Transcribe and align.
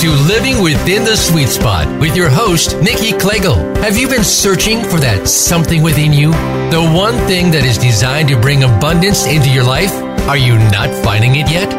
to 0.00 0.10
Living 0.10 0.62
Within 0.62 1.04
the 1.04 1.16
Sweet 1.16 1.48
Spot 1.48 1.88
with 1.98 2.14
your 2.14 2.28
host, 2.28 2.76
Nikki 2.82 3.12
Kliegl. 3.12 3.74
Have 3.78 3.96
you 3.96 4.08
been 4.08 4.24
searching 4.24 4.84
for 4.84 5.00
that 5.00 5.26
something 5.26 5.82
within 5.82 6.12
you? 6.12 6.32
The 6.70 6.92
one 6.94 7.16
thing 7.26 7.50
that 7.52 7.64
is 7.64 7.78
designed 7.78 8.28
to 8.28 8.38
bring 8.38 8.62
abundance 8.62 9.24
into 9.24 9.48
your 9.48 9.64
life? 9.64 9.92
Are 10.28 10.36
you 10.36 10.58
not 10.70 10.90
finding 11.02 11.36
it 11.36 11.50
yet? 11.50 11.70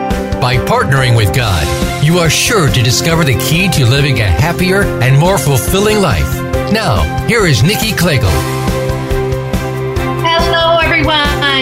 By 0.41 0.57
partnering 0.57 1.15
with 1.15 1.35
God, 1.35 1.63
you 2.03 2.17
are 2.17 2.29
sure 2.29 2.69
to 2.69 2.81
discover 2.81 3.23
the 3.23 3.37
key 3.37 3.69
to 3.73 3.85
living 3.85 4.19
a 4.19 4.25
happier 4.25 4.81
and 4.81 5.19
more 5.19 5.37
fulfilling 5.37 6.01
life. 6.01 6.41
Now, 6.73 7.03
here 7.27 7.45
is 7.45 7.61
Nikki 7.61 7.91
Kliegl 7.91 8.56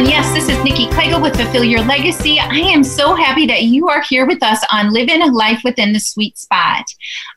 Yes, 0.04 0.34
this 0.34 0.50
is 0.50 0.62
Nikki 0.62 0.88
Kliegl 0.88 1.22
with 1.22 1.38
Fulfill 1.38 1.64
Your 1.64 1.82
Legacy. 1.82 2.38
I 2.38 2.58
am 2.58 2.84
so 2.84 3.16
happy 3.16 3.48
that 3.48 3.64
you 3.64 3.88
are 3.88 4.02
here 4.02 4.28
with 4.28 4.44
us 4.44 4.60
on 4.70 4.92
Living 4.92 5.22
a 5.22 5.28
Life 5.28 5.62
Within 5.64 5.94
the 5.94 6.02
Sweet 6.02 6.38
Spot. 6.38 6.84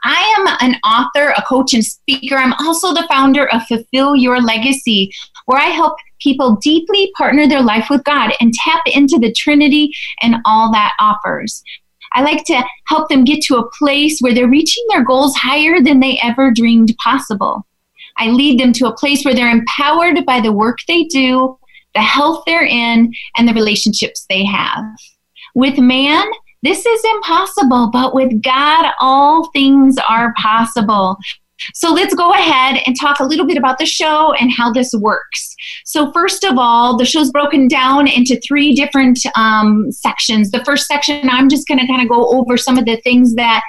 I 0.03 0.35
am 0.37 0.73
an 0.73 0.81
author, 0.85 1.33
a 1.37 1.43
coach, 1.43 1.73
and 1.73 1.85
speaker. 1.85 2.35
I'm 2.35 2.53
also 2.55 2.93
the 2.93 3.07
founder 3.09 3.47
of 3.51 3.63
Fulfill 3.63 4.17
Your 4.17 4.43
Legacy, 4.43 5.13
where 5.47 5.61
I 5.61 5.67
help 5.67 5.99
people 6.21 6.57
deeply 6.57 7.13
partner 7.17 7.47
their 7.47 7.63
life 7.63 7.87
with 7.91 8.03
God 8.03 8.33
and 8.41 8.53
tap 8.53 8.83
into 8.87 9.19
the 9.19 9.33
Trinity 9.33 9.93
and 10.21 10.37
all 10.45 10.73
that 10.73 10.95
offers. 10.99 11.63
I 12.13 12.23
like 12.23 12.45
to 12.47 12.65
help 12.89 13.09
them 13.09 13.25
get 13.25 13.41
to 13.43 13.59
a 13.59 13.71
place 13.79 14.19
where 14.19 14.35
they're 14.35 14.49
reaching 14.49 14.85
their 14.89 15.05
goals 15.05 15.37
higher 15.37 15.81
than 15.81 16.01
they 16.01 16.19
ever 16.23 16.51
dreamed 16.51 16.95
possible. 17.03 17.67
I 18.17 18.31
lead 18.31 18.59
them 18.59 18.73
to 18.75 18.89
a 18.89 18.97
place 18.97 19.25
where 19.25 19.35
they're 19.35 19.51
empowered 19.51 20.27
by 20.27 20.41
the 20.41 20.53
work 20.53 20.79
they 20.89 21.05
do 21.05 21.58
the 21.99 22.03
health 22.03 22.45
they're 22.47 22.65
in, 22.65 23.13
and 23.37 23.49
the 23.49 23.55
relationships 23.55 24.25
they 24.31 24.45
have. 24.45 24.85
With 25.57 25.79
man, 25.79 26.25
this 26.63 26.87
is 26.87 27.05
impossible, 27.17 27.91
but 27.93 28.15
with 28.15 28.41
God, 28.41 28.93
all 29.01 29.51
things 29.51 29.97
are 30.09 30.33
possible. 30.39 31.17
So 31.75 31.93
let's 31.93 32.15
go 32.15 32.33
ahead 32.33 32.81
and 32.87 32.95
talk 33.01 33.19
a 33.19 33.25
little 33.25 33.45
bit 33.45 33.57
about 33.57 33.79
the 33.79 33.87
show 33.87 34.33
and 34.35 34.53
how 34.53 34.73
this 34.73 34.93
works. 34.93 35.57
So, 35.85 36.13
first 36.13 36.45
of 36.45 36.57
all, 36.57 36.97
the 36.97 37.05
show's 37.05 37.33
broken 37.33 37.67
down 37.67 38.07
into 38.07 38.41
three 38.47 38.75
different 38.75 39.19
um, 39.35 39.91
sections. 39.91 40.53
The 40.53 40.65
first 40.65 40.87
section, 40.87 41.29
I'm 41.29 41.49
just 41.49 41.67
going 41.67 41.81
to 41.81 41.87
kind 41.89 42.01
of 42.01 42.09
go 42.09 42.29
over 42.29 42.57
some 42.57 42.79
of 42.79 42.85
the 42.85 43.01
things 43.01 43.35
that 43.35 43.63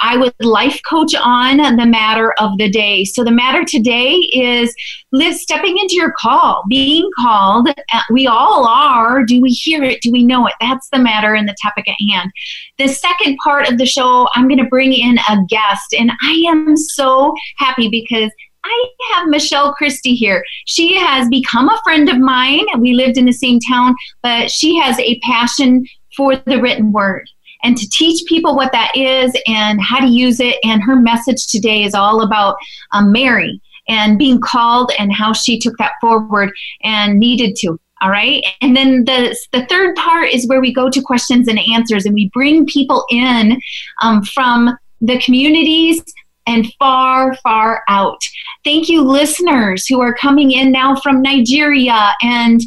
I 0.00 0.16
would 0.16 0.34
life 0.40 0.80
coach 0.88 1.14
on 1.14 1.76
the 1.76 1.86
matter 1.86 2.32
of 2.38 2.58
the 2.58 2.68
day. 2.68 3.04
So 3.04 3.24
the 3.24 3.30
matter 3.30 3.64
today 3.64 4.12
is 4.32 4.74
live 5.12 5.34
stepping 5.34 5.78
into 5.78 5.94
your 5.94 6.12
call, 6.18 6.64
being 6.68 7.08
called. 7.18 7.68
Uh, 7.68 8.00
we 8.10 8.26
all 8.26 8.66
are. 8.66 9.24
Do 9.24 9.40
we 9.40 9.50
hear 9.50 9.82
it? 9.82 10.00
Do 10.02 10.10
we 10.10 10.24
know 10.24 10.46
it? 10.46 10.54
That's 10.60 10.88
the 10.90 10.98
matter 10.98 11.34
and 11.34 11.48
the 11.48 11.56
topic 11.62 11.88
at 11.88 11.96
hand. 12.10 12.30
The 12.78 12.88
second 12.88 13.36
part 13.38 13.68
of 13.68 13.78
the 13.78 13.86
show, 13.86 14.28
I'm 14.34 14.48
going 14.48 14.62
to 14.62 14.68
bring 14.68 14.92
in 14.92 15.18
a 15.28 15.38
guest, 15.48 15.94
and 15.98 16.12
I 16.22 16.44
am 16.48 16.76
so 16.76 17.34
happy 17.56 17.88
because 17.88 18.30
I 18.64 18.88
have 19.12 19.28
Michelle 19.28 19.74
Christie 19.74 20.14
here. 20.14 20.42
She 20.66 20.96
has 20.96 21.28
become 21.28 21.68
a 21.68 21.80
friend 21.84 22.08
of 22.08 22.18
mine. 22.18 22.64
We 22.78 22.94
lived 22.94 23.18
in 23.18 23.26
the 23.26 23.32
same 23.32 23.60
town, 23.60 23.94
but 24.22 24.50
she 24.50 24.78
has 24.78 24.98
a 24.98 25.20
passion 25.20 25.84
for 26.16 26.36
the 26.36 26.60
written 26.60 26.92
word 26.92 27.28
and 27.64 27.76
to 27.76 27.88
teach 27.88 28.24
people 28.26 28.54
what 28.54 28.70
that 28.72 28.92
is 28.94 29.34
and 29.46 29.80
how 29.82 29.98
to 29.98 30.06
use 30.06 30.38
it. 30.38 30.56
And 30.62 30.82
her 30.82 30.94
message 30.94 31.48
today 31.48 31.82
is 31.82 31.94
all 31.94 32.22
about 32.22 32.56
um, 32.92 33.10
Mary 33.10 33.60
and 33.88 34.18
being 34.18 34.40
called 34.40 34.92
and 34.98 35.12
how 35.12 35.32
she 35.32 35.58
took 35.58 35.76
that 35.78 35.92
forward 36.00 36.52
and 36.82 37.18
needed 37.18 37.56
to. 37.56 37.78
All 38.00 38.10
right. 38.10 38.44
And 38.60 38.76
then 38.76 39.04
the, 39.04 39.36
the 39.52 39.66
third 39.66 39.96
part 39.96 40.28
is 40.28 40.46
where 40.46 40.60
we 40.60 40.74
go 40.74 40.90
to 40.90 41.00
questions 41.00 41.48
and 41.48 41.58
answers 41.72 42.04
and 42.04 42.14
we 42.14 42.30
bring 42.34 42.66
people 42.66 43.04
in 43.10 43.58
um, 44.02 44.22
from 44.22 44.76
the 45.00 45.18
communities 45.20 46.02
and 46.46 46.70
far, 46.78 47.34
far 47.36 47.82
out. 47.88 48.20
Thank 48.64 48.88
you, 48.88 49.02
listeners 49.02 49.86
who 49.86 50.00
are 50.00 50.14
coming 50.14 50.50
in 50.50 50.70
now 50.72 50.96
from 50.96 51.22
Nigeria 51.22 52.12
and 52.22 52.60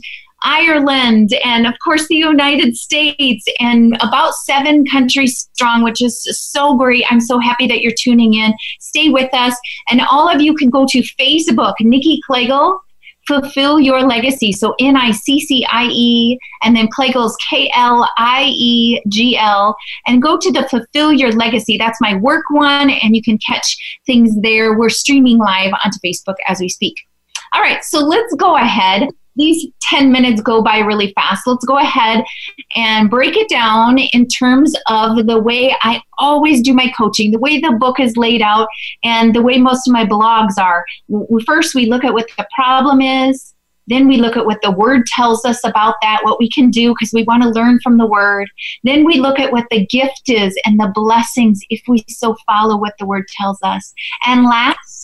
Ireland, 0.44 1.34
and 1.44 1.66
of 1.66 1.74
course 1.84 2.08
the 2.08 2.16
United 2.16 2.76
States, 2.76 3.46
and 3.60 3.96
about 4.02 4.34
seven 4.34 4.86
countries 4.86 5.50
strong, 5.54 5.84
which 5.84 6.02
is 6.02 6.24
so 6.52 6.76
great. 6.76 7.06
I'm 7.10 7.22
so 7.22 7.40
happy 7.40 7.68
that 7.68 7.82
you're 7.82 7.94
tuning 8.00 8.34
in. 8.36 8.54
Stay 8.80 9.10
with 9.10 9.34
us. 9.34 9.56
And 9.90 10.02
all 10.12 10.30
of 10.30 10.42
you 10.42 10.54
can 10.56 10.70
go 10.70 10.86
to 10.90 11.00
Facebook, 11.20 11.74
Nikki 11.80 12.20
Kliegl, 12.30 12.80
Fulfill 13.28 13.80
Your 13.80 14.04
Legacy. 14.04 14.54
So 14.54 14.74
N 14.80 14.96
I 14.96 15.12
C 15.12 15.40
C 15.40 15.66
I 15.70 15.86
E, 15.92 16.38
and 16.64 16.76
then 16.76 16.88
Kliegl's 16.88 17.36
K 17.50 17.70
L 17.76 18.08
I 18.18 18.46
E 18.56 19.02
G 19.10 19.38
L, 19.38 19.76
and 20.06 20.22
go 20.22 20.38
to 20.38 20.52
the 20.52 20.68
Fulfill 20.70 21.12
Your 21.12 21.32
Legacy. 21.32 21.78
That's 21.78 22.00
my 22.00 22.16
work 22.16 22.44
one, 22.50 22.90
and 22.90 23.16
you 23.16 23.22
can 23.22 23.38
catch 23.40 24.00
things 24.06 24.32
there. 24.42 24.78
We're 24.78 24.90
streaming 24.90 25.40
live 25.40 25.74
onto 25.84 26.00
Facebook 26.00 26.36
as 26.48 26.60
we 26.60 26.70
speak. 26.70 26.96
All 27.54 27.62
right, 27.62 27.84
so 27.84 28.00
let's 28.00 28.34
go 28.36 28.56
ahead 28.56 29.10
these 29.38 29.68
10 29.84 30.12
minutes 30.12 30.42
go 30.42 30.62
by 30.62 30.80
really 30.80 31.14
fast. 31.14 31.48
Let's 31.48 31.66
go 31.66 31.78
ahead 31.78 32.26
and 32.76 33.10
break 33.10 33.38
it 33.38 33.48
down 33.50 33.98
in 33.98 34.28
terms 34.28 34.76
of 34.88 35.26
the 35.26 35.40
way 35.40 35.76
I 35.82 36.02
always 36.18 36.62
do 36.62 36.74
my 36.74 36.92
coaching, 36.98 37.32
the 37.32 37.40
way 37.40 37.60
the 37.60 37.78
book 37.80 38.00
is 38.00 38.18
laid 38.18 38.42
out, 38.42 38.68
and 39.04 39.34
the 39.34 39.42
way 39.42 39.58
most 39.58 39.88
of 39.88 39.94
my 39.94 40.06
blogs 40.06 40.58
are. 40.60 40.84
First, 41.46 41.76
we 41.76 41.86
look 41.86 42.04
at 42.04 42.14
what 42.14 42.30
the 42.38 42.48
problem 42.56 43.02
is. 43.02 43.54
Then 43.90 44.06
we 44.06 44.18
look 44.18 44.36
at 44.36 44.46
what 44.46 44.62
the 44.62 44.72
word 44.72 45.06
tells 45.06 45.46
us 45.46 45.64
about 45.64 45.96
that, 46.02 46.20
what 46.24 46.40
we 46.42 46.50
can 46.50 46.70
do 46.70 46.94
because 46.94 47.14
we 47.14 47.24
want 47.24 47.44
to 47.44 47.50
learn 47.50 47.80
from 47.80 47.98
the 47.98 48.06
word. 48.06 48.50
Then 48.84 49.06
we 49.06 49.18
look 49.18 49.40
at 49.40 49.54
what 49.54 49.64
the 49.72 49.86
gift 49.86 50.24
is 50.28 50.60
and 50.66 50.78
the 50.78 50.92
blessings 50.94 51.62
if 51.70 51.82
we 51.88 52.04
so 52.10 52.36
follow 52.46 52.76
what 52.76 52.96
the 53.00 53.06
word 53.06 53.24
tells 53.30 53.60
us. 53.64 53.94
And 54.26 54.44
last, 54.44 54.97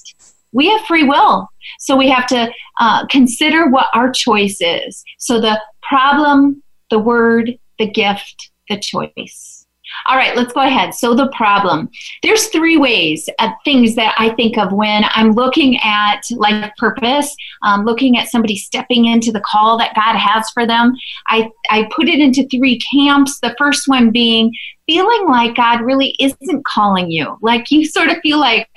we 0.54 0.70
have 0.70 0.82
free 0.86 1.04
will. 1.04 1.50
So 1.80 1.96
we 1.96 2.10
have 2.10 2.28
to 2.28 2.52
uh, 2.80 3.06
consider 3.08 3.70
what 3.70 3.88
our 3.94 4.12
choice 4.12 4.58
is. 4.62 5.04
So 5.18 5.42
the 5.42 5.60
problem, 5.82 6.64
the 6.90 7.00
word, 7.00 7.58
the 7.80 7.90
gift, 7.90 8.52
the 8.70 8.80
choice. 8.80 9.66
All 10.08 10.18
right, 10.18 10.36
let's 10.36 10.54
go 10.54 10.62
ahead. 10.62 10.94
So 10.94 11.14
the 11.14 11.30
problem. 11.30 11.90
There's 12.24 12.48
three 12.48 12.78
ways 12.78 13.30
of 13.40 13.52
things 13.64 13.96
that 13.96 14.16
I 14.18 14.30
think 14.32 14.58
of 14.58 14.72
when 14.72 15.04
I'm 15.10 15.32
looking 15.32 15.78
at 15.84 16.22
life 16.32 16.72
purpose, 16.78 17.36
um, 17.64 17.86
looking 17.86 18.18
at 18.18 18.28
somebody 18.28 18.56
stepping 18.56 19.06
into 19.06 19.32
the 19.32 19.42
call 19.42 19.78
that 19.78 19.96
God 19.96 20.18
has 20.18 20.50
for 20.50 20.66
them. 20.66 20.94
I, 21.28 21.50
I 21.70 21.90
put 21.96 22.10
it 22.10 22.20
into 22.20 22.48
three 22.48 22.80
camps. 22.80 23.40
The 23.40 23.56
first 23.58 23.88
one 23.88 24.10
being 24.10 24.52
feeling 24.88 25.28
like 25.28 25.56
God 25.56 25.82
really 25.82 26.16
isn't 26.20 26.66
calling 26.66 27.12
you. 27.12 27.38
Like 27.42 27.70
you 27.70 27.86
sort 27.86 28.10
of 28.10 28.18
feel 28.24 28.40
like, 28.40 28.68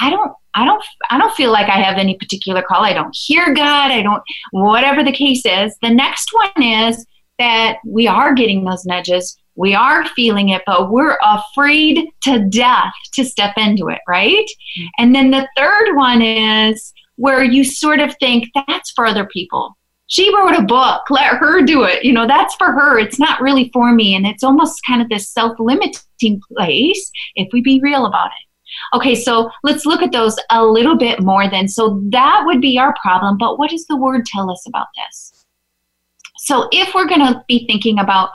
I 0.00 0.10
don't 0.10 0.32
I 0.58 0.64
don't 0.64 0.84
I 1.08 1.18
don't 1.18 1.34
feel 1.34 1.52
like 1.52 1.68
I 1.68 1.80
have 1.80 1.98
any 1.98 2.16
particular 2.16 2.62
call. 2.62 2.82
I 2.82 2.92
don't 2.92 3.16
hear 3.16 3.54
God. 3.54 3.92
I 3.92 4.02
don't 4.02 4.22
whatever 4.50 5.04
the 5.04 5.12
case 5.12 5.42
is. 5.44 5.76
The 5.82 5.90
next 5.90 6.30
one 6.32 6.62
is 6.62 7.06
that 7.38 7.78
we 7.86 8.08
are 8.08 8.34
getting 8.34 8.64
those 8.64 8.84
nudges. 8.84 9.36
We 9.54 9.74
are 9.74 10.06
feeling 10.08 10.48
it, 10.48 10.62
but 10.66 10.90
we're 10.90 11.16
afraid 11.22 12.08
to 12.22 12.44
death 12.48 12.92
to 13.14 13.24
step 13.24 13.54
into 13.56 13.88
it, 13.88 14.00
right? 14.08 14.46
Mm-hmm. 14.78 14.86
And 14.98 15.14
then 15.14 15.30
the 15.30 15.48
third 15.56 15.94
one 15.94 16.22
is 16.22 16.92
where 17.16 17.44
you 17.44 17.64
sort 17.64 18.00
of 18.00 18.16
think 18.18 18.48
that's 18.54 18.90
for 18.92 19.06
other 19.06 19.26
people. 19.26 19.76
She 20.08 20.34
wrote 20.34 20.58
a 20.58 20.62
book, 20.62 21.02
let 21.10 21.36
her 21.36 21.62
do 21.62 21.84
it. 21.84 22.02
You 22.02 22.12
know, 22.12 22.26
that's 22.26 22.54
for 22.56 22.72
her. 22.72 22.98
It's 22.98 23.18
not 23.18 23.40
really 23.40 23.70
for 23.72 23.92
me. 23.92 24.14
And 24.16 24.26
it's 24.26 24.42
almost 24.42 24.80
kind 24.86 25.02
of 25.02 25.08
this 25.08 25.28
self 25.28 25.58
limiting 25.60 26.40
place 26.56 27.10
if 27.36 27.48
we 27.52 27.60
be 27.60 27.80
real 27.80 28.06
about 28.06 28.28
it. 28.28 28.47
Okay, 28.94 29.14
so 29.14 29.50
let's 29.62 29.84
look 29.86 30.02
at 30.02 30.12
those 30.12 30.36
a 30.50 30.64
little 30.64 30.96
bit 30.96 31.20
more 31.20 31.48
then. 31.48 31.68
So 31.68 32.00
that 32.06 32.42
would 32.46 32.60
be 32.60 32.78
our 32.78 32.94
problem, 33.02 33.36
but 33.38 33.58
what 33.58 33.70
does 33.70 33.86
the 33.86 33.96
word 33.96 34.24
tell 34.24 34.50
us 34.50 34.66
about 34.66 34.86
this? 34.96 35.44
So 36.38 36.68
if 36.72 36.94
we're 36.94 37.08
going 37.08 37.20
to 37.20 37.44
be 37.48 37.66
thinking 37.66 37.98
about 37.98 38.30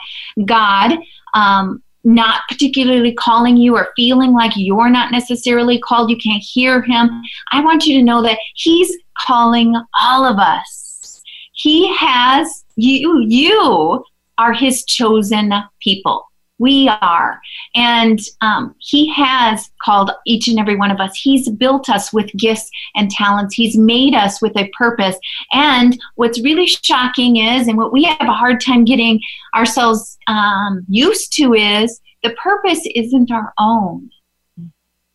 God, 0.45 0.99
um, 1.33 1.81
not 2.03 2.41
particularly 2.49 3.13
calling 3.13 3.57
you 3.57 3.75
or 3.75 3.89
feeling 3.95 4.33
like 4.33 4.51
you're 4.55 4.89
not 4.89 5.11
necessarily 5.11 5.79
called, 5.79 6.09
you 6.09 6.17
can't 6.17 6.43
hear 6.43 6.81
him, 6.81 7.09
I 7.51 7.61
want 7.61 7.85
you 7.85 7.97
to 7.97 8.03
know 8.03 8.21
that 8.21 8.39
he's 8.55 8.95
calling 9.25 9.73
all 9.99 10.25
of 10.25 10.37
us. 10.37 11.21
He 11.53 11.93
has 11.95 12.65
you, 12.75 13.23
you 13.25 14.03
are 14.37 14.53
his 14.53 14.83
chosen 14.85 15.53
people. 15.79 16.25
We 16.63 16.87
are. 16.87 17.41
And 17.75 18.21
um, 18.39 18.73
He 18.79 19.11
has 19.11 19.69
called 19.81 20.11
each 20.25 20.47
and 20.47 20.57
every 20.57 20.77
one 20.77 20.91
of 20.91 21.01
us. 21.01 21.13
He's 21.13 21.49
built 21.49 21.89
us 21.89 22.13
with 22.13 22.31
gifts 22.37 22.71
and 22.95 23.11
talents. 23.11 23.53
He's 23.53 23.77
made 23.77 24.15
us 24.15 24.41
with 24.41 24.55
a 24.55 24.69
purpose. 24.69 25.17
And 25.51 25.99
what's 26.15 26.41
really 26.41 26.65
shocking 26.65 27.35
is, 27.35 27.67
and 27.67 27.77
what 27.77 27.91
we 27.91 28.05
have 28.05 28.29
a 28.29 28.31
hard 28.31 28.61
time 28.61 28.85
getting 28.85 29.19
ourselves 29.53 30.17
um, 30.27 30.85
used 30.87 31.33
to 31.33 31.53
is, 31.53 31.99
the 32.23 32.33
purpose 32.41 32.87
isn't 32.95 33.29
our 33.29 33.51
own. 33.59 34.09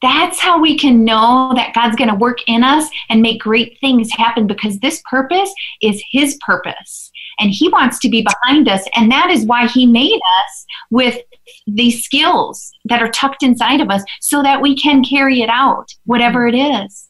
That's 0.03 0.39
how 0.39 0.61
we 0.61 0.77
can 0.77 1.03
know 1.03 1.53
that 1.56 1.73
God's 1.75 1.97
going 1.97 2.11
to 2.11 2.15
work 2.15 2.39
in 2.47 2.62
us 2.62 2.91
and 3.09 3.23
make 3.23 3.41
great 3.41 3.79
things 3.81 4.12
happen 4.12 4.47
because 4.47 4.79
this 4.79 5.03
purpose 5.09 5.50
is 5.81 6.05
His 6.12 6.39
purpose 6.47 7.11
and 7.39 7.50
He 7.50 7.69
wants 7.69 7.99
to 8.00 8.09
be 8.09 8.23
behind 8.23 8.69
us. 8.69 8.87
And 8.95 9.11
that 9.11 9.31
is 9.31 9.47
why 9.47 9.67
He 9.67 9.87
made 9.87 10.21
us 10.41 10.67
with 10.91 11.19
these 11.67 12.05
skills 12.05 12.71
that 12.87 13.03
are 13.03 13.11
tucked 13.11 13.43
inside 13.43 13.81
of 13.81 13.91
us 13.91 14.03
so 14.21 14.43
that 14.43 14.61
we 14.61 14.77
can 14.77 15.05
carry 15.05 15.43
it 15.43 15.49
out, 15.49 15.89
whatever 16.05 16.47
it 16.47 16.55
is. 16.55 17.09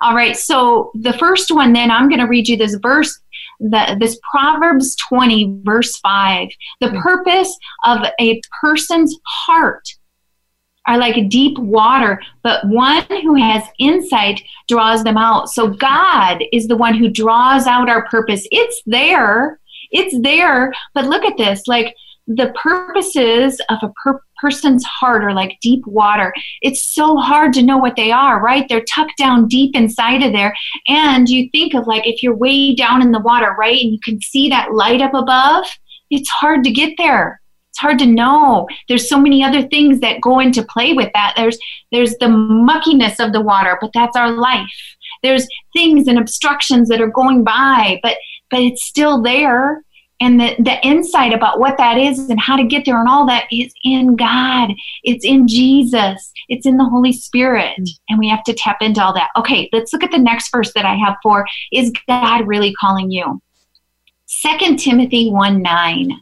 All 0.00 0.14
right, 0.14 0.36
so 0.36 0.90
the 0.94 1.12
first 1.12 1.50
one, 1.50 1.72
then 1.72 1.90
I'm 1.90 2.08
going 2.08 2.20
to 2.20 2.26
read 2.26 2.48
you 2.48 2.56
this 2.56 2.74
verse, 2.76 3.20
the, 3.60 3.96
this 3.98 4.18
Proverbs 4.30 4.96
20, 5.08 5.60
verse 5.62 5.98
5. 5.98 6.48
The 6.80 6.90
hmm. 6.90 6.98
purpose 7.00 7.56
of 7.84 8.06
a 8.20 8.40
person's 8.60 9.16
heart 9.24 9.86
are 10.86 10.98
like 10.98 11.28
deep 11.28 11.58
water, 11.58 12.20
but 12.42 12.66
one 12.68 13.04
who 13.08 13.34
has 13.34 13.62
insight 13.78 14.42
draws 14.68 15.02
them 15.02 15.16
out. 15.16 15.48
So 15.50 15.68
God 15.68 16.42
is 16.52 16.68
the 16.68 16.76
one 16.76 16.94
who 16.94 17.08
draws 17.08 17.66
out 17.66 17.88
our 17.88 18.06
purpose. 18.08 18.46
It's 18.50 18.82
there. 18.86 19.58
It's 19.90 20.16
there. 20.20 20.72
But 20.94 21.06
look 21.06 21.24
at 21.24 21.36
this 21.36 21.66
like 21.66 21.94
the 22.26 22.52
purposes 22.60 23.60
of 23.68 23.78
a 23.82 23.92
per- 24.02 24.20
person's 24.40 24.84
heart 24.84 25.24
are 25.24 25.32
like 25.32 25.58
deep 25.62 25.86
water. 25.86 26.32
It's 26.60 26.82
so 26.82 27.16
hard 27.16 27.52
to 27.54 27.62
know 27.62 27.78
what 27.78 27.96
they 27.96 28.10
are, 28.10 28.40
right? 28.40 28.66
They're 28.68 28.84
tucked 28.84 29.16
down 29.16 29.48
deep 29.48 29.76
inside 29.76 30.22
of 30.22 30.32
there. 30.32 30.54
And 30.88 31.28
you 31.28 31.48
think 31.50 31.74
of 31.74 31.86
like 31.86 32.06
if 32.06 32.22
you're 32.22 32.36
way 32.36 32.74
down 32.74 33.00
in 33.00 33.12
the 33.12 33.20
water, 33.20 33.54
right? 33.58 33.80
And 33.80 33.92
you 33.92 34.00
can 34.02 34.20
see 34.20 34.48
that 34.48 34.72
light 34.72 35.00
up 35.00 35.14
above, 35.14 35.66
it's 36.10 36.28
hard 36.28 36.64
to 36.64 36.70
get 36.70 36.94
there 36.98 37.40
it's 37.76 37.82
hard 37.82 37.98
to 37.98 38.06
know 38.06 38.66
there's 38.88 39.06
so 39.06 39.20
many 39.20 39.44
other 39.44 39.62
things 39.68 40.00
that 40.00 40.22
go 40.22 40.38
into 40.38 40.64
play 40.64 40.94
with 40.94 41.10
that 41.12 41.34
there's 41.36 41.58
there's 41.92 42.14
the 42.20 42.26
muckiness 42.26 43.20
of 43.20 43.34
the 43.34 43.40
water 43.40 43.76
but 43.82 43.90
that's 43.92 44.16
our 44.16 44.30
life 44.32 44.96
there's 45.22 45.46
things 45.74 46.08
and 46.08 46.18
obstructions 46.18 46.88
that 46.88 47.02
are 47.02 47.10
going 47.10 47.44
by 47.44 48.00
but 48.02 48.16
but 48.50 48.60
it's 48.60 48.86
still 48.86 49.20
there 49.20 49.82
and 50.20 50.40
the, 50.40 50.56
the 50.58 50.84
insight 50.86 51.34
about 51.34 51.58
what 51.58 51.76
that 51.76 51.98
is 51.98 52.30
and 52.30 52.40
how 52.40 52.56
to 52.56 52.64
get 52.64 52.84
there 52.84 52.98
and 52.98 53.08
all 53.08 53.26
that 53.26 53.46
is 53.52 53.72
in 53.84 54.16
God. 54.16 54.72
It's 55.04 55.24
in 55.24 55.46
Jesus. 55.46 56.32
It's 56.48 56.64
in 56.64 56.78
the 56.78 56.84
Holy 56.84 57.12
Spirit. 57.12 57.74
Mm. 57.78 57.88
And 58.08 58.18
we 58.18 58.28
have 58.28 58.44
to 58.44 58.54
tap 58.54 58.78
into 58.80 59.02
all 59.02 59.12
that. 59.14 59.30
Okay, 59.36 59.68
let's 59.72 59.92
look 59.92 60.02
at 60.02 60.10
the 60.10 60.18
next 60.18 60.50
verse 60.50 60.72
that 60.74 60.86
I 60.86 60.94
have 60.94 61.16
for 61.22 61.44
is 61.70 61.92
God 62.08 62.46
really 62.46 62.72
calling 62.74 63.10
you? 63.10 63.42
Second 64.24 64.78
Timothy 64.78 65.30
1 65.30 65.60
9. 65.60 66.20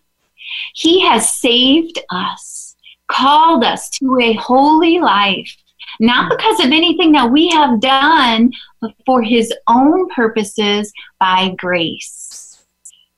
He 0.74 1.00
has 1.06 1.32
saved 1.32 1.98
us, 2.10 2.76
called 3.08 3.64
us 3.64 3.88
to 3.90 4.18
a 4.20 4.34
holy 4.34 4.98
life, 4.98 5.56
not 6.00 6.30
mm. 6.30 6.36
because 6.36 6.64
of 6.64 6.72
anything 6.72 7.12
that 7.12 7.30
we 7.30 7.48
have 7.50 7.80
done, 7.80 8.50
but 8.80 8.92
for 9.06 9.22
His 9.22 9.54
own 9.68 10.08
purposes 10.10 10.92
by 11.20 11.54
grace. 11.56 12.43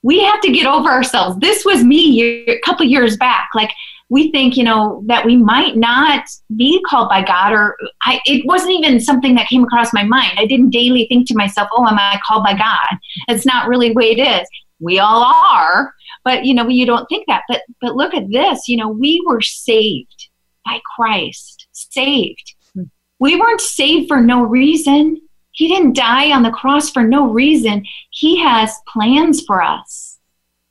We 0.03 0.21
have 0.21 0.41
to 0.41 0.51
get 0.51 0.65
over 0.65 0.89
ourselves. 0.89 1.37
This 1.39 1.65
was 1.65 1.83
me 1.83 2.21
a 2.47 2.59
couple 2.59 2.85
years 2.85 3.17
back. 3.17 3.49
Like, 3.55 3.71
we 4.09 4.31
think 4.31 4.55
you 4.55 4.63
know 4.63 5.03
that 5.07 5.25
we 5.25 5.35
might 5.35 5.75
not 5.75 6.23
be 6.55 6.81
called 6.87 7.09
by 7.09 7.21
god 7.21 7.51
or 7.51 7.75
I, 8.03 8.21
it 8.25 8.45
wasn't 8.45 8.71
even 8.71 9.01
something 9.01 9.35
that 9.35 9.49
came 9.49 9.65
across 9.65 9.93
my 9.93 10.03
mind. 10.03 10.31
I 10.37 10.45
didn't 10.45 10.69
daily 10.69 11.07
think 11.07 11.27
to 11.27 11.35
myself 11.35 11.67
oh 11.73 11.85
am 11.85 11.97
i 11.99 12.17
called 12.25 12.45
by 12.45 12.53
god? 12.53 12.97
It's 13.27 13.45
not 13.45 13.67
really 13.67 13.89
the 13.89 13.95
way 13.95 14.11
it 14.11 14.19
is. 14.19 14.47
We 14.79 14.99
all 14.99 15.23
are 15.23 15.93
but 16.27 16.43
you 16.45 16.53
know 16.53 16.67
you 16.67 16.85
don't 16.85 17.07
think 17.07 17.25
that. 17.27 17.43
But 17.47 17.61
but 17.79 17.95
look 17.95 18.13
at 18.13 18.29
this. 18.29 18.67
You 18.67 18.77
know 18.77 18.89
we 18.89 19.23
were 19.25 19.41
saved 19.41 20.29
by 20.65 20.79
christ. 20.95 21.67
Saved. 21.71 22.53
Hmm. 22.73 22.83
We 23.19 23.39
weren't 23.39 23.61
saved 23.61 24.09
for 24.09 24.19
no 24.21 24.43
reason 24.43 25.21
he 25.57 25.67
didn't 25.67 25.95
die 25.95 26.31
on 26.31 26.43
the 26.43 26.51
cross 26.51 26.91
for 26.91 27.03
no 27.03 27.31
reason. 27.31 27.83
He 28.11 28.39
has 28.39 28.77
plans 28.87 29.43
for 29.43 29.61
us. 29.61 30.19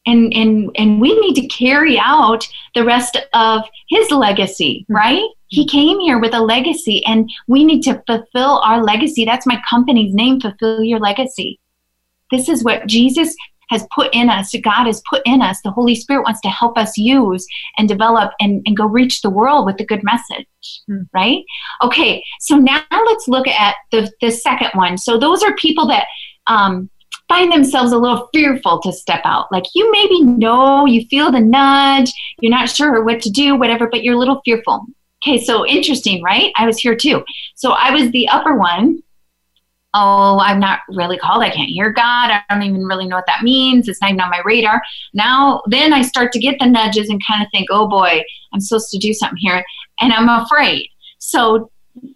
And 0.06 0.32
and 0.32 0.70
and 0.76 1.00
we 1.00 1.18
need 1.18 1.34
to 1.34 1.48
carry 1.48 1.98
out 1.98 2.46
the 2.76 2.84
rest 2.84 3.18
of 3.32 3.62
his 3.88 4.12
legacy 4.12 4.84
mm-hmm. 4.84 4.94
right? 4.94 5.28
He 5.48 5.62
mm-hmm. 5.62 5.76
came 5.76 6.00
here 6.00 6.20
with 6.20 6.34
a 6.34 6.40
legacy 6.40 7.04
and 7.04 7.28
we 7.48 7.64
need 7.64 7.82
to 7.82 8.00
fulfill 8.06 8.60
our 8.60 8.80
legacy. 8.82 9.24
That's 9.24 9.46
my 9.46 9.60
company's 9.68 10.14
name 10.14 10.40
fulfill 10.40 10.84
your 10.84 11.00
legacy. 11.00 11.58
This 12.30 12.48
is 12.48 12.62
what 12.62 12.86
jesus 12.86 13.34
has 13.68 13.86
put 13.94 14.14
in 14.14 14.28
us, 14.28 14.54
God 14.62 14.86
has 14.86 15.02
put 15.08 15.22
in 15.24 15.42
us, 15.42 15.60
the 15.62 15.70
Holy 15.70 15.94
Spirit 15.94 16.22
wants 16.22 16.40
to 16.42 16.48
help 16.48 16.78
us 16.78 16.96
use 16.96 17.46
and 17.76 17.88
develop 17.88 18.32
and, 18.40 18.62
and 18.66 18.76
go 18.76 18.86
reach 18.86 19.22
the 19.22 19.30
world 19.30 19.66
with 19.66 19.76
the 19.76 19.86
good 19.86 20.02
message, 20.04 20.46
mm. 20.88 21.06
right? 21.12 21.42
Okay, 21.82 22.22
so 22.40 22.56
now 22.56 22.84
let's 22.90 23.28
look 23.28 23.48
at 23.48 23.76
the, 23.90 24.10
the 24.20 24.30
second 24.30 24.70
one. 24.74 24.96
So 24.98 25.18
those 25.18 25.42
are 25.42 25.54
people 25.56 25.86
that 25.88 26.06
um, 26.46 26.88
find 27.28 27.52
themselves 27.52 27.92
a 27.92 27.98
little 27.98 28.28
fearful 28.32 28.80
to 28.82 28.92
step 28.92 29.22
out. 29.24 29.50
Like 29.50 29.64
you 29.74 29.90
maybe 29.90 30.22
know, 30.22 30.86
you 30.86 31.06
feel 31.08 31.30
the 31.32 31.40
nudge, 31.40 32.12
you're 32.40 32.50
not 32.50 32.68
sure 32.68 33.02
what 33.04 33.20
to 33.22 33.30
do, 33.30 33.56
whatever, 33.56 33.88
but 33.88 34.02
you're 34.02 34.14
a 34.14 34.18
little 34.18 34.40
fearful. 34.44 34.86
Okay, 35.26 35.42
so 35.42 35.66
interesting, 35.66 36.22
right? 36.22 36.52
I 36.56 36.66
was 36.66 36.78
here 36.78 36.94
too. 36.94 37.24
So 37.56 37.72
I 37.72 37.90
was 37.90 38.10
the 38.10 38.28
upper 38.28 38.56
one 38.56 39.02
oh, 39.96 40.38
I'm 40.40 40.60
not 40.60 40.80
really 40.90 41.16
called. 41.16 41.42
I 41.42 41.48
can't 41.48 41.70
hear 41.70 41.90
God. 41.90 42.30
I 42.30 42.42
don't 42.50 42.62
even 42.62 42.84
really 42.84 43.06
know 43.06 43.16
what 43.16 43.26
that 43.26 43.42
means. 43.42 43.88
It's 43.88 44.00
not 44.02 44.10
even 44.10 44.20
on 44.20 44.30
my 44.30 44.42
radar. 44.44 44.80
Now, 45.14 45.62
then 45.66 45.94
I 45.94 46.02
start 46.02 46.32
to 46.32 46.38
get 46.38 46.58
the 46.58 46.66
nudges 46.66 47.08
and 47.08 47.20
kind 47.26 47.42
of 47.42 47.48
think, 47.50 47.68
oh 47.70 47.88
boy, 47.88 48.22
I'm 48.52 48.60
supposed 48.60 48.90
to 48.90 48.98
do 48.98 49.14
something 49.14 49.38
here. 49.38 49.64
And 50.00 50.12
I'm 50.12 50.28
afraid. 50.28 50.90
So 51.18 51.70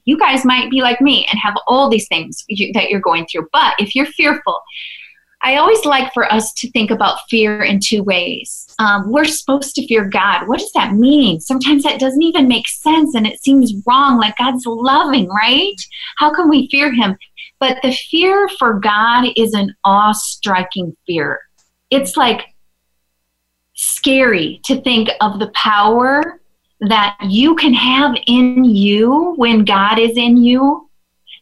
you 0.05 0.19
guys 0.19 0.45
might 0.45 0.71
be 0.71 0.83
like 0.83 1.01
me 1.01 1.27
and 1.31 1.41
have 1.41 1.55
all 1.67 1.89
these 1.89 2.07
things 2.09 2.45
you, 2.49 2.71
that 2.75 2.91
you're 2.91 3.01
going 3.01 3.27
through. 3.27 3.49
But 3.51 3.75
if 3.79 3.97
you're 3.97 4.07
fearful, 4.07 4.61
I 5.43 5.57
always 5.57 5.85
like 5.85 6.13
for 6.13 6.31
us 6.31 6.53
to 6.55 6.71
think 6.71 6.91
about 6.91 7.21
fear 7.31 7.63
in 7.63 7.81
two 7.81 8.03
ways. 8.03 8.67
Um, 8.79 9.11
we're 9.11 9.25
supposed 9.25 9.75
to 9.77 9.87
fear 9.87 10.05
God. 10.05 10.47
What 10.47 10.59
does 10.59 10.73
that 10.73 10.95
mean? 10.95 11.41
Sometimes 11.41 11.83
that 11.85 12.01
doesn't 12.01 12.23
even 12.23 12.47
make 12.47 12.69
sense 12.69 13.15
and 13.15 13.27
it 13.27 13.43
seems 13.43 13.73
wrong, 13.87 14.19
like 14.19 14.37
God's 14.37 14.67
loving, 14.67 15.29
right? 15.29 15.77
How 16.19 16.35
can 16.35 16.51
we 16.51 16.69
fear 16.69 16.93
Him? 16.93 17.17
But 17.59 17.79
the 17.83 17.93
fear 17.93 18.49
for 18.59 18.81
God 18.81 19.29
is 19.37 19.55
an 19.55 19.75
awe 19.85 20.13
striking 20.13 20.97
fear. 21.07 21.41
It's 21.91 22.17
like 22.17 22.55
scary 23.75 24.61
to 24.65 24.81
think 24.83 25.09
of 25.21 25.39
the 25.39 25.49
power 25.49 26.41
that 26.81 27.17
you 27.29 27.55
can 27.55 27.73
have 27.75 28.15
in 28.27 28.65
you 28.65 29.35
when 29.37 29.65
God 29.65 29.99
is 29.99 30.17
in 30.17 30.37
you 30.37 30.90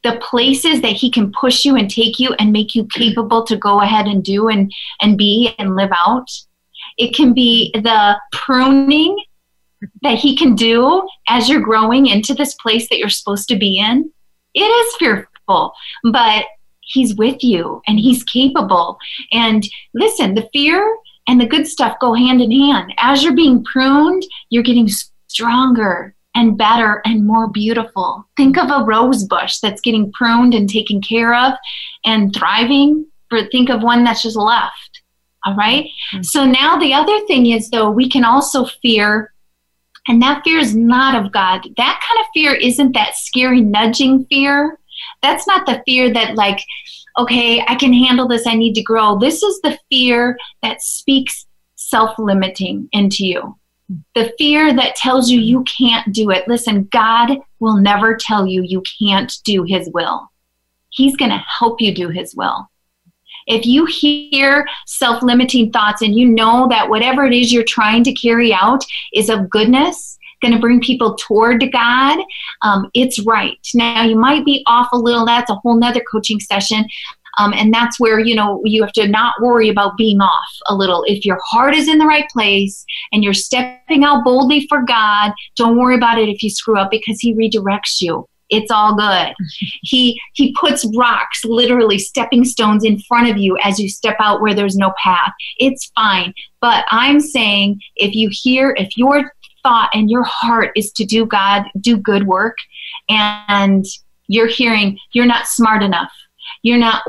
the 0.05 0.21
places 0.23 0.81
that 0.83 0.93
he 0.93 1.11
can 1.11 1.33
push 1.33 1.65
you 1.65 1.77
and 1.77 1.91
take 1.91 2.19
you 2.19 2.35
and 2.39 2.53
make 2.53 2.75
you 2.75 2.87
capable 2.87 3.45
to 3.45 3.57
go 3.57 3.81
ahead 3.81 4.07
and 4.07 4.23
do 4.23 4.49
and 4.49 4.73
and 5.01 5.19
be 5.19 5.55
and 5.59 5.77
live 5.77 5.91
out. 5.95 6.31
It 6.97 7.15
can 7.15 7.35
be 7.35 7.71
the 7.75 8.19
pruning 8.33 9.17
that 10.03 10.19
he 10.19 10.37
can 10.37 10.55
do 10.55 11.09
as 11.29 11.49
you're 11.49 11.61
growing 11.61 12.07
into 12.07 12.35
this 12.35 12.55
place 12.55 12.89
that 12.89 12.99
you're 12.99 13.09
supposed 13.09 13.49
to 13.49 13.57
be 13.57 13.79
in. 13.79 14.11
It 14.55 14.61
is 14.61 14.97
fearful 14.97 15.73
but 16.05 16.45
he's 16.81 17.15
with 17.17 17.43
you 17.43 17.83
and 17.87 17.99
he's 17.99 18.25
capable. 18.25 18.99
And 19.33 19.67
listen 19.95 20.35
the 20.35 20.49
fear 20.53 20.97
and 21.27 21.41
the 21.41 21.47
good 21.47 21.67
stuff 21.67 21.99
go 22.01 22.15
hand 22.15 22.41
in 22.41 22.51
hand. 22.51 22.95
As 22.99 23.23
you're 23.23 23.35
being 23.35 23.65
pruned 23.65 24.25
you're 24.51 24.63
getting 24.63 24.89
stronger 25.29 26.15
and 26.35 26.57
better 26.57 27.03
and 27.05 27.27
more 27.27 27.49
beautiful. 27.49 28.27
Think 28.37 28.59
of 28.59 28.71
a 28.71 28.85
rose 28.85 29.25
bush 29.25 29.59
that's 29.59 29.81
getting 29.81 30.13
pruned 30.13 30.55
and 30.55 30.69
taken 30.69 31.01
care 31.01 31.35
of 31.35 31.55
and 32.05 32.35
thriving, 32.35 33.07
but 33.31 33.51
think 33.51 33.71
of 33.71 33.83
one 33.83 34.05
that's 34.05 34.23
just 34.23 34.37
left. 34.37 35.03
All 35.45 35.55
right? 35.57 35.85
mm-hmm. 36.13 36.23
So 36.23 36.45
now 36.45 36.77
the 36.79 36.95
other 36.95 37.19
thing 37.27 37.47
is, 37.47 37.71
though, 37.71 37.91
we 37.91 38.09
can 38.09 38.25
also 38.25 38.67
fear, 38.67 39.33
and 40.07 40.21
that 40.23 40.43
fear 40.45 40.59
is 40.59 40.75
not 40.75 41.15
of 41.15 41.33
God. 41.33 41.67
That 41.77 42.01
kind 42.09 42.21
of 42.21 42.27
fear 42.35 42.55
isn't 42.55 42.93
that 42.93 43.17
scary 43.17 43.61
nudging 43.61 44.25
fear. 44.27 44.79
That's 45.23 45.47
not 45.47 45.67
the 45.67 45.83
fear 45.87 46.13
that, 46.13 46.35
like, 46.35 46.61
okay, 47.19 47.65
I 47.67 47.75
can 47.75 47.93
handle 47.93 48.29
this, 48.29 48.47
I 48.47 48.55
need 48.55 48.75
to 48.75 48.83
grow. 48.83 49.19
This 49.19 49.43
is 49.43 49.61
the 49.63 49.79
fear 49.91 50.37
that 50.63 50.83
speaks 50.83 51.47
self 51.77 52.19
limiting 52.19 52.89
into 52.93 53.27
you 53.27 53.58
the 54.15 54.33
fear 54.39 54.75
that 54.75 54.97
tells 54.97 55.31
you 55.31 55.41
you 55.41 55.65
can't 55.65 56.13
do 56.13 56.31
it. 56.31 56.47
Listen, 56.47 56.89
God 56.93 57.39
will 57.59 57.77
never 57.77 58.17
tell 58.17 58.47
you 58.47 58.63
you 58.63 58.83
can't 59.01 59.33
do 59.45 59.65
His 59.65 59.89
will. 59.93 60.31
He's 60.91 61.17
going 61.17 61.31
to 61.31 61.45
help 61.59 61.81
you 61.81 61.95
do 61.95 62.09
His 62.09 62.35
will. 62.35 62.69
If 63.47 63.65
you 63.65 63.87
hear 63.87 64.67
self 64.87 65.23
limiting 65.23 65.73
thoughts 65.73 66.03
and 66.03 66.15
you 66.15 66.29
know 66.29 66.69
that 66.69 66.89
whatever 66.89 67.25
it 67.25 67.33
is 67.33 67.53
you're 67.53 67.65
trying 67.65 68.05
to 68.05 68.13
carry 68.13 68.53
out 68.53 68.85
is 69.15 69.31
of 69.31 69.49
goodness, 69.49 70.19
going 70.43 70.55
to 70.55 70.61
bring 70.61 70.81
people 70.81 71.17
toward 71.17 71.65
God, 71.73 72.23
um, 72.63 72.91
it's 72.95 73.25
right. 73.25 73.59
Now, 73.75 74.05
you 74.05 74.17
might 74.17 74.45
be 74.45 74.63
off 74.67 74.89
a 74.93 74.99
little. 74.99 75.25
That's 75.25 75.51
a 75.51 75.57
whole 75.57 75.77
nother 75.77 76.03
coaching 76.11 76.39
session. 76.41 76.87
Um, 77.39 77.53
and 77.55 77.73
that's 77.73 77.99
where, 78.01 78.19
you 78.19 78.35
know, 78.35 78.61
you 78.65 78.83
have 78.83 78.93
to 78.93 79.07
not 79.07 79.35
worry 79.41 79.69
about 79.69 79.97
being 79.97 80.21
off 80.21 80.49
a 80.67 80.75
little. 80.75 81.05
If 81.07 81.25
your 81.25 81.39
heart 81.45 81.75
is 81.75 81.89
in 81.89 81.99
the 81.99 82.07
right 82.07 82.29
place 82.31 82.85
and 83.13 83.23
you're 83.23 83.35
stepping 83.35 84.05
out 84.05 84.25
boldly 84.25 84.67
for 84.69 84.83
God, 84.83 85.33
don't 85.57 85.79
worry 85.79 85.95
about 85.95 86.19
it 86.19 86.29
if 86.29 86.43
you 86.43 86.51
screw 86.51 86.79
up 86.79 86.91
because 86.91 87.21
He 87.21 87.35
redirects 87.35 88.01
you. 88.01 88.27
It's 88.51 88.71
all 88.71 88.97
good. 88.97 89.35
He 89.83 90.21
he 90.35 90.55
puts 90.59 90.85
rocks 90.97 91.45
literally 91.45 91.99
stepping 91.99 92.45
stones 92.45 92.85
in 92.85 92.99
front 93.01 93.31
of 93.31 93.39
you 93.39 93.57
as 93.63 93.79
you 93.79 93.89
step 93.89 94.17
out 94.21 94.41
where 94.41 94.55
there's 94.55 94.77
no 94.77 94.93
path. 95.03 95.33
It's 95.59 95.91
fine. 95.95 96.35
But 96.61 96.85
i'm 96.91 97.21
saying 97.21 97.81
if 97.97 98.15
you 98.15 98.29
hear 98.31 98.75
if 98.77 98.97
your 98.97 99.33
thought 99.63 99.91
and 99.95 100.11
your 100.11 100.25
heart 100.25 100.73
is 100.77 100.93
to 100.93 101.05
do 101.05 101.27
God, 101.27 101.65
do 101.81 101.97
good 101.97 102.27
work, 102.27 102.57
and 103.09 103.85
you're 104.27 104.49
hearing 104.49 104.99
you're 105.13 105.27
not 105.27 105.47
smart 105.47 105.83
enough, 105.83 106.13
you're 106.63 106.79
not 106.79 107.03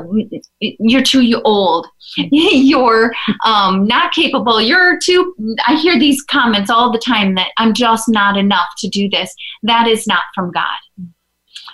you're 0.60 1.02
too 1.02 1.40
old. 1.44 1.86
You're 2.16 3.12
um, 3.44 3.86
not 3.86 4.12
capable. 4.12 4.60
You're 4.60 4.98
too 4.98 5.34
i 5.66 5.76
hear 5.76 5.98
these 5.98 6.22
comments 6.22 6.70
all 6.70 6.92
the 6.92 6.98
time 6.98 7.34
that 7.34 7.48
i'm 7.56 7.72
just 7.72 8.08
not 8.08 8.36
enough 8.36 8.68
to 8.78 8.88
do 8.88 9.08
this. 9.08 9.34
That 9.62 9.86
is 9.86 10.06
not 10.06 10.22
from 10.34 10.50
god. 10.50 10.78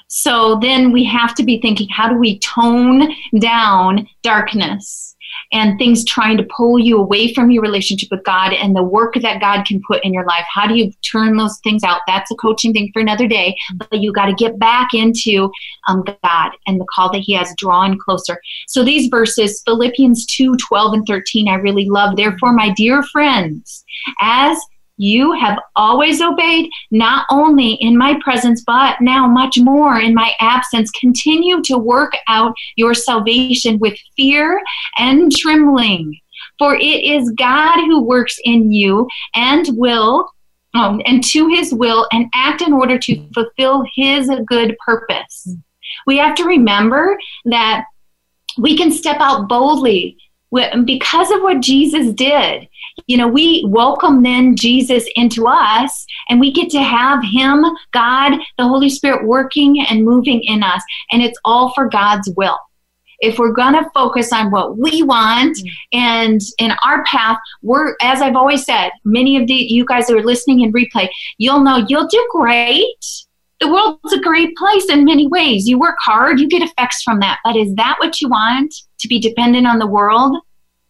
So 0.09 0.59
then 0.61 0.93
we 0.93 1.05
have 1.05 1.35
to 1.37 1.43
be 1.43 1.61
thinking 1.61 1.89
how 1.89 2.09
do 2.09 2.17
we 2.17 2.39
tone 2.39 3.09
down 3.41 4.07
darkness 4.23 5.16
and 5.53 5.79
things 5.79 6.05
trying 6.05 6.37
to 6.37 6.47
pull 6.57 6.79
you 6.79 6.99
away 6.99 7.33
from 7.33 7.51
your 7.51 7.63
relationship 7.63 8.09
with 8.11 8.25
God 8.25 8.53
and 8.53 8.75
the 8.75 8.83
work 8.83 9.15
that 9.15 9.41
God 9.41 9.65
can 9.65 9.81
put 9.87 10.05
in 10.05 10.13
your 10.13 10.25
life. 10.27 10.45
How 10.53 10.67
do 10.67 10.77
you 10.77 10.93
turn 11.03 11.37
those 11.37 11.59
things 11.61 11.85
out? 11.85 12.01
That's 12.07 12.31
a 12.31 12.37
coaching 12.37 12.73
thing 12.73 12.91
for 12.93 13.01
another 13.01 13.27
day. 13.27 13.57
But 13.77 14.01
you 14.01 14.13
got 14.13 14.27
to 14.27 14.35
get 14.35 14.59
back 14.59 14.89
into 14.93 15.51
um, 15.89 16.05
God 16.23 16.53
and 16.67 16.81
the 16.81 16.87
call 16.95 17.13
that 17.13 17.21
He 17.21 17.35
has 17.35 17.55
drawn 17.57 17.99
closer. 17.99 18.41
So 18.69 18.85
these 18.85 19.09
verses, 19.09 19.63
Philippians 19.65 20.27
2 20.27 20.57
12 20.57 20.95
and 20.95 21.07
13, 21.07 21.49
I 21.49 21.55
really 21.55 21.89
love. 21.89 22.17
Therefore, 22.17 22.53
my 22.53 22.73
dear 22.75 23.03
friends, 23.03 23.85
as 24.21 24.59
you 24.97 25.33
have 25.33 25.59
always 25.75 26.21
obeyed, 26.21 26.71
not 26.91 27.27
only 27.31 27.73
in 27.75 27.97
my 27.97 28.19
presence, 28.23 28.63
but 28.67 29.01
now 29.01 29.27
much 29.27 29.59
more 29.59 30.01
in 30.01 30.15
my 30.15 30.33
absence. 30.41 30.91
Continue 30.93 31.63
to 31.63 31.79
work 31.79 32.13
out 32.29 32.55
your 32.77 32.95
salvation 32.95 33.79
with 33.79 33.99
fear 34.17 34.61
and 34.99 35.31
trembling. 35.35 36.19
For 36.59 36.75
it 36.75 37.05
is 37.05 37.33
God 37.37 37.77
who 37.85 38.03
works 38.03 38.39
in 38.45 38.73
you 38.73 39.07
and 39.35 39.67
will, 39.73 40.29
um, 40.75 41.03
and 41.05 41.23
to 41.25 41.49
his 41.49 41.75
will, 41.75 42.07
and 42.13 42.27
act 42.35 42.63
in 42.63 42.73
order 42.73 42.99
to 42.99 43.29
fulfill 43.35 43.85
his 43.95 44.31
good 44.47 44.77
purpose. 44.85 45.55
We 46.07 46.19
have 46.19 46.35
to 46.37 46.45
remember 46.45 47.19
that 47.47 47.85
we 48.59 48.77
can 48.77 48.91
step 48.91 49.19
out 49.21 49.49
boldly 49.49 50.17
because 50.85 51.31
of 51.31 51.43
what 51.43 51.61
Jesus 51.61 52.13
did 52.13 52.69
you 53.07 53.17
know, 53.17 53.29
we 53.29 53.65
welcome 53.69 54.23
then 54.23 54.57
Jesus 54.57 55.07
into 55.17 55.47
us 55.47 56.07
and 56.29 56.41
we 56.41 56.53
get 56.53 56.71
to 56.71 56.83
have 56.83 57.23
Him, 57.23 57.65
God, 57.93 58.39
the 58.59 58.67
Holy 58.67 58.89
Spirit 58.89 59.27
working 59.27 59.85
and 59.89 60.05
moving 60.05 60.43
in 60.43 60.63
us. 60.63 60.83
And 61.13 61.23
it's 61.23 61.39
all 61.45 61.73
for 61.75 61.89
God's 61.89 62.31
will. 62.37 62.59
If 63.21 63.39
we're 63.39 63.53
going 63.53 63.73
to 63.75 63.89
focus 63.95 64.33
on 64.33 64.51
what 64.51 64.77
we 64.77 65.03
want 65.03 65.57
and 65.93 66.41
in 66.59 66.73
our 66.85 67.03
path, 67.05 67.39
we're, 67.63 67.95
as 68.03 68.21
I've 68.21 68.37
always 68.37 68.65
said, 68.65 68.91
many 69.05 69.41
of 69.41 69.47
the, 69.47 69.55
you 69.55 69.87
guys 69.87 70.09
who 70.09 70.19
are 70.19 70.25
listening 70.25 70.61
in 70.61 70.73
replay, 70.73 71.09
you'll 71.39 71.63
know 71.63 71.85
you'll 71.89 72.09
do 72.09 72.29
great. 72.31 72.87
The 73.61 73.73
world's 73.73 74.13
a 74.13 74.21
great 74.21 74.55
place 74.57 74.91
in 74.91 75.07
many 75.07 75.27
ways. 75.29 75.67
You 75.67 75.79
work 75.79 75.97
hard, 76.01 76.41
you 76.41 76.49
get 76.49 76.61
effects 76.61 77.03
from 77.03 77.21
that. 77.21 77.39
But 77.43 77.57
is 77.57 77.75
that 77.77 77.97
what 78.01 78.21
you 78.21 78.29
want? 78.29 78.75
To 79.01 79.09
be 79.09 79.21
dependent 79.21 79.67
on 79.67 79.79
the 79.79 79.87
world? 79.87 80.39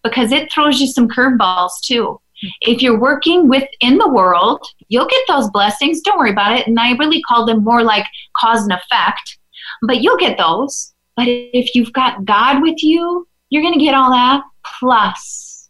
because 0.06 0.32
it 0.32 0.52
throws 0.52 0.80
you 0.80 0.86
some 0.86 1.08
curveballs 1.08 1.72
too. 1.82 2.20
If 2.60 2.82
you're 2.82 2.98
working 2.98 3.48
within 3.48 3.98
the 3.98 4.08
world, 4.08 4.64
you'll 4.88 5.06
get 5.06 5.22
those 5.26 5.50
blessings. 5.50 6.00
Don't 6.02 6.18
worry 6.18 6.30
about 6.30 6.58
it. 6.58 6.66
And 6.66 6.78
I 6.78 6.92
really 6.92 7.22
call 7.22 7.46
them 7.46 7.64
more 7.64 7.82
like 7.82 8.04
cause 8.36 8.62
and 8.62 8.72
effect, 8.72 9.38
but 9.82 10.02
you'll 10.02 10.18
get 10.18 10.36
those. 10.36 10.92
But 11.16 11.26
if 11.28 11.75
you've 11.75 11.92
got 11.92 12.25
God 12.25 12.62
with 12.62 12.82
you, 12.82 13.26
you're 13.48 13.62
going 13.62 13.78
to 13.78 13.84
get 13.84 13.94
all 13.94 14.10
that 14.10 14.42
plus 14.78 15.68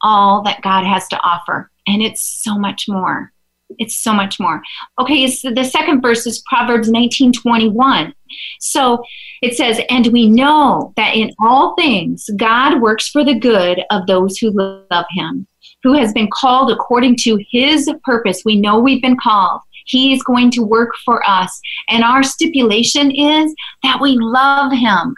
all 0.00 0.42
that 0.42 0.62
God 0.62 0.84
has 0.84 1.08
to 1.08 1.20
offer. 1.22 1.70
And 1.86 2.00
it's 2.00 2.22
so 2.22 2.56
much 2.58 2.84
more. 2.88 3.32
It's 3.78 3.96
so 3.96 4.12
much 4.12 4.38
more. 4.38 4.62
Okay, 5.00 5.26
so 5.28 5.50
the 5.50 5.64
second 5.64 6.00
verse 6.00 6.26
is 6.26 6.44
Proverbs 6.46 6.88
19 6.88 7.32
21. 7.32 8.14
So 8.60 9.02
it 9.42 9.56
says, 9.56 9.80
And 9.90 10.06
we 10.08 10.28
know 10.28 10.92
that 10.96 11.14
in 11.14 11.32
all 11.40 11.74
things 11.74 12.28
God 12.36 12.80
works 12.80 13.08
for 13.08 13.24
the 13.24 13.38
good 13.38 13.82
of 13.90 14.06
those 14.06 14.38
who 14.38 14.50
love 14.50 15.06
him, 15.10 15.46
who 15.82 15.94
has 15.94 16.12
been 16.12 16.28
called 16.32 16.70
according 16.70 17.16
to 17.18 17.42
his 17.50 17.90
purpose. 18.04 18.42
We 18.44 18.60
know 18.60 18.78
we've 18.78 19.02
been 19.02 19.18
called. 19.22 19.60
He 19.86 20.14
is 20.14 20.22
going 20.22 20.50
to 20.52 20.62
work 20.62 20.90
for 21.04 21.22
us. 21.28 21.60
And 21.88 22.02
our 22.02 22.22
stipulation 22.22 23.10
is 23.10 23.54
that 23.82 24.00
we 24.00 24.16
love 24.18 24.72
him. 24.72 25.14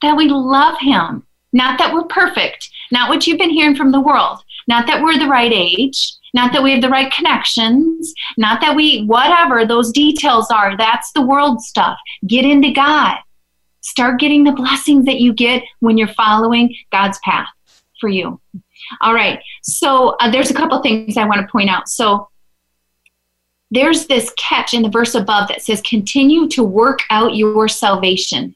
That 0.00 0.16
we 0.16 0.28
love 0.28 0.76
him. 0.80 1.26
Not 1.52 1.78
that 1.78 1.92
we're 1.92 2.04
perfect, 2.04 2.70
not 2.90 3.10
what 3.10 3.26
you've 3.26 3.38
been 3.38 3.50
hearing 3.50 3.76
from 3.76 3.92
the 3.92 4.00
world, 4.00 4.42
not 4.68 4.86
that 4.86 5.02
we're 5.02 5.18
the 5.18 5.28
right 5.28 5.52
age, 5.52 6.12
not 6.34 6.52
that 6.52 6.62
we 6.62 6.72
have 6.72 6.80
the 6.80 6.88
right 6.88 7.12
connections, 7.12 8.14
not 8.36 8.60
that 8.60 8.74
we, 8.74 9.04
whatever 9.04 9.66
those 9.66 9.92
details 9.92 10.50
are, 10.50 10.76
that's 10.76 11.12
the 11.12 11.26
world 11.26 11.60
stuff. 11.60 11.98
Get 12.26 12.44
into 12.44 12.72
God. 12.72 13.18
Start 13.80 14.20
getting 14.20 14.44
the 14.44 14.52
blessings 14.52 15.04
that 15.06 15.20
you 15.20 15.32
get 15.32 15.62
when 15.80 15.98
you're 15.98 16.08
following 16.08 16.74
God's 16.90 17.18
path 17.24 17.48
for 18.00 18.08
you. 18.08 18.40
All 19.00 19.14
right. 19.14 19.40
So 19.62 20.16
uh, 20.20 20.30
there's 20.30 20.50
a 20.50 20.54
couple 20.54 20.80
things 20.82 21.16
I 21.16 21.26
want 21.26 21.40
to 21.40 21.50
point 21.50 21.70
out. 21.70 21.88
So 21.88 22.28
there's 23.70 24.06
this 24.06 24.32
catch 24.36 24.74
in 24.74 24.82
the 24.82 24.90
verse 24.90 25.14
above 25.14 25.48
that 25.48 25.62
says, 25.62 25.80
continue 25.80 26.48
to 26.48 26.62
work 26.62 27.00
out 27.10 27.36
your 27.36 27.68
salvation. 27.68 28.54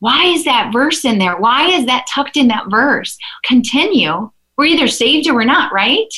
Why 0.00 0.24
is 0.26 0.44
that 0.44 0.72
verse 0.72 1.04
in 1.04 1.18
there? 1.18 1.36
Why 1.36 1.68
is 1.68 1.86
that 1.86 2.06
tucked 2.12 2.36
in 2.36 2.48
that 2.48 2.70
verse? 2.70 3.16
Continue. 3.44 4.30
We're 4.60 4.66
either 4.66 4.88
saved 4.88 5.26
or 5.26 5.34
we're 5.34 5.44
not, 5.44 5.72
right? 5.72 6.12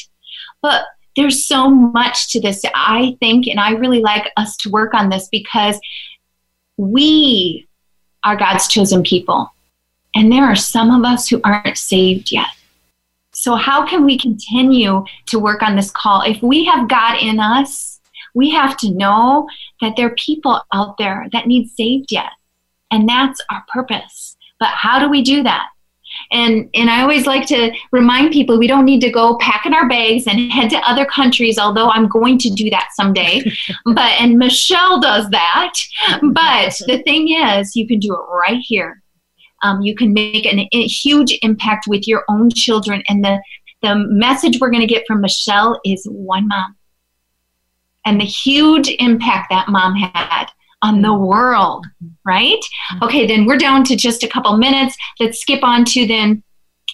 But 0.63 0.83
there's 1.15 1.47
so 1.47 1.71
much 1.71 2.33
to 2.33 2.41
this, 2.41 2.65
I 2.75 3.17
think, 3.21 3.47
and 3.47 3.61
I 3.61 3.71
really 3.71 4.01
like 4.01 4.33
us 4.37 4.57
to 4.57 4.69
work 4.69 4.95
on 4.95 5.11
this 5.11 5.29
because 5.31 5.79
we 6.77 7.69
are 8.25 8.35
God's 8.37 8.67
chosen 8.67 9.05
people. 9.05 9.49
And 10.17 10.33
there 10.33 10.43
are 10.43 10.57
some 10.57 10.91
of 10.91 11.05
us 11.05 11.29
who 11.29 11.41
aren't 11.45 11.79
saved 11.79 12.33
yet. 12.33 12.49
So, 13.31 13.55
how 13.55 13.87
can 13.87 14.05
we 14.05 14.19
continue 14.19 15.05
to 15.27 15.39
work 15.39 15.63
on 15.63 15.77
this 15.77 15.93
call? 15.93 16.23
If 16.23 16.43
we 16.43 16.65
have 16.65 16.89
God 16.89 17.23
in 17.23 17.39
us, 17.39 18.01
we 18.35 18.51
have 18.51 18.77
to 18.79 18.91
know 18.91 19.49
that 19.81 19.95
there 19.97 20.09
are 20.09 20.17
people 20.17 20.61
out 20.75 20.99
there 20.99 21.29
that 21.31 21.47
need 21.47 21.71
saved 21.71 22.11
yet. 22.11 22.33
And 22.91 23.09
that's 23.09 23.41
our 23.53 23.63
purpose. 23.73 24.37
But 24.59 24.71
how 24.71 24.99
do 24.99 25.09
we 25.09 25.23
do 25.23 25.45
that? 25.45 25.69
And 26.33 26.69
and 26.75 26.89
I 26.91 27.03
always 27.03 27.27
like 27.27 27.47
to 27.49 27.73
remind 27.93 28.33
people 28.33 28.59
we 28.59 28.67
don't 28.67 28.87
need 28.87 29.01
to 29.03 29.11
go 29.11 29.37
packing 29.39 29.75
our 29.75 29.89
bags 29.89 30.27
and 30.27 30.51
head 30.51 30.71
to 30.71 30.79
other 30.79 31.05
countries, 31.05 31.59
although 31.59 31.91
I'm 31.91 32.09
going 32.09 32.39
to 32.39 32.51
do 32.51 32.71
that 32.71 32.89
someday. 32.95 33.43
but 33.85 34.21
and 34.21 34.39
Michelle 34.39 35.01
does 35.01 35.29
that. 35.31 35.75
But 36.23 36.75
the 36.87 37.03
thing 37.03 37.29
is, 37.31 37.77
you 37.77 37.87
can 37.87 37.99
do 37.99 38.15
it 38.15 38.25
right 38.33 38.61
here. 38.61 39.03
Um, 39.63 39.83
you 39.83 39.95
can 39.95 40.13
make 40.13 40.45
an, 40.45 40.67
a 40.73 40.87
huge 40.87 41.39
impact 41.43 41.87
with 41.87 42.09
your 42.09 42.25
own 42.29 42.51
children. 42.51 43.03
And 43.09 43.25
the 43.25 43.41
the 43.83 43.95
message 43.95 44.59
we're 44.61 44.71
going 44.71 44.87
to 44.87 44.93
get 44.93 45.05
from 45.07 45.21
Michelle 45.21 45.81
is 45.85 46.07
one 46.07 46.49
mom, 46.49 46.77
and 48.07 48.21
the 48.21 48.25
huge 48.25 48.89
impact 48.99 49.51
that 49.51 49.69
mom 49.69 49.97
had 49.97 50.49
on 50.83 51.01
the 51.01 51.15
world, 51.15 51.87
right? 52.25 52.59
Mm-hmm. 52.95 53.05
Okay, 53.05 53.27
then 53.27 53.47
we're 53.47 53.59
down 53.59 53.85
to 53.85 53.97
just 53.97 54.23
a 54.23 54.29
couple 54.29 54.57
minutes. 54.57 54.97
Let's 55.21 55.41
skip 55.41 55.63
on 55.63 55.85
to 55.87 56.07
then 56.07 56.43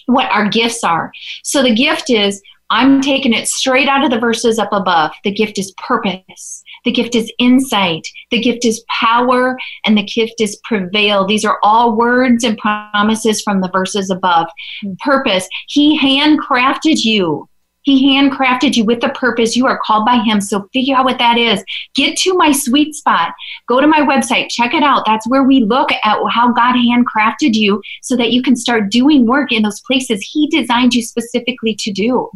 what 0.05 0.31
our 0.31 0.47
gifts 0.47 0.83
are. 0.83 1.11
So 1.43 1.61
the 1.61 1.73
gift 1.73 2.09
is 2.09 2.41
I'm 2.71 3.01
taking 3.01 3.33
it 3.33 3.47
straight 3.47 3.87
out 3.87 4.03
of 4.03 4.11
the 4.11 4.19
verses 4.19 4.59
up 4.59 4.71
above. 4.71 5.11
The 5.23 5.33
gift 5.33 5.57
is 5.57 5.73
purpose. 5.77 6.63
The 6.85 6.91
gift 6.91 7.15
is 7.15 7.31
insight. 7.39 8.07
The 8.29 8.39
gift 8.39 8.63
is 8.63 8.83
power. 8.89 9.57
And 9.85 9.97
the 9.97 10.03
gift 10.03 10.39
is 10.39 10.59
prevail. 10.63 11.25
These 11.25 11.45
are 11.45 11.57
all 11.63 11.95
words 11.95 12.43
and 12.43 12.57
promises 12.57 13.41
from 13.41 13.61
the 13.61 13.71
verses 13.71 14.11
above. 14.11 14.47
Mm-hmm. 14.83 14.93
Purpose. 14.99 15.47
He 15.67 15.99
handcrafted 15.99 17.03
you. 17.03 17.49
He 17.89 18.15
handcrafted 18.15 18.75
you 18.75 18.85
with 18.85 19.03
a 19.03 19.09
purpose. 19.09 19.55
You 19.55 19.65
are 19.65 19.79
called 19.83 20.05
by 20.05 20.17
Him. 20.17 20.41
So 20.41 20.69
figure 20.73 20.95
out 20.95 21.05
what 21.05 21.17
that 21.17 21.37
is. 21.37 21.63
Get 21.95 22.17
to 22.19 22.33
my 22.35 22.51
sweet 22.51 22.93
spot. 22.93 23.33
Go 23.67 23.81
to 23.81 23.87
my 23.87 24.01
website. 24.01 24.49
Check 24.49 24.73
it 24.73 24.83
out. 24.83 25.05
That's 25.05 25.27
where 25.27 25.43
we 25.43 25.61
look 25.61 25.91
at 25.91 26.03
how 26.03 26.53
God 26.53 26.75
handcrafted 26.75 27.55
you 27.55 27.81
so 28.03 28.15
that 28.15 28.31
you 28.31 28.43
can 28.43 28.55
start 28.55 28.91
doing 28.91 29.25
work 29.25 29.51
in 29.51 29.63
those 29.63 29.81
places 29.81 30.21
He 30.21 30.47
designed 30.49 30.93
you 30.93 31.01
specifically 31.01 31.75
to 31.79 31.91
do. 31.91 32.29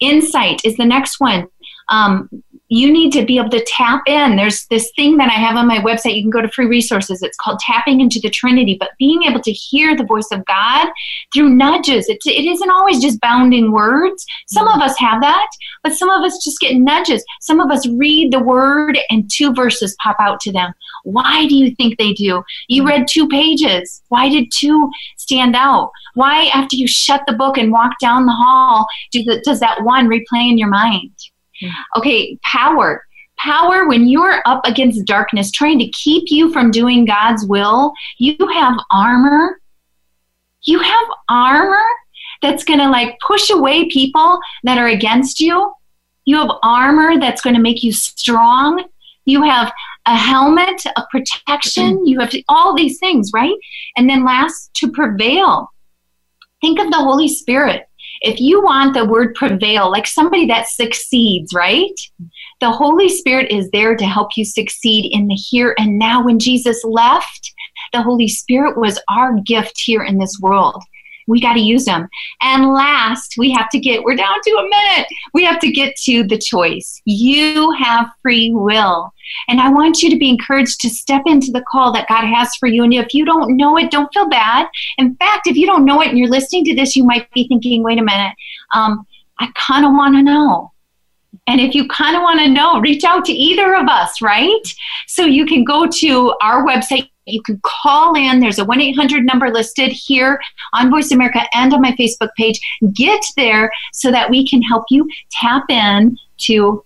Insight 0.00 0.60
is 0.64 0.76
the 0.76 0.84
next 0.84 1.18
one. 1.18 1.48
Um, 1.88 2.28
you 2.68 2.92
need 2.92 3.12
to 3.12 3.24
be 3.24 3.38
able 3.38 3.50
to 3.50 3.64
tap 3.66 4.02
in. 4.06 4.36
There's 4.36 4.66
this 4.66 4.90
thing 4.94 5.16
that 5.16 5.30
I 5.30 5.34
have 5.34 5.56
on 5.56 5.66
my 5.66 5.78
website. 5.78 6.16
You 6.16 6.22
can 6.22 6.30
go 6.30 6.42
to 6.42 6.50
free 6.50 6.66
resources. 6.66 7.22
It's 7.22 7.36
called 7.38 7.58
Tapping 7.60 8.00
into 8.00 8.20
the 8.20 8.28
Trinity, 8.28 8.76
but 8.78 8.90
being 8.98 9.22
able 9.22 9.40
to 9.40 9.52
hear 9.52 9.96
the 9.96 10.04
voice 10.04 10.28
of 10.32 10.44
God 10.44 10.88
through 11.32 11.50
nudges. 11.50 12.08
It's, 12.08 12.26
it 12.26 12.44
isn't 12.44 12.70
always 12.70 13.00
just 13.00 13.20
bounding 13.20 13.72
words. 13.72 14.24
Some 14.48 14.68
mm-hmm. 14.68 14.80
of 14.80 14.86
us 14.86 14.98
have 14.98 15.20
that, 15.22 15.48
but 15.82 15.94
some 15.94 16.10
of 16.10 16.22
us 16.22 16.44
just 16.44 16.60
get 16.60 16.76
nudges. 16.76 17.24
Some 17.40 17.60
of 17.60 17.70
us 17.70 17.88
read 17.88 18.32
the 18.32 18.40
word 18.40 18.98
and 19.08 19.30
two 19.32 19.54
verses 19.54 19.96
pop 20.02 20.16
out 20.20 20.40
to 20.40 20.52
them. 20.52 20.72
Why 21.04 21.46
do 21.46 21.56
you 21.56 21.74
think 21.74 21.96
they 21.96 22.12
do? 22.12 22.42
You 22.68 22.82
mm-hmm. 22.82 22.88
read 22.88 23.08
two 23.08 23.28
pages. 23.28 24.02
Why 24.08 24.28
did 24.28 24.52
two 24.52 24.90
stand 25.16 25.56
out? 25.56 25.90
Why, 26.14 26.46
after 26.46 26.76
you 26.76 26.86
shut 26.86 27.22
the 27.26 27.32
book 27.32 27.56
and 27.56 27.72
walk 27.72 27.92
down 28.00 28.26
the 28.26 28.32
hall, 28.32 28.86
do 29.12 29.22
the, 29.22 29.40
does 29.44 29.60
that 29.60 29.84
one 29.84 30.08
replay 30.08 30.50
in 30.50 30.58
your 30.58 30.68
mind? 30.68 31.12
Mm. 31.62 31.70
Okay, 31.96 32.38
power. 32.42 33.04
Power, 33.38 33.86
when 33.86 34.08
you're 34.08 34.42
up 34.46 34.60
against 34.64 35.04
darkness, 35.04 35.52
trying 35.52 35.78
to 35.78 35.88
keep 35.90 36.24
you 36.26 36.52
from 36.52 36.70
doing 36.70 37.04
God's 37.04 37.46
will, 37.46 37.92
you 38.18 38.36
have 38.52 38.74
armor. 38.90 39.60
You 40.62 40.80
have 40.80 41.06
armor 41.28 41.84
that's 42.42 42.64
going 42.64 42.80
to 42.80 42.88
like 42.88 43.16
push 43.26 43.50
away 43.50 43.88
people 43.88 44.40
that 44.64 44.78
are 44.78 44.88
against 44.88 45.40
you. 45.40 45.72
You 46.24 46.36
have 46.36 46.50
armor 46.62 47.18
that's 47.18 47.40
going 47.40 47.54
to 47.54 47.62
make 47.62 47.82
you 47.82 47.92
strong. 47.92 48.84
You 49.24 49.42
have 49.42 49.72
a 50.06 50.16
helmet, 50.16 50.84
a 50.96 51.06
protection. 51.10 51.98
Mm-hmm. 51.98 52.06
You 52.06 52.20
have 52.20 52.34
all 52.48 52.74
these 52.74 52.98
things, 52.98 53.30
right? 53.32 53.56
And 53.96 54.10
then 54.10 54.24
last, 54.24 54.72
to 54.74 54.90
prevail. 54.90 55.70
Think 56.60 56.80
of 56.80 56.90
the 56.90 56.98
Holy 56.98 57.28
Spirit. 57.28 57.87
If 58.20 58.40
you 58.40 58.62
want 58.62 58.94
the 58.94 59.04
word 59.04 59.34
prevail, 59.34 59.90
like 59.90 60.06
somebody 60.06 60.46
that 60.46 60.68
succeeds, 60.68 61.52
right? 61.52 61.92
The 62.60 62.70
Holy 62.70 63.08
Spirit 63.08 63.50
is 63.50 63.70
there 63.70 63.96
to 63.96 64.04
help 64.04 64.36
you 64.36 64.44
succeed 64.44 65.10
in 65.12 65.28
the 65.28 65.34
here 65.34 65.74
and 65.78 65.98
now. 65.98 66.24
When 66.24 66.38
Jesus 66.38 66.82
left, 66.84 67.52
the 67.92 68.02
Holy 68.02 68.28
Spirit 68.28 68.76
was 68.76 69.00
our 69.08 69.40
gift 69.40 69.80
here 69.80 70.02
in 70.02 70.18
this 70.18 70.38
world 70.40 70.82
we 71.28 71.40
got 71.40 71.54
to 71.54 71.60
use 71.60 71.84
them. 71.84 72.08
And 72.40 72.72
last, 72.72 73.34
we 73.38 73.52
have 73.52 73.68
to 73.70 73.78
get, 73.78 74.02
we're 74.02 74.16
down 74.16 74.40
to 74.42 74.50
a 74.50 74.68
minute. 74.68 75.06
We 75.34 75.44
have 75.44 75.60
to 75.60 75.70
get 75.70 75.94
to 76.04 76.24
the 76.24 76.38
choice. 76.38 77.00
You 77.04 77.70
have 77.72 78.10
free 78.22 78.50
will. 78.52 79.12
And 79.46 79.60
I 79.60 79.70
want 79.70 80.02
you 80.02 80.10
to 80.10 80.18
be 80.18 80.30
encouraged 80.30 80.80
to 80.80 80.90
step 80.90 81.22
into 81.26 81.52
the 81.52 81.64
call 81.70 81.92
that 81.92 82.08
God 82.08 82.24
has 82.24 82.54
for 82.56 82.66
you. 82.66 82.82
And 82.82 82.94
if 82.94 83.12
you 83.14 83.24
don't 83.24 83.56
know 83.56 83.76
it, 83.76 83.90
don't 83.90 84.12
feel 84.12 84.28
bad. 84.28 84.66
In 84.96 85.14
fact, 85.16 85.46
if 85.46 85.56
you 85.56 85.66
don't 85.66 85.84
know 85.84 86.00
it 86.00 86.08
and 86.08 86.18
you're 86.18 86.28
listening 86.28 86.64
to 86.64 86.74
this, 86.74 86.96
you 86.96 87.04
might 87.04 87.30
be 87.32 87.46
thinking, 87.46 87.82
wait 87.82 87.98
a 87.98 88.02
minute, 88.02 88.34
um, 88.74 89.06
I 89.38 89.50
kind 89.54 89.84
of 89.84 89.92
want 89.92 90.14
to 90.16 90.22
know. 90.22 90.72
And 91.46 91.60
if 91.60 91.74
you 91.74 91.86
kind 91.88 92.16
of 92.16 92.22
want 92.22 92.40
to 92.40 92.48
know, 92.48 92.80
reach 92.80 93.04
out 93.04 93.24
to 93.26 93.32
either 93.32 93.74
of 93.74 93.86
us, 93.86 94.20
right? 94.20 94.62
So 95.06 95.24
you 95.24 95.46
can 95.46 95.64
go 95.64 95.86
to 95.86 96.34
our 96.42 96.64
website, 96.64 97.10
you 97.32 97.42
can 97.42 97.60
call 97.62 98.14
in. 98.14 98.40
There's 98.40 98.58
a 98.58 98.64
1 98.64 98.80
800 98.80 99.24
number 99.24 99.50
listed 99.50 99.92
here 99.92 100.40
on 100.72 100.90
Voice 100.90 101.10
America 101.10 101.42
and 101.52 101.72
on 101.72 101.82
my 101.82 101.92
Facebook 101.92 102.30
page. 102.36 102.60
Get 102.92 103.24
there 103.36 103.70
so 103.92 104.10
that 104.10 104.30
we 104.30 104.46
can 104.46 104.62
help 104.62 104.84
you 104.90 105.08
tap 105.30 105.64
in 105.68 106.16
to 106.38 106.84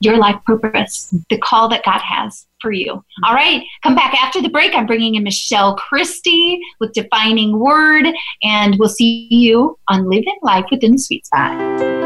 your 0.00 0.18
life 0.18 0.36
purpose, 0.44 1.14
the 1.30 1.38
call 1.38 1.68
that 1.68 1.84
God 1.84 2.00
has 2.00 2.46
for 2.60 2.70
you. 2.70 3.02
All 3.24 3.34
right, 3.34 3.62
come 3.82 3.94
back 3.94 4.14
after 4.14 4.42
the 4.42 4.50
break. 4.50 4.74
I'm 4.74 4.86
bringing 4.86 5.14
in 5.14 5.22
Michelle 5.22 5.76
Christie 5.76 6.60
with 6.80 6.92
Defining 6.92 7.58
Word, 7.58 8.06
and 8.42 8.76
we'll 8.78 8.88
see 8.88 9.28
you 9.30 9.78
on 9.88 10.08
Living 10.08 10.38
Life 10.42 10.66
Within 10.70 10.92
the 10.92 10.98
Sweet 10.98 11.24
Spot. 11.26 12.05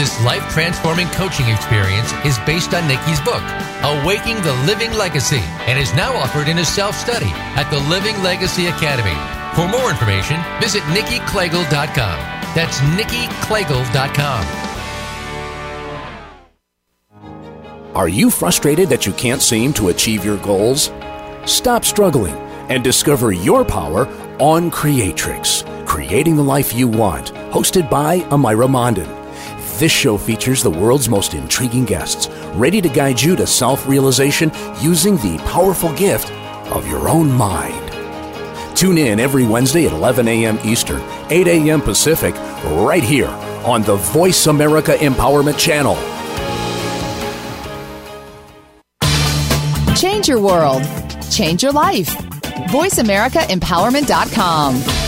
this 0.00 0.24
life 0.24 0.50
transforming 0.50 1.06
coaching 1.08 1.46
experience 1.50 2.10
is 2.24 2.38
based 2.46 2.72
on 2.72 2.88
Nikki's 2.88 3.20
book, 3.20 3.42
Awaking 3.84 4.36
the 4.40 4.54
Living 4.64 4.94
Legacy, 4.94 5.42
and 5.68 5.78
is 5.78 5.92
now 5.92 6.14
offered 6.14 6.48
in 6.48 6.56
a 6.56 6.64
self 6.64 6.94
study 6.94 7.28
at 7.28 7.68
the 7.68 7.80
Living 7.80 8.16
Legacy 8.22 8.68
Academy. 8.68 9.12
For 9.54 9.68
more 9.68 9.90
information, 9.90 10.40
visit 10.58 10.82
NikkiKlegel.com. 10.84 12.18
That's 12.54 12.78
NikkiKlegel.com. 12.78 14.46
Are 17.94 18.08
you 18.08 18.30
frustrated 18.30 18.88
that 18.88 19.04
you 19.04 19.12
can't 19.12 19.42
seem 19.42 19.74
to 19.74 19.90
achieve 19.90 20.24
your 20.24 20.38
goals? 20.38 20.90
Stop 21.44 21.84
struggling 21.84 22.34
and 22.70 22.82
discover 22.82 23.32
your 23.32 23.66
power 23.66 24.06
on 24.38 24.70
Creatrix, 24.70 25.62
Creating 25.84 26.36
the 26.36 26.42
Life 26.42 26.72
You 26.72 26.88
Want, 26.88 27.34
hosted 27.52 27.90
by 27.90 28.20
Amira 28.30 28.66
Mondin. 28.66 29.19
This 29.80 29.90
show 29.90 30.16
features 30.18 30.62
the 30.62 30.68
world's 30.68 31.08
most 31.08 31.32
intriguing 31.32 31.86
guests, 31.86 32.28
ready 32.52 32.82
to 32.82 32.88
guide 32.90 33.18
you 33.18 33.34
to 33.36 33.46
self 33.46 33.88
realization 33.88 34.52
using 34.78 35.16
the 35.16 35.38
powerful 35.46 35.90
gift 35.94 36.30
of 36.70 36.86
your 36.86 37.08
own 37.08 37.32
mind. 37.32 37.90
Tune 38.76 38.98
in 38.98 39.18
every 39.18 39.46
Wednesday 39.46 39.86
at 39.86 39.92
11 39.92 40.28
a.m. 40.28 40.58
Eastern, 40.64 41.00
8 41.30 41.48
a.m. 41.48 41.80
Pacific, 41.80 42.34
right 42.84 43.02
here 43.02 43.30
on 43.64 43.80
the 43.80 43.96
Voice 43.96 44.48
America 44.48 44.96
Empowerment 44.96 45.58
Channel. 45.58 45.96
Change 49.96 50.28
your 50.28 50.42
world, 50.42 50.82
change 51.30 51.62
your 51.62 51.72
life. 51.72 52.14
VoiceAmericaEmpowerment.com. 52.68 54.99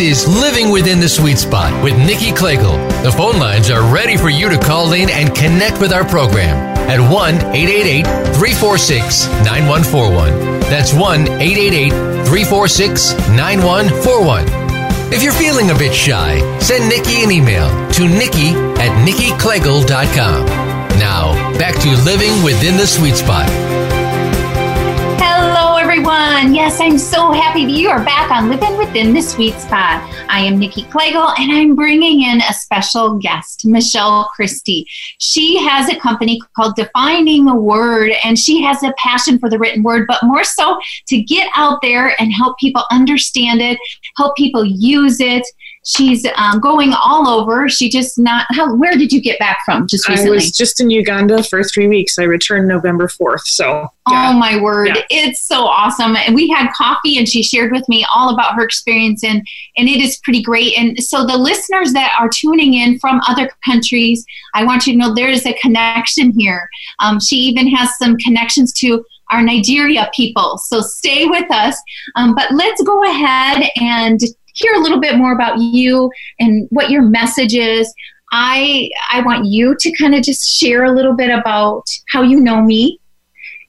Is 0.00 0.28
Living 0.28 0.70
Within 0.70 1.00
the 1.00 1.08
Sweet 1.08 1.38
Spot 1.38 1.82
with 1.82 1.98
Nikki 1.98 2.30
Kliegl. 2.30 2.78
The 3.02 3.10
phone 3.10 3.40
lines 3.40 3.68
are 3.68 3.82
ready 3.92 4.16
for 4.16 4.28
you 4.28 4.48
to 4.48 4.56
call 4.56 4.92
in 4.92 5.10
and 5.10 5.34
connect 5.34 5.80
with 5.80 5.92
our 5.92 6.04
program 6.04 6.56
at 6.88 7.00
1 7.00 7.34
888 7.34 8.06
346 8.36 9.26
9141. 9.26 10.60
That's 10.70 10.94
1 10.94 11.22
888 11.42 11.90
346 12.28 13.12
9141. 13.34 14.46
If 15.12 15.24
you're 15.24 15.32
feeling 15.32 15.70
a 15.70 15.74
bit 15.74 15.92
shy, 15.92 16.38
send 16.60 16.88
Nikki 16.88 17.24
an 17.24 17.32
email 17.32 17.68
to 17.92 18.06
nikki 18.06 18.54
at 18.78 18.94
nikkiklegel.com. 19.04 20.46
Now, 21.00 21.34
back 21.58 21.74
to 21.82 21.88
Living 22.04 22.44
Within 22.44 22.76
the 22.76 22.86
Sweet 22.86 23.16
Spot 23.16 23.67
everyone. 26.10 26.54
Yes, 26.54 26.80
I'm 26.80 26.96
so 26.96 27.32
happy 27.32 27.66
that 27.66 27.72
you 27.72 27.90
are 27.90 28.02
back 28.02 28.30
on 28.30 28.48
Living 28.48 28.78
Within 28.78 29.12
the 29.12 29.20
Sweet 29.20 29.54
Spot. 29.54 30.02
I 30.30 30.40
am 30.40 30.58
Nikki 30.58 30.84
Kliegl, 30.84 31.38
and 31.38 31.52
I'm 31.52 31.74
bringing 31.74 32.22
in 32.22 32.40
a 32.40 32.54
special 32.54 33.18
guest, 33.18 33.66
Michelle 33.66 34.24
Christie. 34.34 34.86
She 35.18 35.58
has 35.58 35.90
a 35.90 35.98
company 35.98 36.40
called 36.56 36.76
Defining 36.76 37.44
the 37.44 37.54
Word, 37.54 38.12
and 38.24 38.38
she 38.38 38.62
has 38.62 38.82
a 38.82 38.94
passion 38.96 39.38
for 39.38 39.50
the 39.50 39.58
written 39.58 39.82
word, 39.82 40.06
but 40.08 40.22
more 40.22 40.44
so 40.44 40.78
to 41.08 41.20
get 41.20 41.50
out 41.54 41.80
there 41.82 42.18
and 42.18 42.32
help 42.32 42.56
people 42.58 42.84
understand 42.90 43.60
it, 43.60 43.78
help 44.16 44.34
people 44.34 44.64
use 44.64 45.20
it, 45.20 45.46
she's 45.88 46.26
um, 46.36 46.60
going 46.60 46.92
all 46.92 47.26
over. 47.26 47.68
She 47.68 47.88
just 47.88 48.18
not. 48.18 48.46
How? 48.50 48.74
Where 48.74 48.96
did 48.96 49.12
you 49.12 49.20
get 49.20 49.38
back 49.38 49.58
from? 49.64 49.86
Just 49.86 50.08
recently? 50.08 50.32
I 50.32 50.34
was 50.34 50.52
just 50.52 50.80
in 50.80 50.90
Uganda 50.90 51.42
for 51.42 51.64
three 51.64 51.88
weeks. 51.88 52.18
I 52.18 52.24
returned 52.24 52.68
November 52.68 53.08
fourth. 53.08 53.46
So. 53.46 53.88
Yeah. 54.10 54.30
Oh 54.30 54.38
my 54.38 54.60
word! 54.60 54.88
Yeah. 54.88 55.02
It's 55.10 55.46
so 55.46 55.64
awesome. 55.64 56.16
And 56.16 56.34
we 56.34 56.48
had 56.48 56.70
coffee, 56.72 57.18
and 57.18 57.28
she 57.28 57.42
shared 57.42 57.72
with 57.72 57.88
me 57.88 58.06
all 58.14 58.32
about 58.32 58.54
her 58.54 58.62
experience, 58.62 59.24
and 59.24 59.46
and 59.76 59.88
it 59.88 60.00
is 60.00 60.18
pretty 60.18 60.42
great. 60.42 60.78
And 60.78 61.02
so 61.02 61.26
the 61.26 61.36
listeners 61.36 61.92
that 61.92 62.16
are 62.18 62.28
tuning 62.28 62.74
in 62.74 62.98
from 62.98 63.20
other 63.26 63.50
countries, 63.64 64.24
I 64.54 64.64
want 64.64 64.86
you 64.86 64.92
to 64.92 64.98
know 64.98 65.14
there 65.14 65.28
is 65.28 65.46
a 65.46 65.54
connection 65.54 66.32
here. 66.38 66.68
Um, 67.00 67.20
she 67.20 67.36
even 67.36 67.68
has 67.68 67.96
some 67.98 68.16
connections 68.18 68.72
to 68.74 69.04
our 69.30 69.42
Nigeria 69.42 70.10
people. 70.14 70.58
So 70.58 70.80
stay 70.80 71.26
with 71.26 71.50
us. 71.50 71.78
Um, 72.16 72.34
but 72.34 72.50
let's 72.52 72.82
go 72.82 73.04
ahead 73.10 73.68
and 73.76 74.18
hear 74.58 74.74
a 74.74 74.80
little 74.80 75.00
bit 75.00 75.16
more 75.16 75.32
about 75.32 75.58
you 75.58 76.10
and 76.38 76.68
what 76.70 76.90
your 76.90 77.02
message 77.02 77.54
is. 77.54 77.92
I 78.32 78.90
I 79.10 79.22
want 79.22 79.46
you 79.46 79.74
to 79.78 79.92
kind 79.92 80.14
of 80.14 80.22
just 80.22 80.46
share 80.48 80.84
a 80.84 80.92
little 80.92 81.14
bit 81.14 81.30
about 81.30 81.84
how 82.12 82.22
you 82.22 82.40
know 82.40 82.60
me 82.60 83.00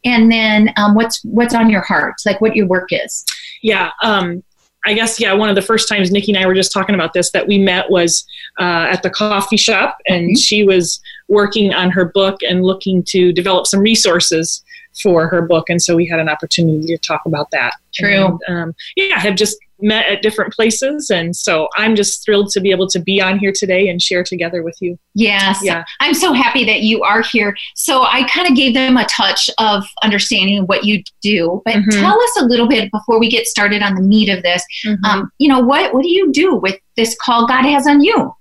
and 0.06 0.32
then 0.32 0.74
um, 0.78 0.96
what's 0.96 1.24
what's 1.24 1.54
on 1.54 1.70
your 1.70 1.82
heart, 1.82 2.16
like 2.26 2.42
what 2.42 2.56
your 2.56 2.68
work 2.68 2.90
is. 2.92 3.26
Yeah. 3.62 3.92
Um, 4.04 4.44
I 4.86 4.94
guess 4.94 5.20
yeah. 5.20 5.34
One 5.34 5.50
of 5.50 5.56
the 5.56 5.62
first 5.62 5.90
times 5.90 6.10
Nikki 6.10 6.32
and 6.32 6.42
I 6.42 6.48
were 6.48 6.54
just 6.54 6.72
talking 6.72 6.96
about 6.96 7.14
this 7.14 7.32
that 7.32 7.48
we 7.48 7.58
met 7.58 7.90
was 7.90 8.26
uh, 8.60 8.88
at 8.90 9.04
the 9.04 9.10
coffee 9.10 9.58
shop, 9.58 9.98
and 10.08 10.30
mm-hmm. 10.30 10.36
she 10.36 10.64
was 10.64 11.02
working 11.28 11.74
on 11.74 11.92
her 11.92 12.06
book 12.06 12.38
and 12.48 12.64
looking 12.64 13.04
to 13.04 13.34
develop 13.34 13.68
some 13.68 13.82
resources 13.82 14.64
for 15.04 15.28
her 15.28 15.42
book, 15.42 15.70
and 15.70 15.82
so 15.82 15.96
we 15.96 16.08
had 16.08 16.20
an 16.20 16.30
opportunity 16.30 16.88
to 16.88 16.98
talk 16.98 17.22
about 17.26 17.52
that. 17.52 17.74
True. 17.94 18.40
And, 18.48 18.58
um, 18.58 18.76
yeah, 18.96 19.16
I 19.18 19.20
have 19.20 19.36
just 19.36 19.58
met 19.82 20.08
at 20.08 20.22
different 20.22 20.54
places, 20.54 21.10
and 21.10 21.36
so 21.36 21.68
I'm 21.76 21.96
just 21.96 22.24
thrilled 22.24 22.50
to 22.52 22.62
be 22.62 22.72
able 22.72 22.88
to 22.88 23.00
be 23.00 23.22
on 23.22 23.40
here 23.40 23.54
today 23.56 23.90
and 23.90 24.02
share 24.02 24.24
together 24.24 24.64
with 24.64 24.78
you. 24.82 24.98
Yes, 25.14 25.60
yeah. 25.64 25.84
I'm 26.00 26.14
so 26.14 26.34
happy 26.34 26.64
that 26.66 26.82
you 26.82 27.02
are 27.04 27.22
here. 27.22 27.56
So 27.76 28.04
I 28.04 28.28
kind 28.30 28.48
of 28.48 28.56
gave 28.56 28.74
them 28.74 28.98
a 28.98 29.06
touch 29.06 29.50
of 29.58 29.84
understanding 30.04 30.64
what 30.66 30.84
you 30.84 31.04
do, 31.22 31.62
but 31.66 31.76
mm-hmm. 31.76 32.02
tell 32.02 32.20
us 32.22 32.38
a 32.40 32.46
little 32.46 32.68
bit 32.68 32.92
before 32.92 33.20
we 33.20 33.30
get 33.30 33.46
started 33.46 33.82
on 33.82 33.96
the 33.96 34.02
meat 34.02 34.30
of 34.30 34.44
this. 34.44 34.64
Mm-hmm. 34.86 35.06
Um, 35.06 35.32
you 35.38 35.48
know, 35.48 35.60
what 35.60 35.94
what 35.94 36.04
do 36.04 36.10
you 36.10 36.32
do 36.32 36.56
with 36.56 36.80
this 36.96 37.16
call 37.22 37.48
God 37.48 37.64
has 37.64 37.88
on 37.88 38.02
you? 38.02 38.34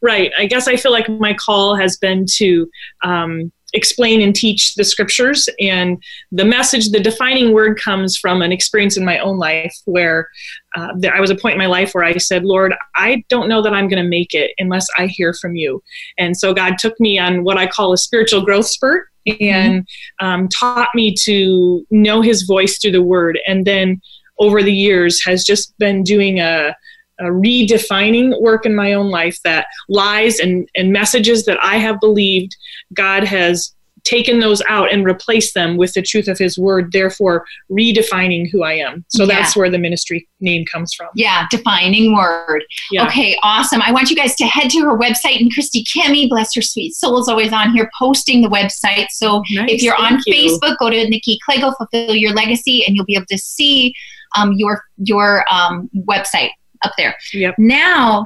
Right. 0.00 0.32
I 0.38 0.46
guess 0.46 0.68
I 0.68 0.76
feel 0.76 0.92
like 0.92 1.08
my 1.08 1.34
call 1.34 1.76
has 1.76 1.96
been 1.96 2.26
to 2.36 2.68
um, 3.04 3.52
explain 3.72 4.20
and 4.20 4.34
teach 4.34 4.74
the 4.74 4.84
scriptures. 4.84 5.48
And 5.60 6.02
the 6.30 6.44
message, 6.44 6.90
the 6.90 7.00
defining 7.00 7.52
word 7.52 7.80
comes 7.80 8.16
from 8.16 8.42
an 8.42 8.52
experience 8.52 8.96
in 8.96 9.04
my 9.04 9.18
own 9.18 9.38
life 9.38 9.74
where 9.86 10.28
uh, 10.76 10.88
there, 10.96 11.14
I 11.14 11.20
was 11.20 11.30
a 11.30 11.36
point 11.36 11.54
in 11.54 11.58
my 11.58 11.66
life 11.66 11.92
where 11.94 12.04
I 12.04 12.16
said, 12.16 12.44
Lord, 12.44 12.74
I 12.94 13.24
don't 13.28 13.48
know 13.48 13.62
that 13.62 13.74
I'm 13.74 13.88
going 13.88 14.02
to 14.02 14.08
make 14.08 14.34
it 14.34 14.52
unless 14.58 14.86
I 14.96 15.06
hear 15.06 15.34
from 15.34 15.56
you. 15.56 15.82
And 16.18 16.36
so 16.36 16.54
God 16.54 16.78
took 16.78 16.98
me 17.00 17.18
on 17.18 17.44
what 17.44 17.58
I 17.58 17.66
call 17.66 17.92
a 17.92 17.98
spiritual 17.98 18.44
growth 18.44 18.66
spurt 18.66 19.08
and 19.40 19.86
um, 20.20 20.48
taught 20.48 20.88
me 20.94 21.14
to 21.22 21.86
know 21.90 22.22
his 22.22 22.42
voice 22.42 22.78
through 22.78 22.92
the 22.92 23.02
word. 23.02 23.38
And 23.46 23.66
then 23.66 24.00
over 24.38 24.62
the 24.62 24.72
years 24.72 25.22
has 25.24 25.44
just 25.44 25.76
been 25.78 26.02
doing 26.02 26.40
a 26.40 26.74
uh, 27.20 27.26
redefining 27.26 28.40
work 28.40 28.66
in 28.66 28.74
my 28.74 28.94
own 28.94 29.10
life 29.10 29.38
that 29.44 29.66
lies 29.88 30.40
and, 30.40 30.68
and 30.74 30.92
messages 30.92 31.44
that 31.44 31.62
I 31.62 31.76
have 31.76 32.00
believed, 32.00 32.56
God 32.94 33.24
has 33.24 33.74
taken 34.04 34.40
those 34.40 34.60
out 34.68 34.92
and 34.92 35.04
replaced 35.04 35.54
them 35.54 35.76
with 35.76 35.92
the 35.94 36.02
truth 36.02 36.26
of 36.26 36.36
his 36.36 36.58
word 36.58 36.90
therefore 36.90 37.44
redefining 37.70 38.50
who 38.50 38.64
i 38.64 38.72
am 38.72 39.04
so 39.08 39.22
yeah. 39.22 39.36
that's 39.36 39.54
where 39.54 39.70
the 39.70 39.78
ministry 39.78 40.28
name 40.40 40.64
comes 40.66 40.92
from 40.92 41.06
yeah 41.14 41.46
defining 41.50 42.12
word 42.12 42.64
yeah. 42.90 43.06
okay 43.06 43.36
awesome 43.44 43.80
i 43.82 43.92
want 43.92 44.10
you 44.10 44.16
guys 44.16 44.34
to 44.34 44.44
head 44.44 44.68
to 44.68 44.80
her 44.80 44.98
website 44.98 45.40
and 45.40 45.52
christy 45.52 45.84
kimmy 45.84 46.28
bless 46.28 46.52
her 46.54 46.62
sweet 46.62 46.92
soul 46.94 47.20
is 47.20 47.28
always 47.28 47.52
on 47.52 47.72
here 47.72 47.88
posting 47.96 48.42
the 48.42 48.48
website 48.48 49.06
so 49.10 49.42
nice. 49.52 49.70
if 49.70 49.82
you're 49.82 49.96
on 49.96 50.18
you. 50.26 50.34
facebook 50.34 50.76
go 50.78 50.90
to 50.90 51.08
nikki 51.08 51.38
Kliegl, 51.48 51.72
fulfill 51.76 52.16
your 52.16 52.32
legacy 52.32 52.84
and 52.84 52.96
you'll 52.96 53.04
be 53.04 53.14
able 53.14 53.26
to 53.26 53.38
see 53.38 53.94
um, 54.36 54.52
your 54.56 54.82
your 54.96 55.44
um, 55.52 55.90
website 56.08 56.50
up 56.82 56.92
there. 56.96 57.16
Yep. 57.32 57.56
Now, 57.58 58.24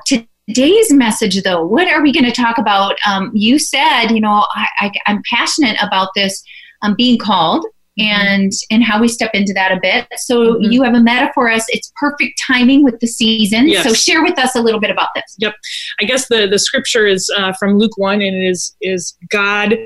today's 0.49 0.93
message, 0.93 1.43
though, 1.43 1.65
what 1.65 1.89
are 1.89 2.03
we 2.03 2.13
going 2.13 2.25
to 2.25 2.33
talk 2.33 2.59
about? 2.59 2.97
Um, 3.07 3.31
you 3.35 3.59
said, 3.59 4.09
you 4.09 4.21
know, 4.21 4.45
I, 4.55 4.93
am 5.07 5.23
passionate 5.29 5.77
about 5.83 6.11
this 6.15 6.43
um, 6.83 6.95
being 6.95 7.19
called 7.19 7.65
mm-hmm. 7.99 8.07
and 8.07 8.53
and 8.71 8.85
how 8.85 9.01
we 9.01 9.09
step 9.09 9.31
into 9.35 9.53
that 9.55 9.73
a 9.73 9.81
bit. 9.81 10.07
So 10.19 10.55
mm-hmm. 10.55 10.73
you 10.73 10.83
have 10.83 10.95
a 10.95 11.01
metaphor 11.01 11.33
for 11.35 11.51
us. 11.51 11.65
It's 11.69 11.93
perfect 11.97 12.41
timing 12.47 12.85
with 12.85 12.99
the 13.01 13.07
season. 13.07 13.69
Yes. 13.69 13.85
So 13.85 13.93
share 13.93 14.23
with 14.23 14.39
us 14.39 14.55
a 14.55 14.61
little 14.61 14.81
bit 14.81 14.91
about 14.91 15.09
this. 15.15 15.37
Yep. 15.39 15.55
I 16.01 16.05
guess 16.05 16.29
the 16.29 16.47
the 16.47 16.59
scripture 16.59 17.07
is 17.07 17.31
uh, 17.37 17.53
from 17.55 17.79
Luke 17.79 17.97
one, 17.99 18.23
and 18.23 18.37
it 18.37 18.49
is 18.49 18.77
is 18.81 19.17
God 19.31 19.77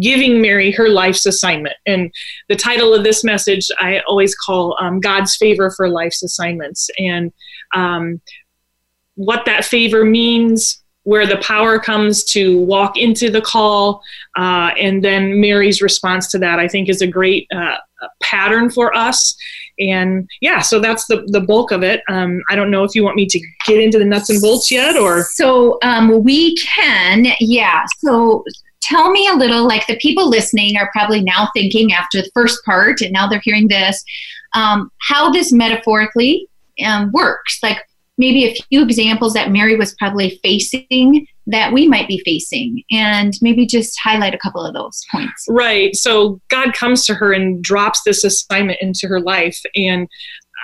giving 0.00 0.42
Mary 0.42 0.70
her 0.72 0.88
life's 0.88 1.26
assignment. 1.26 1.76
And 1.86 2.12
the 2.48 2.56
title 2.56 2.92
of 2.92 3.04
this 3.04 3.24
message 3.24 3.68
I 3.78 4.00
always 4.06 4.34
call 4.34 4.76
um, 4.80 5.00
God's 5.00 5.36
favor 5.36 5.70
for 5.70 5.88
life's 5.88 6.22
assignments. 6.22 6.90
And 6.98 7.32
um, 7.74 8.20
what 9.16 9.44
that 9.46 9.64
favor 9.64 10.04
means, 10.04 10.82
where 11.02 11.26
the 11.26 11.36
power 11.38 11.78
comes 11.78 12.24
to 12.24 12.60
walk 12.60 12.96
into 12.96 13.30
the 13.30 13.40
call, 13.40 14.02
uh, 14.36 14.70
and 14.78 15.04
then 15.04 15.40
Mary's 15.40 15.82
response 15.82 16.30
to 16.30 16.38
that, 16.38 16.58
I 16.58 16.68
think, 16.68 16.88
is 16.88 17.02
a 17.02 17.06
great 17.06 17.46
uh, 17.54 17.76
pattern 18.22 18.70
for 18.70 18.94
us. 18.96 19.36
And 19.78 20.28
yeah, 20.40 20.60
so 20.60 20.80
that's 20.80 21.06
the, 21.06 21.22
the 21.28 21.40
bulk 21.40 21.70
of 21.70 21.82
it. 21.82 22.02
Um, 22.08 22.42
I 22.48 22.56
don't 22.56 22.70
know 22.70 22.82
if 22.82 22.94
you 22.94 23.04
want 23.04 23.16
me 23.16 23.26
to 23.26 23.40
get 23.66 23.78
into 23.78 23.98
the 23.98 24.04
nuts 24.04 24.30
and 24.30 24.40
bolts 24.40 24.70
yet, 24.70 24.96
or 24.96 25.24
so 25.24 25.78
um, 25.82 26.24
we 26.24 26.56
can. 26.56 27.26
Yeah. 27.40 27.84
So 27.98 28.42
tell 28.86 29.10
me 29.10 29.28
a 29.28 29.34
little 29.34 29.66
like 29.66 29.86
the 29.86 29.96
people 29.96 30.28
listening 30.28 30.76
are 30.76 30.90
probably 30.92 31.22
now 31.22 31.50
thinking 31.54 31.92
after 31.92 32.22
the 32.22 32.30
first 32.32 32.64
part 32.64 33.00
and 33.00 33.12
now 33.12 33.26
they're 33.26 33.40
hearing 33.42 33.68
this 33.68 34.04
um, 34.54 34.90
how 34.98 35.30
this 35.30 35.52
metaphorically 35.52 36.48
um, 36.84 37.10
works 37.12 37.58
like 37.62 37.78
maybe 38.18 38.44
a 38.44 38.54
few 38.54 38.82
examples 38.82 39.34
that 39.34 39.50
mary 39.50 39.76
was 39.76 39.94
probably 39.94 40.38
facing 40.42 41.26
that 41.46 41.72
we 41.72 41.86
might 41.86 42.08
be 42.08 42.20
facing 42.24 42.82
and 42.90 43.34
maybe 43.40 43.66
just 43.66 43.98
highlight 44.02 44.34
a 44.34 44.38
couple 44.38 44.64
of 44.64 44.74
those 44.74 45.04
points 45.10 45.44
right 45.48 45.94
so 45.94 46.40
god 46.48 46.72
comes 46.72 47.04
to 47.04 47.14
her 47.14 47.32
and 47.32 47.62
drops 47.62 48.02
this 48.04 48.24
assignment 48.24 48.78
into 48.80 49.06
her 49.06 49.20
life 49.20 49.60
and 49.74 50.08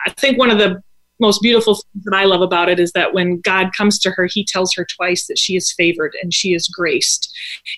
i 0.07 0.11
think 0.11 0.39
one 0.39 0.51
of 0.51 0.59
the 0.59 0.83
most 1.23 1.41
beautiful 1.41 1.75
things 1.75 2.05
that 2.05 2.15
I 2.15 2.25
love 2.25 2.43
about 2.43 2.69
it 2.69 2.79
is 2.81 2.93
that 2.93 3.15
when 3.15 3.41
God 3.41 3.71
comes 3.75 3.99
to 4.01 4.11
her, 4.11 4.27
he 4.27 4.45
tells 4.45 4.75
her 4.75 4.85
twice 4.85 5.27
that 5.29 5.39
she 5.39 5.57
is 5.57 5.73
favored 5.73 6.15
and 6.21 6.35
she 6.35 6.53
is 6.53 6.69
graced. 6.69 7.33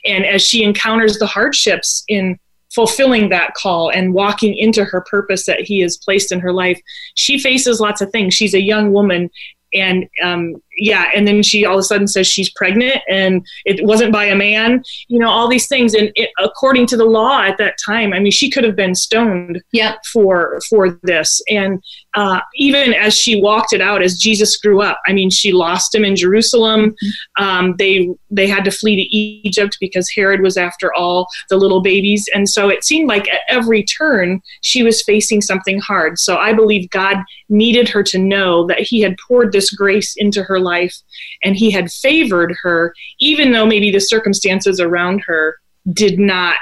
And 0.04 0.24
as 0.24 0.42
she 0.42 0.64
encounters 0.64 1.18
the 1.18 1.26
hardships 1.26 2.04
in 2.08 2.38
fulfilling 2.74 3.28
that 3.28 3.54
call 3.54 3.90
and 3.90 4.14
walking 4.14 4.56
into 4.56 4.84
her 4.84 5.02
purpose 5.02 5.46
that 5.46 5.60
he 5.60 5.80
has 5.80 5.96
placed 5.96 6.32
in 6.32 6.40
her 6.40 6.52
life, 6.52 6.80
she 7.14 7.38
faces 7.38 7.80
lots 7.80 8.00
of 8.00 8.10
things. 8.10 8.34
She's 8.34 8.54
a 8.54 8.60
young 8.60 8.92
woman 8.92 9.30
and 9.74 10.08
um, 10.22 10.62
yeah 10.76 11.10
and 11.14 11.26
then 11.26 11.42
she 11.42 11.64
all 11.64 11.74
of 11.74 11.80
a 11.80 11.84
sudden 11.84 12.06
says 12.06 12.26
she's 12.26 12.50
pregnant 12.50 12.98
and 13.08 13.44
it 13.64 13.84
wasn't 13.84 14.12
by 14.12 14.24
a 14.24 14.34
man 14.34 14.82
you 15.08 15.18
know 15.18 15.28
all 15.28 15.48
these 15.48 15.68
things. 15.68 15.94
And 15.94 16.10
it, 16.14 16.30
according 16.38 16.87
to 16.88 16.96
the 16.96 17.04
law 17.04 17.42
at 17.42 17.58
that 17.58 17.76
time 17.84 18.12
i 18.12 18.18
mean 18.18 18.32
she 18.32 18.50
could 18.50 18.64
have 18.64 18.76
been 18.76 18.94
stoned 18.94 19.62
yep. 19.72 19.98
for 20.12 20.60
for 20.68 20.98
this. 21.02 21.40
And 21.48 21.82
uh, 22.14 22.40
even 22.54 22.94
as 22.94 23.14
she 23.14 23.40
walked 23.40 23.72
it 23.72 23.80
out 23.80 24.02
as 24.02 24.18
jesus 24.18 24.56
grew 24.56 24.80
up 24.80 24.98
i 25.06 25.12
mean 25.12 25.30
she 25.30 25.52
lost 25.52 25.94
him 25.94 26.04
in 26.04 26.16
jerusalem. 26.16 26.90
Mm-hmm. 26.90 27.44
um, 27.44 27.74
they 27.78 28.08
they 28.30 28.46
had 28.46 28.64
to 28.64 28.70
flee 28.70 28.96
to 28.96 29.16
egypt 29.16 29.76
because 29.80 30.10
herod 30.10 30.42
was 30.42 30.56
after 30.56 30.92
all 30.94 31.26
the 31.50 31.56
little 31.56 31.80
babies. 31.80 32.28
And 32.34 32.48
so 32.48 32.68
it 32.68 32.84
seemed 32.84 33.08
like 33.08 33.28
at 33.28 33.40
every 33.48 33.84
turn 33.84 34.40
she 34.62 34.82
was 34.82 35.02
facing 35.02 35.40
something 35.40 35.78
hard. 35.80 36.18
So 36.18 36.37
i 36.37 36.52
believe 36.52 36.90
god 36.90 37.18
needed 37.48 37.88
her 37.88 38.02
to 38.02 38.18
know 38.18 38.66
that 38.66 38.80
he 38.80 39.00
had 39.00 39.16
poured 39.26 39.52
this 39.52 39.70
grace 39.70 40.14
into 40.16 40.42
her 40.42 40.60
life 40.64 40.96
and 41.44 41.55
he 41.55 41.70
had 41.70 41.92
favored 41.92 42.55
her 42.62 42.92
even 43.20 43.53
though 43.53 43.66
maybe 43.66 43.90
the 43.90 44.00
circumstances 44.00 44.81
around 44.81 45.20
her 45.20 45.57
did 45.92 46.18
not 46.18 46.57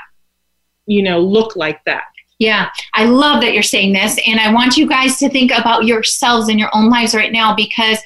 you 0.87 1.03
know 1.03 1.21
look 1.21 1.57
like 1.57 1.83
that 1.85 2.05
yeah, 2.43 2.71
I 2.93 3.05
love 3.05 3.41
that 3.43 3.53
you're 3.53 3.63
saying 3.63 3.93
this. 3.93 4.19
And 4.27 4.41
I 4.41 4.53
want 4.53 4.77
you 4.77 4.89
guys 4.89 5.17
to 5.19 5.29
think 5.29 5.53
about 5.53 5.85
yourselves 5.85 6.49
and 6.49 6.59
your 6.59 6.71
own 6.75 6.91
lives 6.91 7.15
right 7.15 7.31
now 7.31 7.55
because 7.55 7.99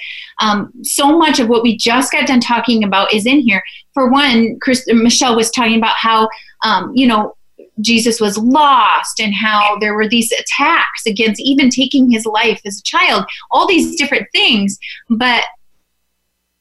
um, 0.42 0.70
so 0.82 1.16
much 1.16 1.40
of 1.40 1.48
what 1.48 1.62
we 1.62 1.74
just 1.74 2.12
got 2.12 2.26
done 2.26 2.40
talking 2.40 2.84
about 2.84 3.14
is 3.14 3.24
in 3.24 3.40
here. 3.40 3.62
For 3.94 4.10
one, 4.10 4.58
Chris, 4.60 4.84
Michelle 4.88 5.36
was 5.36 5.50
talking 5.50 5.78
about 5.78 5.96
how, 5.96 6.28
um, 6.62 6.92
you 6.94 7.06
know, 7.06 7.34
Jesus 7.80 8.20
was 8.20 8.36
lost 8.36 9.20
and 9.20 9.34
how 9.34 9.78
there 9.80 9.94
were 9.94 10.08
these 10.08 10.30
attacks 10.32 11.06
against 11.06 11.40
even 11.40 11.70
taking 11.70 12.10
his 12.10 12.26
life 12.26 12.60
as 12.66 12.80
a 12.80 12.82
child, 12.82 13.24
all 13.50 13.66
these 13.66 13.96
different 13.96 14.26
things. 14.32 14.78
But 15.08 15.44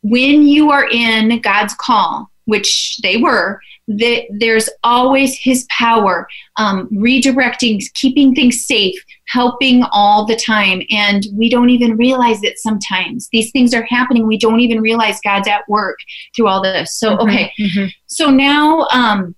when 0.05 0.47
you 0.47 0.69
are 0.69 0.87
in 0.87 1.41
God's 1.41 1.73
call, 1.73 2.29
which 2.45 2.97
they 3.01 3.17
were, 3.17 3.59
that 3.87 4.25
there's 4.39 4.69
always 4.83 5.35
his 5.39 5.65
power 5.69 6.27
um, 6.57 6.87
redirecting 6.89 7.81
keeping 7.95 8.35
things 8.35 8.65
safe 8.65 8.95
helping 9.27 9.83
all 9.91 10.25
the 10.25 10.35
time. 10.35 10.83
And 10.91 11.25
we 11.33 11.49
don't 11.49 11.71
even 11.71 11.97
realize 11.97 12.43
it 12.43 12.59
sometimes. 12.59 13.29
These 13.31 13.51
things 13.51 13.73
are 13.73 13.85
happening. 13.89 14.27
We 14.27 14.37
don't 14.37 14.59
even 14.59 14.79
realize 14.81 15.19
god's 15.23 15.47
at 15.47 15.67
work 15.67 15.97
through 16.35 16.47
all 16.47 16.61
this. 16.61 16.95
So 16.95 17.17
mm-hmm, 17.17 17.27
okay. 17.27 17.53
mm-hmm. 17.59 17.85
so 18.05 18.29
now 18.29 18.87
um, 18.91 19.35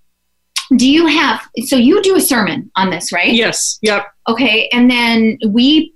do 0.76 0.90
you 0.90 1.06
have 1.06 1.48
so 1.64 1.76
you 1.76 2.02
do 2.02 2.16
a 2.16 2.20
sermon 2.20 2.70
on 2.76 2.90
this 2.90 3.10
right? 3.10 3.32
Yes 3.32 3.78
yep. 3.80 4.06
Okay 4.28 4.68
and 4.68 4.90
then 4.90 5.38
we 5.48 5.94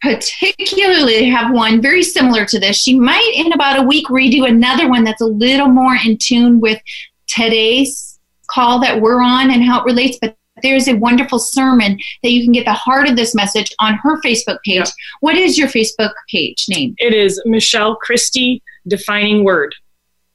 particularly 0.00 1.24
have 1.30 1.52
one 1.52 1.80
very 1.82 2.02
similar 2.02 2.44
to 2.46 2.58
this. 2.58 2.76
She 2.76 2.98
might, 2.98 3.32
in 3.34 3.52
about 3.52 3.78
a 3.78 3.82
week, 3.82 4.06
redo 4.08 4.48
another 4.48 4.88
one 4.88 5.04
that's 5.04 5.20
a 5.20 5.26
little 5.26 5.68
more 5.68 5.96
in 6.04 6.18
tune 6.18 6.60
with 6.60 6.80
today's 7.26 8.18
call 8.48 8.80
that 8.80 9.00
we're 9.00 9.22
on 9.22 9.50
and 9.50 9.62
how 9.62 9.80
it 9.80 9.84
relates. 9.84 10.18
But 10.20 10.36
there's 10.62 10.86
a 10.88 10.94
wonderful 10.94 11.38
sermon 11.38 11.98
that 12.22 12.30
you 12.30 12.42
can 12.44 12.52
get 12.52 12.66
the 12.66 12.72
heart 12.72 13.08
of 13.08 13.16
this 13.16 13.34
message 13.34 13.72
on 13.80 13.94
her 14.02 14.20
Facebook 14.20 14.58
page. 14.64 14.76
Yep. 14.84 14.88
What 15.20 15.36
is 15.36 15.56
your 15.58 15.68
Facebook 15.68 16.12
page 16.30 16.66
name? 16.68 16.94
It 16.98 17.14
is 17.14 17.40
Michelle 17.46 17.96
Christie 17.96 18.62
Defining 18.86 19.44
Word. 19.44 19.74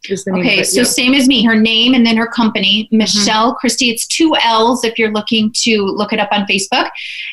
is 0.10 0.24
the 0.26 0.32
name 0.32 0.42
Okay, 0.42 0.64
so 0.64 0.82
Yep. 0.82 0.88
same 0.88 1.14
as 1.14 1.28
me, 1.28 1.44
her 1.44 1.56
name 1.56 1.94
and 1.94 2.06
then 2.06 2.18
her 2.18 2.28
company, 2.28 2.86
Mm-hmm. 2.86 2.98
Michelle 2.98 3.54
Christie. 3.56 3.90
It's 3.92 4.08
two 4.08 4.36
L's 4.44 4.84
if 4.84 4.98
you're 4.98 5.12
looking 5.12 5.52
to 5.64 5.82
look 5.84 6.12
it 6.14 6.20
up 6.20 6.30
on 6.32 6.46
Facebook, 6.48 6.90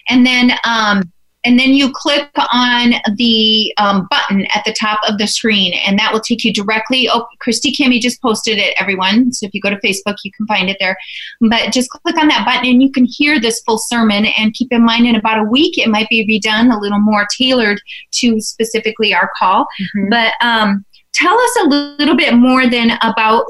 and 0.09 0.25
then 0.27 0.53
um, 0.67 1.11
and 1.45 1.59
then 1.59 1.71
you 1.71 1.91
click 1.93 2.31
on 2.53 2.95
the 3.17 3.73
um, 3.79 4.07
button 4.11 4.47
at 4.55 4.65
the 4.65 4.73
top 4.73 5.01
of 5.09 5.19
the 5.19 5.27
screen, 5.27 5.75
and 5.87 5.99
that 5.99 6.13
will 6.13 6.21
take 6.21 6.45
you 6.45 6.53
directly. 6.53 7.09
Oh, 7.09 7.27
Christy 7.41 7.73
Kimmy 7.73 8.01
just 8.01 8.21
posted 8.23 8.59
it, 8.59 8.75
everyone. 8.79 9.33
So 9.33 9.47
if 9.47 9.55
you 9.55 9.61
go 9.61 9.71
to 9.71 9.77
Facebook, 9.77 10.17
you 10.25 10.33
can 10.33 10.47
find 10.47 10.69
it 10.69 10.77
there. 10.81 10.97
But 11.41 11.73
just 11.73 11.91
click 11.91 12.17
on 12.19 12.29
that 12.29 12.45
button, 12.45 12.67
and 12.67 12.83
you 12.83 12.91
can 12.91 13.05
hear 13.05 13.41
this 13.41 13.61
full 13.61 13.79
sermon. 13.79 14.27
And 14.27 14.55
keep 14.55 14.73
in 14.73 14.85
mind, 14.85 15.07
in 15.07 15.17
about 15.17 15.39
a 15.39 15.45
week, 15.51 15.79
it 15.79 15.89
might 15.89 16.09
be 16.09 16.27
redone, 16.27 16.75
a 16.75 16.79
little 16.79 17.01
more 17.01 17.27
tailored 17.37 17.81
to 18.13 18.41
specifically 18.41 19.15
our 19.15 19.31
call. 19.39 19.67
Mhm. 19.97 20.11
But 20.11 20.33
um, 20.41 20.85
tell 21.13 21.39
us 21.39 21.57
a 21.63 21.69
little 21.69 22.17
bit 22.17 22.35
more 22.35 22.67
then 22.69 22.99
about 23.03 23.47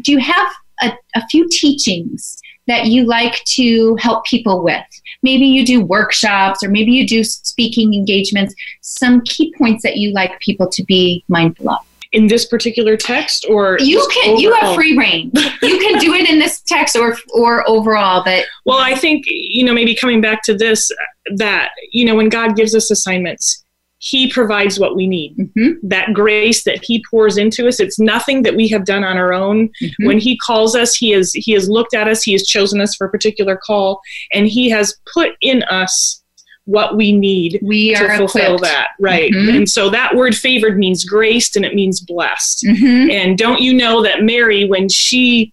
do 0.00 0.12
you 0.12 0.18
have 0.18 0.52
a, 0.82 0.92
a 1.14 1.26
few 1.28 1.48
teachings 1.50 2.38
that 2.66 2.86
you 2.86 3.04
like 3.04 3.42
to 3.44 3.96
help 3.96 4.24
people 4.24 4.62
with. 4.62 4.84
Maybe 5.22 5.44
you 5.44 5.64
do 5.64 5.84
workshops 5.84 6.62
or 6.62 6.68
maybe 6.68 6.92
you 6.92 7.06
do 7.06 7.24
speaking 7.24 7.94
engagements 7.94 8.54
some 8.80 9.20
key 9.22 9.54
points 9.56 9.82
that 9.82 9.96
you 9.96 10.12
like 10.12 10.38
people 10.40 10.68
to 10.70 10.84
be 10.84 11.24
mindful 11.28 11.70
of. 11.70 11.78
In 12.12 12.28
this 12.28 12.46
particular 12.46 12.96
text, 12.96 13.44
or 13.48 13.76
you 13.80 14.08
can 14.14 14.38
you 14.38 14.54
have 14.54 14.76
free 14.76 14.96
reign. 14.96 15.32
You 15.34 15.78
can 15.80 15.98
do 15.98 16.14
it 16.14 16.30
in 16.30 16.38
this 16.38 16.60
text 16.60 16.94
or 16.94 17.16
or 17.34 17.68
overall 17.68 18.22
but 18.24 18.44
Well, 18.64 18.78
I 18.78 18.94
think, 18.94 19.24
you 19.26 19.64
know, 19.64 19.72
maybe 19.74 19.96
coming 19.96 20.20
back 20.20 20.42
to 20.44 20.56
this, 20.56 20.90
that, 21.36 21.70
you 21.90 22.04
know, 22.04 22.14
when 22.14 22.28
God 22.28 22.54
gives 22.54 22.74
us 22.74 22.88
assignments, 22.90 23.63
He 24.06 24.28
provides 24.30 24.78
what 24.78 24.94
we 24.96 25.06
need. 25.06 25.34
Mhm, 25.38 25.76
That 25.82 26.12
grace 26.12 26.64
that 26.64 26.84
He 26.84 27.02
pours 27.10 27.38
into 27.38 27.66
us, 27.66 27.80
it's 27.80 27.98
nothing 27.98 28.42
that 28.42 28.54
we 28.54 28.68
have 28.68 28.84
done 28.84 29.02
on 29.02 29.16
our 29.16 29.32
own. 29.32 29.70
mhm. 29.82 30.06
When 30.06 30.18
He 30.18 30.36
calls 30.36 30.76
us, 30.76 30.94
He 30.94 31.10
has 31.12 31.32
He 31.32 31.52
has 31.52 31.70
looked 31.70 31.94
at 31.94 32.06
us, 32.06 32.22
He 32.22 32.32
has 32.32 32.46
chosen 32.46 32.82
us 32.82 32.94
for 32.94 33.06
a 33.06 33.10
particular 33.10 33.56
call, 33.56 34.00
and 34.32 34.46
He 34.46 34.68
has 34.68 34.94
put 35.14 35.30
in 35.40 35.62
us 35.64 36.20
what 36.66 36.96
we 36.96 37.12
need 37.12 37.58
we 37.62 37.94
to 37.94 38.08
fulfill 38.16 38.56
equipped. 38.56 38.62
that. 38.62 38.88
Right. 39.00 39.32
Mhm. 39.32 39.56
And 39.56 39.68
so 39.70 39.88
that 39.90 40.14
word 40.14 40.34
favored 40.36 40.78
means 40.78 41.04
graced 41.04 41.56
and 41.56 41.64
it 41.64 41.74
means 41.74 42.00
blessed. 42.00 42.64
Mhm. 42.66 43.10
And 43.10 43.38
don't 43.38 43.60
you 43.62 43.72
know 43.72 44.02
that 44.02 44.22
Mary, 44.22 44.64
when 44.66 44.88
she, 44.90 45.52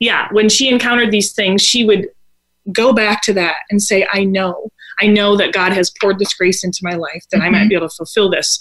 yeah, 0.00 0.28
when 0.32 0.48
she 0.48 0.68
encountered 0.68 1.10
these 1.10 1.32
things, 1.32 1.62
she 1.62 1.84
would 1.84 2.06
go 2.72 2.92
back 2.92 3.22
to 3.24 3.32
that 3.32 3.56
and 3.70 3.80
say, 3.82 4.06
I 4.12 4.24
know, 4.24 4.70
I 5.02 5.06
know 5.06 5.36
that 5.36 5.52
God 5.52 5.72
has 5.72 5.90
poured 6.00 6.18
this 6.18 6.32
grace 6.34 6.62
into 6.64 6.78
my 6.82 6.94
life, 6.94 7.24
that 7.32 7.40
I 7.42 7.50
might 7.50 7.68
be 7.68 7.74
able 7.74 7.88
to 7.88 7.94
fulfill 7.94 8.30
this. 8.30 8.58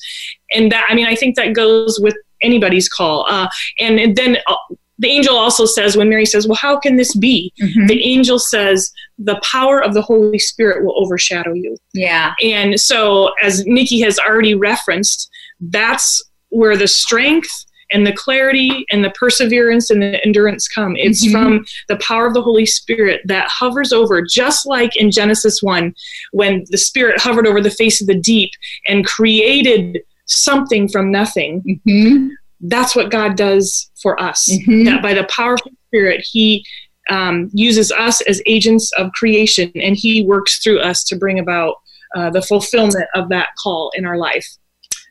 And 0.55 0.71
that, 0.71 0.85
I 0.89 0.95
mean, 0.95 1.05
I 1.05 1.15
think 1.15 1.35
that 1.35 1.53
goes 1.53 1.99
with 2.01 2.15
anybody's 2.41 2.89
call. 2.89 3.25
Uh, 3.29 3.47
and, 3.79 3.99
and 3.99 4.15
then 4.15 4.37
uh, 4.47 4.55
the 4.97 5.07
angel 5.09 5.35
also 5.35 5.65
says, 5.65 5.95
when 5.97 6.09
Mary 6.09 6.25
says, 6.25 6.47
Well, 6.47 6.57
how 6.61 6.79
can 6.79 6.95
this 6.95 7.15
be? 7.15 7.51
Mhm. 7.61 7.87
The 7.87 8.03
angel 8.03 8.37
says, 8.39 8.91
The 9.17 9.39
power 9.43 9.81
of 9.83 9.93
the 9.93 10.01
Holy 10.01 10.39
Spirit 10.39 10.83
will 10.83 10.95
overshadow 11.03 11.53
you. 11.53 11.75
yeah 11.93 12.33
And 12.43 12.79
so, 12.79 13.31
as 13.43 13.65
Nikki 13.65 13.99
has 14.01 14.19
already 14.19 14.55
referenced, 14.55 15.29
that's 15.59 16.21
where 16.49 16.77
the 16.77 16.87
strength 16.87 17.65
and 17.91 18.05
the 18.05 18.13
clarity 18.13 18.85
and 18.91 19.03
the 19.03 19.09
perseverance 19.11 19.89
and 19.89 20.01
the 20.01 20.23
endurance 20.25 20.67
come. 20.67 20.95
It's 20.97 21.25
Mhm. 21.25 21.31
from 21.31 21.65
the 21.87 21.97
power 21.97 22.25
of 22.27 22.33
the 22.33 22.41
Holy 22.41 22.65
Spirit 22.65 23.21
that 23.25 23.47
hovers 23.49 23.91
over, 23.93 24.21
just 24.21 24.65
like 24.65 24.95
in 24.95 25.11
Genesis 25.11 25.61
1, 25.61 25.93
when 26.31 26.63
the 26.69 26.77
Spirit 26.77 27.19
hovered 27.19 27.47
over 27.47 27.61
the 27.61 27.69
face 27.71 28.01
of 28.01 28.07
the 28.07 28.15
deep 28.19 28.51
and 28.87 29.05
created 29.05 30.01
something 30.25 30.87
from 30.87 31.11
nothing. 31.11 31.79
Mhm. 31.87 32.29
That's 32.61 32.95
what 32.95 33.11
God 33.11 33.35
does 33.35 33.89
for 34.01 34.21
us. 34.21 34.49
Mhm. 34.67 34.85
That 34.85 35.01
by 35.01 35.13
the 35.13 35.25
power 35.25 35.53
of 35.55 35.61
the 35.65 35.71
Spirit, 35.87 36.25
He 36.31 36.65
um, 37.09 37.49
uses 37.51 37.91
us 37.91 38.21
as 38.21 38.41
agents 38.45 38.91
of 38.93 39.11
creation 39.13 39.71
and 39.75 39.97
He 39.97 40.23
works 40.23 40.59
through 40.59 40.79
us 40.79 41.03
to 41.05 41.15
bring 41.15 41.39
about 41.39 41.75
uh, 42.15 42.29
the 42.29 42.41
fulfillment 42.41 43.07
of 43.15 43.29
that 43.29 43.47
call 43.61 43.89
in 43.95 44.05
our 44.05 44.17
life. 44.17 44.45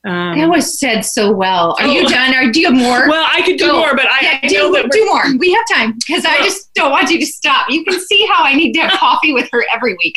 Um, 0.07 0.39
that 0.39 0.49
was 0.49 0.79
said 0.81 1.03
so 1.03 1.31
well 1.31 1.77
are 1.79 1.87
you 1.87 2.07
Oh. 2.07 2.09
done 2.09 2.35
or 2.35 2.51
do 2.51 2.59
you 2.61 2.69
have 2.69 2.75
more 2.75 3.07
well, 3.07 3.27
I 3.31 3.43
could 3.43 3.59
do 3.59 3.67
Go. 3.67 3.81
more, 3.81 3.95
but 3.95 4.07
I, 4.07 4.19
yeah, 4.23 4.39
I 4.43 4.47
do, 4.49 4.55
know 4.57 4.73
that 4.73 4.91
do 4.91 5.05
more. 5.05 5.25
We 5.39 5.53
have 5.53 5.65
time 5.71 5.93
because 6.07 6.25
I 6.25 6.39
just 6.39 6.73
don't 6.73 6.91
want 6.91 7.11
you 7.11 7.19
to 7.19 7.27
stop. 7.27 7.69
You 7.69 7.85
can 7.85 8.01
see 8.01 8.27
how 8.33 8.43
I 8.43 8.55
need 8.55 8.73
to 8.73 8.81
have 8.81 8.93
coffee 8.99 9.35
with 9.35 9.49
her 9.53 9.63
every 9.71 9.95
week. 10.03 10.15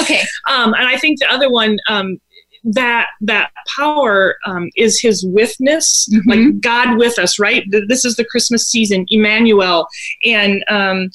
Okay. 0.00 0.22
um, 0.50 0.72
and 0.72 0.86
I 0.88 0.96
think 0.96 1.20
the 1.20 1.30
other 1.30 1.50
one 1.50 1.76
um, 1.86 2.18
that 2.64 3.08
that 3.20 3.50
power 3.76 4.36
um, 4.46 4.70
is 4.74 5.00
His 5.02 5.22
withness, 5.26 6.08
Mhm. 6.10 6.22
like 6.26 6.60
God 6.60 6.96
with 6.96 7.18
us. 7.18 7.38
Right. 7.38 7.62
This 7.88 8.06
is 8.06 8.16
the 8.16 8.24
Christmas 8.24 8.66
season, 8.68 9.04
Emmanuel, 9.10 9.86
and 10.24 10.64
um, 10.70 11.10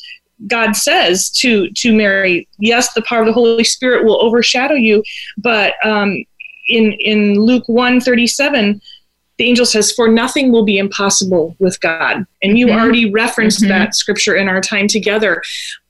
God 0.47 0.75
says 0.75 1.29
to 1.41 1.69
to 1.71 1.91
Mary, 1.93 2.47
"Yes, 2.59 2.93
the 2.93 3.01
power 3.01 3.21
of 3.21 3.25
the 3.27 3.33
Holy 3.33 3.63
Spirit 3.63 4.05
will 4.05 4.21
overshadow 4.23 4.75
you," 4.75 5.03
but 5.37 5.73
um, 5.83 6.23
in 6.67 6.93
in 6.93 7.35
Luke 7.39 7.63
one 7.67 7.99
thirty 7.99 8.27
seven. 8.27 8.81
The 9.37 9.45
angel 9.47 9.65
says, 9.65 9.91
"For 9.91 10.07
nothing 10.07 10.51
will 10.51 10.65
be 10.65 10.77
impossible 10.77 11.55
with 11.59 11.79
God," 11.81 12.25
and 12.43 12.59
you 12.59 12.67
Mhm. 12.67 12.79
already 12.79 13.11
referenced 13.11 13.61
Mhm. 13.63 13.69
that 13.69 13.95
scripture 13.95 14.35
in 14.35 14.47
our 14.47 14.61
time 14.61 14.87
together. 14.87 15.41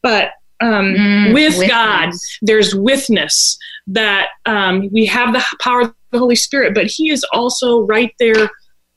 But 0.01 0.31
um, 0.63 0.93
Mm, 0.93 1.34
with 1.34 1.57
witness. 1.57 1.67
God, 1.69 2.10
there's 2.43 2.75
witness 2.75 3.57
that 3.88 4.27
um, 4.45 4.89
we 4.91 5.07
have 5.07 5.34
the 5.34 5.43
power 5.60 5.81
of 5.81 5.93
the 6.12 6.19
Holy 6.19 6.36
Spirit, 6.36 6.75
but 6.75 6.86
He 6.86 7.10
is 7.10 7.25
also 7.34 7.79
right 7.81 8.13
there 8.19 8.47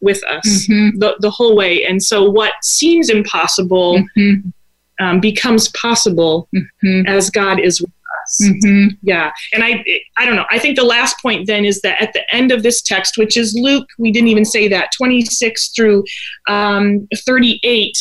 with 0.02 0.22
us 0.24 0.66
Mhm. 0.68 0.98
the, 1.00 1.16
the 1.20 1.30
whole 1.30 1.56
way. 1.56 1.82
And 1.86 2.02
so, 2.02 2.30
what 2.30 2.52
seems 2.62 3.08
impossible 3.08 4.04
Mhm. 4.14 4.52
um, 5.00 5.20
becomes 5.20 5.68
possible 5.70 6.48
Mhm. 6.84 7.08
as 7.08 7.30
God 7.30 7.58
is 7.58 7.80
with 7.80 7.90
us. 8.24 8.40
Mhm. 8.42 8.96
Yeah, 9.02 9.30
and 9.52 9.62
I, 9.62 9.84
I 10.16 10.26
don't 10.26 10.34
know. 10.36 10.46
I 10.50 10.58
think 10.58 10.76
the 10.76 10.84
last 10.84 11.20
point 11.22 11.46
then 11.46 11.64
is 11.64 11.80
that 11.82 12.00
at 12.02 12.12
the 12.12 12.22
end 12.34 12.50
of 12.50 12.62
this 12.62 12.82
text, 12.82 13.16
which 13.18 13.36
is 13.36 13.54
Luke, 13.54 13.86
we 13.98 14.10
didn't 14.10 14.28
even 14.28 14.44
say 14.44 14.66
that, 14.68 14.90
26 14.96 15.68
through 15.76 16.04
um, 16.48 17.06
38. 17.14 17.92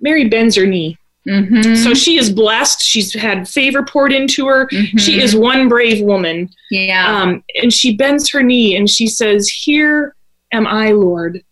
Mary 0.00 0.28
bends 0.28 0.56
her 0.56 0.66
knee. 0.66 0.98
Mhm. 1.26 1.74
So 1.82 1.94
she 1.94 2.18
is 2.18 2.30
blessed. 2.30 2.82
She's 2.82 3.14
had 3.14 3.48
favor 3.48 3.82
poured 3.82 4.12
into 4.12 4.46
her. 4.46 4.68
Mhm. 4.70 5.00
She 5.00 5.22
is 5.22 5.34
one 5.34 5.68
brave 5.68 6.02
woman. 6.02 6.50
Yeah. 6.70 7.06
Um, 7.22 7.42
and 7.62 7.72
she 7.72 7.96
bends 7.96 8.28
her 8.30 8.42
knee 8.42 8.76
and 8.76 8.90
she 8.90 9.06
says, 9.06 9.48
Here 9.48 10.14
am 10.52 10.66
I, 10.66 10.92
Lord. 10.92 11.42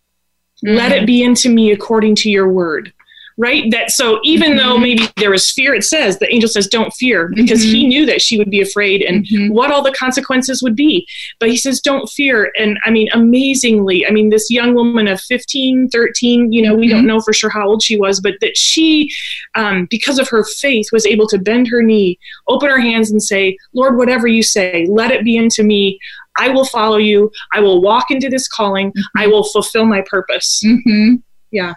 Let 0.61 0.91
Mhm. 0.91 1.01
it 1.01 1.05
be 1.07 1.23
into 1.23 1.49
me 1.49 1.71
according 1.71 2.15
to 2.17 2.29
your 2.29 2.47
word. 2.49 2.93
Right? 3.37 3.69
That 3.71 3.89
so 3.89 4.19
even 4.23 4.57
though 4.57 4.77
Mhm. 4.77 4.81
maybe 4.81 5.03
there 5.17 5.31
was 5.31 5.49
fear, 5.49 5.73
it 5.73 5.83
says 5.83 6.19
the 6.19 6.31
angel 6.31 6.47
says, 6.47 6.67
Don't 6.67 6.93
fear, 6.93 7.31
because 7.35 7.63
he 7.63 7.87
knew 7.87 8.05
that 8.05 8.21
she 8.21 8.37
would 8.37 8.51
be 8.51 8.61
afraid 8.61 9.01
and 9.01 9.25
Mhm. 9.25 9.49
what 9.51 9.71
all 9.71 9.81
the 9.81 9.91
consequences 9.93 10.61
would 10.61 10.75
be. 10.75 11.07
But 11.39 11.49
he 11.49 11.57
says, 11.57 11.81
Don't 11.81 12.07
fear. 12.09 12.51
And 12.57 12.77
I 12.85 12.91
mean, 12.91 13.09
amazingly, 13.13 14.05
I 14.05 14.11
mean, 14.11 14.29
this 14.29 14.51
young 14.51 14.75
woman 14.75 15.07
of 15.07 15.19
15, 15.21 15.89
13, 15.89 16.51
you 16.53 16.61
know, 16.61 16.75
we 16.75 16.87
don't 16.87 17.07
know 17.07 17.19
for 17.21 17.33
sure 17.33 17.49
how 17.49 17.67
old 17.67 17.81
she 17.81 17.97
was, 17.97 18.21
but 18.21 18.35
that 18.41 18.55
she, 18.55 19.09
um, 19.55 19.87
because 19.89 20.19
of 20.19 20.29
her 20.29 20.43
faith, 20.43 20.87
was 20.91 21.05
able 21.07 21.27
to 21.27 21.37
bend 21.39 21.67
her 21.69 21.81
knee, 21.81 22.19
open 22.47 22.69
her 22.69 22.79
hands, 22.79 23.09
and 23.11 23.21
say, 23.23 23.57
Lord, 23.73 23.97
whatever 23.97 24.27
you 24.27 24.43
say, 24.43 24.85
let 24.89 25.09
it 25.11 25.23
be 25.23 25.35
into 25.37 25.63
me. 25.63 25.97
I 26.37 26.49
will 26.49 26.65
follow 26.65 26.97
you. 26.97 27.31
I 27.51 27.59
will 27.59 27.81
walk 27.81 28.05
into 28.09 28.29
this 28.29 28.47
calling. 28.47 28.91
I 29.17 29.27
will 29.27 29.43
fulfill 29.43 29.85
my 29.85 30.01
purpose. 30.07 30.63
Mhm. 30.65 31.21
Yeah. 31.51 31.73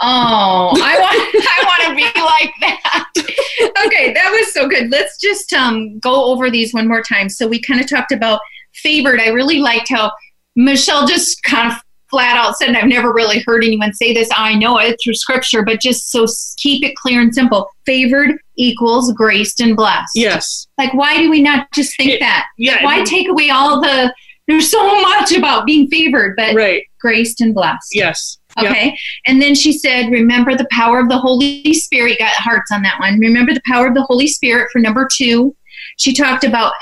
Oh, 0.00 0.70
I 0.80 0.98
want 1.00 1.46
I 1.48 1.64
want 1.64 1.88
to 1.88 1.96
be 1.96 2.20
like 2.20 2.52
that. 2.60 3.84
okay, 3.86 4.12
that 4.12 4.30
was 4.30 4.52
so 4.52 4.68
good. 4.68 4.90
Let's 4.90 5.18
just 5.20 5.52
um 5.52 5.98
go 5.98 6.26
over 6.26 6.50
these 6.50 6.72
one 6.72 6.86
more 6.88 7.02
time. 7.02 7.28
So 7.28 7.46
we 7.48 7.60
kind 7.60 7.80
of 7.80 7.88
talked 7.88 8.12
about 8.12 8.40
favored. 8.74 9.20
I 9.20 9.28
really 9.28 9.58
liked 9.58 9.88
how 9.88 10.12
Michelle 10.56 11.06
just 11.06 11.42
kind 11.42 11.72
of 11.72 11.78
flat 12.10 12.36
out 12.36 12.56
said, 12.56 12.68
and 12.68 12.76
I've 12.76 12.86
never 12.86 13.12
really 13.12 13.42
heard 13.46 13.62
anyone 13.64 13.92
say 13.92 14.14
this. 14.14 14.28
I 14.34 14.54
know 14.54 14.78
it 14.78 14.96
through 15.02 15.14
scripture, 15.14 15.62
but 15.62 15.80
just 15.80 16.10
so 16.10 16.26
keep 16.56 16.82
it 16.84 16.94
clear 16.96 17.20
and 17.20 17.34
simple. 17.34 17.68
Favored 17.84 18.36
equals 18.56 19.12
graced 19.12 19.60
and 19.60 19.76
blessed. 19.76 20.12
Yes. 20.14 20.66
Like, 20.78 20.94
why 20.94 21.18
do 21.18 21.30
we 21.30 21.42
not 21.42 21.66
just 21.74 21.96
think 21.96 22.12
It- 22.12 22.20
that? 22.20 22.46
Yeah. 22.56 22.82
Why 22.84 23.02
take 23.04 23.28
away 23.28 23.50
all 23.50 23.80
the? 23.80 24.12
There's 24.46 24.70
so 24.70 25.02
much 25.02 25.32
about 25.32 25.66
being 25.66 25.88
favored, 25.88 26.34
but 26.34 26.54
Right. 26.54 26.82
graced 26.98 27.42
and 27.42 27.52
blessed. 27.54 27.88
Yes. 27.94 28.38
Yep. 28.60 28.70
Okay. 28.70 28.98
And 29.26 29.40
then 29.40 29.54
she 29.54 29.72
said, 29.72 30.10
remember 30.10 30.56
the 30.56 30.68
power 30.70 30.98
of 31.00 31.08
the 31.08 31.18
Holy 31.18 31.74
Spirit. 31.74 32.12
You 32.12 32.18
got 32.18 32.32
hearts 32.34 32.70
on 32.72 32.82
that 32.82 32.98
one. 33.00 33.18
Remember 33.18 33.54
the 33.54 33.62
power 33.66 33.86
of 33.86 33.94
the 33.94 34.02
Holy 34.02 34.26
Spirit 34.26 34.68
for 34.72 34.78
number 34.78 35.08
two. 35.12 35.54
She 35.96 36.12
talked 36.12 36.44
about 36.44 36.74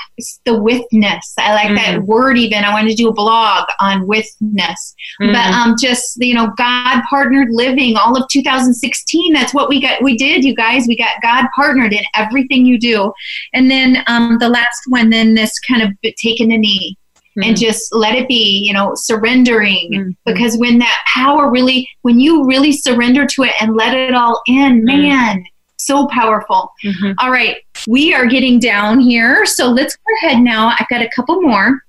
the 0.45 0.59
witness. 0.61 1.33
I 1.39 1.53
like 1.53 1.75
that 1.75 2.03
word 2.03 2.37
even. 2.37 2.63
I 2.63 2.71
wanted 2.71 2.89
to 2.89 2.95
do 2.95 3.09
a 3.09 3.13
blog 3.13 3.67
on 3.79 4.05
witness. 4.05 4.95
But 5.19 5.27
Mhm. 5.29 5.53
um, 5.53 5.75
just, 5.79 6.17
you 6.17 6.35
know, 6.35 6.51
God 6.57 7.01
partnered 7.09 7.47
living 7.51 7.95
all 7.95 8.15
of 8.15 8.27
2016. 8.29 9.33
That's 9.33 9.53
what 9.53 9.69
we 9.69 9.81
got. 9.81 10.03
We 10.03 10.17
did, 10.17 10.43
you 10.43 10.55
guys. 10.55 10.85
We 10.87 10.95
got 10.97 11.13
God 11.23 11.47
partnered 11.55 11.93
in 11.93 12.03
everything 12.15 12.65
you 12.65 12.77
do. 12.79 13.11
And 13.53 13.71
then 13.71 14.03
um, 14.07 14.37
the 14.39 14.49
last 14.49 14.81
one, 14.87 15.09
then 15.09 15.33
this 15.33 15.57
kind 15.59 15.81
of 15.81 15.89
taking 16.17 16.49
the 16.49 16.57
knee 16.57 16.97
and 17.43 17.57
just 17.57 17.93
let 17.93 18.15
it 18.15 18.27
be, 18.27 18.63
you 18.65 18.73
know, 18.73 18.93
surrendering. 18.95 19.91
Mhm. 19.93 20.15
Because 20.25 20.57
when 20.57 20.79
that 20.79 21.03
power 21.05 21.49
really, 21.51 21.87
when 22.01 22.19
you 22.19 22.45
really 22.45 22.71
surrender 22.71 23.25
to 23.27 23.43
it 23.43 23.53
and 23.61 23.75
let 23.75 23.93
it 23.95 24.13
all 24.13 24.41
in, 24.47 24.83
man, 24.83 25.43
so 25.77 26.07
powerful. 26.07 26.71
All 27.19 27.31
right, 27.31 27.57
we 27.87 28.13
are 28.13 28.25
getting 28.25 28.59
down 28.59 28.99
here. 28.99 29.45
So 29.45 29.67
let's 29.69 29.95
go 29.95 30.27
ahead 30.27 30.41
now. 30.41 30.73
I've 30.79 30.87
got 30.89 31.01
a 31.01 31.09
couple 31.15 31.41
more 31.41 31.81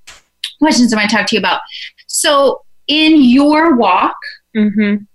questions 0.60 0.92
I 0.92 0.96
want 0.96 1.10
to 1.10 1.16
talk 1.16 1.26
to 1.28 1.36
you 1.36 1.40
about. 1.40 1.60
So, 2.06 2.62
in 2.88 3.20
your 3.22 3.76
walk, 3.76 4.16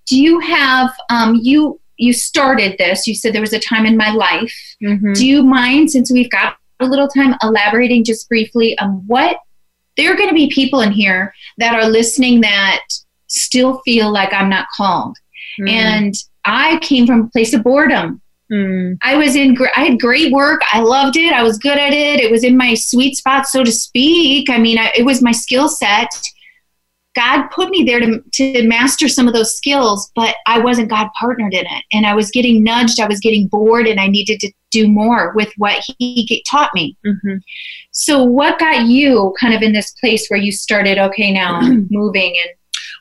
do 0.07 0.19
you 0.21 0.39
have 0.39 0.91
um, 1.09 1.39
you 1.41 1.79
you 1.97 2.11
started 2.13 2.75
this? 2.79 3.05
You 3.07 3.13
said 3.15 3.33
there 3.33 3.41
was 3.41 3.53
a 3.53 3.59
time 3.59 3.85
in 3.85 3.95
my 3.97 4.09
life. 4.11 4.53
Mhm. 4.83 5.15
Do 5.15 5.27
you 5.27 5.43
mind, 5.43 5.91
since 5.91 6.11
we've 6.11 6.29
got 6.29 6.55
a 6.79 6.85
little 6.85 7.07
time, 7.07 7.35
elaborating 7.43 8.03
just 8.03 8.27
briefly 8.27 8.77
on 8.79 9.03
what 9.07 9.37
there 9.97 10.11
are 10.13 10.15
going 10.17 10.29
to 10.29 10.35
be 10.35 10.49
people 10.49 10.81
in 10.81 10.91
here 10.91 11.33
that 11.57 11.75
are 11.75 11.87
listening 11.89 12.41
that 12.41 12.81
still 13.27 13.81
feel 13.85 14.11
like 14.11 14.33
I'm 14.33 14.49
not 14.49 14.67
called, 14.75 15.17
Mhm. 15.59 15.69
and 15.69 16.13
I 16.45 16.77
came 16.79 17.05
from 17.07 17.21
a 17.21 17.29
place 17.29 17.53
of 17.53 17.63
boredom. 17.63 18.21
Mhm. 18.51 18.97
I 19.01 19.15
was 19.15 19.35
in, 19.35 19.57
I 19.75 19.85
had 19.85 19.99
great 19.99 20.31
work. 20.31 20.61
I 20.71 20.81
loved 20.81 21.15
it. 21.17 21.31
I 21.33 21.41
was 21.43 21.57
good 21.57 21.77
at 21.77 21.93
it. 21.93 22.19
It 22.19 22.29
was 22.29 22.43
in 22.43 22.57
my 22.57 22.73
sweet 22.73 23.15
spot, 23.15 23.47
so 23.47 23.63
to 23.63 23.71
speak. 23.71 24.49
I 24.49 24.57
mean, 24.57 24.77
I, 24.77 24.91
it 24.95 25.03
was 25.05 25.21
my 25.21 25.31
skill 25.31 25.69
set. 25.69 26.09
God 27.15 27.47
put 27.49 27.69
me 27.69 27.83
there 27.83 27.99
to, 27.99 28.21
to 28.33 28.67
master 28.67 29.07
some 29.07 29.27
of 29.27 29.33
those 29.33 29.55
skills, 29.55 30.11
but 30.15 30.35
I 30.47 30.59
wasn't 30.59 30.89
God 30.89 31.07
partnered 31.19 31.53
in 31.53 31.65
it. 31.65 31.83
And 31.93 32.05
I 32.05 32.15
was 32.15 32.31
getting 32.31 32.63
nudged. 32.63 32.99
I 32.99 33.07
was 33.07 33.19
getting 33.19 33.47
bored, 33.47 33.87
and 33.87 33.99
I 33.99 34.07
needed 34.07 34.39
to 34.41 34.51
do 34.73 34.87
more 34.87 35.31
with 35.35 35.53
what 35.57 35.85
He 35.97 36.43
taught 36.49 36.71
me. 36.73 36.97
Mhm. 37.05 37.41
So, 37.91 38.23
what 38.23 38.59
got 38.59 38.87
you 38.87 39.33
kind 39.39 39.53
of 39.53 39.61
in 39.61 39.71
this 39.71 39.91
place 40.01 40.27
where 40.27 40.39
you 40.39 40.51
started, 40.51 40.97
okay, 40.97 41.31
now 41.31 41.61
moving 41.89 42.35
and 42.41 42.51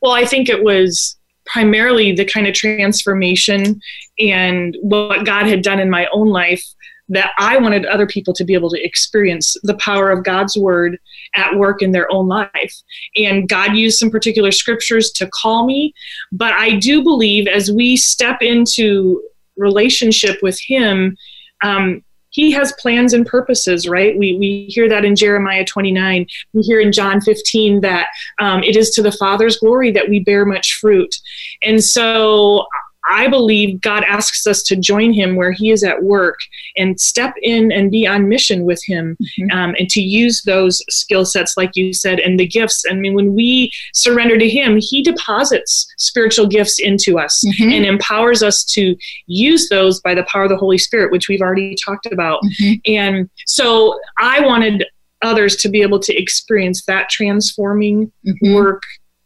Well, 0.02 0.12
I 0.12 0.24
think 0.24 0.48
it 0.48 0.62
was 0.62 1.16
primarily 1.46 2.12
the 2.12 2.24
kind 2.24 2.46
of 2.46 2.54
transformation 2.54 3.80
and 4.18 4.76
what 4.82 5.26
God 5.26 5.46
had 5.46 5.62
done 5.62 5.80
in 5.80 5.90
my 5.90 6.06
own 6.12 6.28
life 6.28 6.64
that 7.08 7.32
I 7.38 7.58
wanted 7.58 7.84
other 7.84 8.06
people 8.06 8.32
to 8.34 8.44
be 8.44 8.54
able 8.54 8.70
to 8.70 8.82
experience 8.82 9.56
the 9.64 9.76
power 9.76 10.10
of 10.10 10.24
God's 10.24 10.56
word 10.56 10.98
at 11.34 11.56
work 11.56 11.82
in 11.82 11.92
their 11.92 12.10
own 12.12 12.28
life. 12.28 12.74
And 13.16 13.48
God 13.48 13.76
used 13.76 13.98
some 13.98 14.10
particular 14.10 14.50
scriptures 14.50 15.10
to 15.12 15.28
call 15.42 15.66
me, 15.66 15.92
but 16.30 16.52
I 16.52 16.76
do 16.76 17.02
believe 17.02 17.46
as 17.46 17.70
we 17.70 17.96
step 17.96 18.40
into 18.40 19.22
relationship 19.56 20.38
with 20.42 20.58
Him, 20.66 21.16
um, 21.62 22.02
he 22.32 22.50
has 22.52 22.72
plans 22.78 23.12
and 23.12 23.26
purposes, 23.26 23.86
right? 23.86 24.16
We, 24.16 24.36
we 24.38 24.64
hear 24.68 24.88
that 24.88 25.04
in 25.04 25.14
Jeremiah 25.14 25.64
29. 25.64 26.26
We 26.54 26.62
hear 26.62 26.80
in 26.80 26.90
John 26.90 27.20
15 27.20 27.82
that 27.82 28.08
um, 28.38 28.62
it 28.62 28.74
is 28.74 28.90
to 28.92 29.02
the 29.02 29.12
Father's 29.12 29.58
glory 29.58 29.90
that 29.92 30.08
we 30.08 30.20
bear 30.20 30.46
much 30.46 30.78
fruit. 30.80 31.14
And 31.62 31.84
so 31.84 32.66
I 33.04 33.28
believe 33.28 33.80
God 33.80 34.04
asks 34.04 34.46
us 34.46 34.62
to 34.64 34.76
join 34.76 35.12
Him 35.12 35.36
where 35.36 35.52
He 35.52 35.70
is 35.70 35.82
at 35.82 36.02
work 36.02 36.38
and 36.76 37.00
step 37.00 37.34
in 37.42 37.72
and 37.72 37.90
be 37.90 38.06
on 38.06 38.28
mission 38.28 38.64
with 38.64 38.82
Him 38.84 39.16
um, 39.52 39.74
and 39.78 39.88
to 39.90 40.00
use 40.00 40.42
those 40.42 40.82
skill 40.88 41.24
sets, 41.24 41.56
like 41.56 41.72
you 41.74 41.92
said, 41.92 42.20
and 42.20 42.38
the 42.38 42.46
gifts. 42.46 42.84
I 42.88 42.94
mean, 42.94 43.14
when 43.14 43.34
we 43.34 43.72
surrender 43.92 44.38
to 44.38 44.48
Him, 44.48 44.78
He 44.80 45.02
deposits 45.02 45.86
spiritual 45.98 46.46
gifts 46.46 46.78
into 46.78 47.18
us 47.18 47.42
Mhm. 47.58 47.72
and 47.76 47.84
empowers 47.86 48.42
us 48.42 48.64
to 48.74 48.96
use 49.26 49.68
those 49.68 50.00
by 50.00 50.14
the 50.14 50.24
power 50.24 50.44
of 50.44 50.50
the 50.50 50.56
Holy 50.56 50.78
Spirit, 50.78 51.10
which 51.12 51.28
we've 51.28 51.40
already 51.40 51.74
talked 51.84 52.06
about. 52.06 52.40
Mhm. 52.60 52.80
And 52.86 53.30
so 53.46 53.98
I 54.18 54.40
wanted 54.40 54.84
others 55.22 55.54
to 55.56 55.68
be 55.68 55.82
able 55.82 56.00
to 56.00 56.14
experience 56.16 56.84
that 56.86 57.08
transforming 57.08 58.10
Mhm. 58.26 58.54
work 58.54 58.82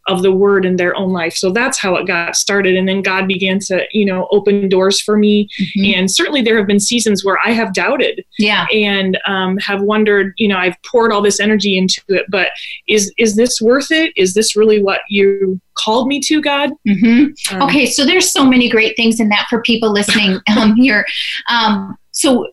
of 0.07 0.21
the 0.21 0.31
word 0.31 0.65
in 0.65 0.77
their 0.77 0.95
own 0.95 1.11
life. 1.11 1.33
So 1.33 1.51
that's 1.51 1.79
how 1.79 1.95
it 1.95 2.07
got 2.07 2.35
started. 2.35 2.75
And 2.75 2.87
then 2.87 3.01
God 3.01 3.27
began 3.27 3.59
to, 3.67 3.85
you 3.91 4.05
know, 4.05 4.27
open 4.31 4.69
doors 4.69 5.01
for 5.01 5.17
me. 5.17 5.49
Mhm. 5.77 5.95
And 5.95 6.11
certainly 6.11 6.41
there 6.41 6.57
have 6.57 6.67
been 6.67 6.79
seasons 6.79 7.23
where 7.25 7.37
I 7.45 7.51
have 7.51 7.73
doubted 7.73 8.23
yeah. 8.39 8.65
and 8.73 9.17
um, 9.27 9.57
have 9.57 9.81
wondered, 9.81 10.33
you 10.37 10.47
know, 10.47 10.57
I've 10.57 10.81
poured 10.83 11.11
all 11.11 11.21
this 11.21 11.39
energy 11.39 11.77
into 11.77 12.01
it, 12.09 12.25
but 12.29 12.49
is 12.87 13.13
is 13.17 13.35
this 13.35 13.61
worth 13.61 13.91
it? 13.91 14.13
Is 14.15 14.33
this 14.33 14.55
really 14.55 14.81
what 14.81 15.01
you 15.09 15.59
called 15.75 16.07
me 16.07 16.19
to, 16.21 16.41
God? 16.41 16.71
hmm 16.87 17.25
Um, 17.51 17.61
Okay, 17.63 17.85
so 17.85 18.05
there's 18.05 18.31
so 18.31 18.45
many 18.45 18.69
great 18.69 18.95
things 18.95 19.19
in 19.19 19.29
that 19.29 19.47
for 19.49 19.61
people 19.61 19.91
listening 19.91 20.39
um, 20.57 20.75
here. 20.75 21.05
Um, 21.49 21.97
so 22.11 22.47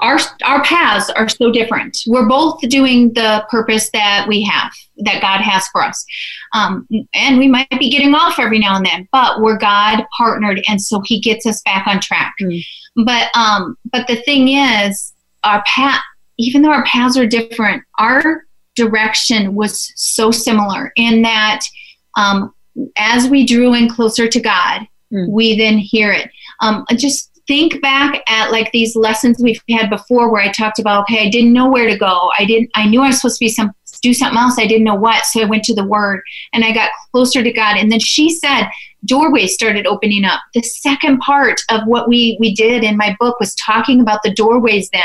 our 0.00 0.18
our 0.44 0.62
paths 0.62 1.10
are 1.10 1.28
so 1.28 1.50
different. 1.50 1.98
We're 2.06 2.28
both 2.28 2.60
doing 2.60 3.12
the 3.12 3.46
purpose 3.50 3.90
that 3.90 4.26
we 4.28 4.42
have, 4.44 4.72
that 4.98 5.20
God 5.20 5.40
has 5.40 5.66
for 5.68 5.82
us, 5.82 6.04
um, 6.54 6.86
and 7.14 7.38
we 7.38 7.48
might 7.48 7.70
be 7.78 7.90
getting 7.90 8.14
off 8.14 8.38
every 8.38 8.58
now 8.58 8.76
and 8.76 8.86
then, 8.86 9.08
but 9.12 9.40
we're 9.40 9.58
God 9.58 10.04
partnered, 10.16 10.62
and 10.68 10.80
so 10.80 11.02
He 11.04 11.20
gets 11.20 11.46
us 11.46 11.62
back 11.62 11.86
on 11.86 12.00
track. 12.00 12.34
Mm. 12.40 12.62
But 13.04 13.36
um, 13.36 13.76
but 13.92 14.06
the 14.06 14.22
thing 14.22 14.48
is, 14.48 15.12
our 15.44 15.62
path, 15.66 16.00
even 16.38 16.62
though 16.62 16.72
our 16.72 16.84
paths 16.84 17.16
are 17.16 17.26
different, 17.26 17.82
our 17.98 18.44
direction 18.74 19.54
was 19.54 19.92
so 19.96 20.30
similar 20.30 20.92
in 20.96 21.22
that 21.22 21.60
um, 22.16 22.54
as 22.96 23.28
we 23.28 23.44
drew 23.44 23.74
in 23.74 23.88
closer 23.88 24.28
to 24.28 24.40
God, 24.40 24.86
Mm. 25.12 25.30
we 25.30 25.56
then 25.56 25.78
hear 25.78 26.12
it. 26.12 26.30
Um, 26.60 26.84
just 26.96 27.27
think 27.48 27.82
back 27.82 28.22
at 28.28 28.52
like 28.52 28.70
these 28.70 28.94
lessons 28.94 29.38
we've 29.42 29.60
had 29.70 29.90
before, 29.90 30.30
where 30.30 30.42
I 30.42 30.52
talked 30.52 30.78
about, 30.78 31.02
okay, 31.02 31.26
I 31.26 31.30
didn't 31.30 31.52
know 31.52 31.68
where 31.68 31.88
to 31.88 31.98
go. 31.98 32.30
I 32.38 32.44
didn't. 32.44 32.70
I 32.76 32.86
knew 32.86 33.02
I 33.02 33.08
was 33.08 33.16
supposed 33.16 33.38
to 33.38 33.44
be 33.44 33.48
some 33.48 33.72
do 34.02 34.14
something 34.14 34.38
else. 34.38 34.58
I 34.58 34.66
didn't 34.66 34.84
know 34.84 34.94
what, 34.94 35.24
so 35.24 35.40
I 35.40 35.44
went 35.46 35.64
to 35.64 35.74
the 35.74 35.84
Word 35.84 36.22
and 36.52 36.64
I 36.64 36.72
got 36.72 36.90
closer 37.10 37.42
to 37.42 37.52
God. 37.52 37.76
And 37.76 37.90
then 37.90 37.98
she 37.98 38.30
said, 38.30 38.68
doorways 39.06 39.54
started 39.54 39.86
opening 39.86 40.24
up. 40.24 40.40
The 40.54 40.62
second 40.62 41.18
part 41.18 41.60
of 41.70 41.80
what 41.86 42.08
we 42.08 42.36
we 42.38 42.54
did 42.54 42.84
in 42.84 42.96
my 42.96 43.16
book 43.18 43.40
was 43.40 43.54
talking 43.56 44.00
about 44.00 44.22
the 44.22 44.34
doorways 44.34 44.88
then. 44.90 45.02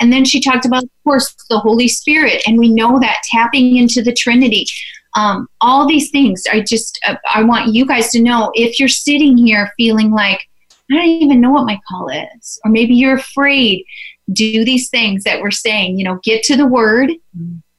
And 0.00 0.12
then 0.12 0.24
she 0.24 0.40
talked 0.40 0.64
about, 0.64 0.84
of 0.84 0.90
course, 1.04 1.34
the 1.50 1.58
Holy 1.58 1.88
Spirit. 1.88 2.42
And 2.46 2.58
we 2.58 2.68
know 2.68 2.98
that 2.98 3.22
tapping 3.30 3.76
into 3.76 4.02
the 4.02 4.12
Trinity. 4.12 4.66
Um, 5.14 5.46
all 5.60 5.86
these 5.86 6.10
things, 6.10 6.44
I 6.50 6.60
just, 6.60 6.98
uh, 7.06 7.16
I 7.32 7.42
want 7.42 7.74
you 7.74 7.84
guys 7.84 8.10
to 8.12 8.22
know 8.22 8.50
if 8.54 8.80
you're 8.80 8.88
sitting 8.88 9.36
here 9.36 9.70
feeling 9.76 10.10
like, 10.10 10.40
I 10.92 10.96
don't 10.96 11.06
even 11.06 11.40
know 11.40 11.50
what 11.50 11.66
my 11.66 11.80
call 11.88 12.08
is, 12.08 12.60
or 12.64 12.70
maybe 12.70 12.94
you're 12.94 13.16
afraid, 13.16 13.84
do 14.32 14.64
these 14.64 14.88
things 14.90 15.24
that 15.24 15.40
we're 15.40 15.50
saying, 15.50 15.98
you 15.98 16.04
know, 16.04 16.20
get 16.22 16.42
to 16.44 16.56
the 16.56 16.66
Word 16.66 17.10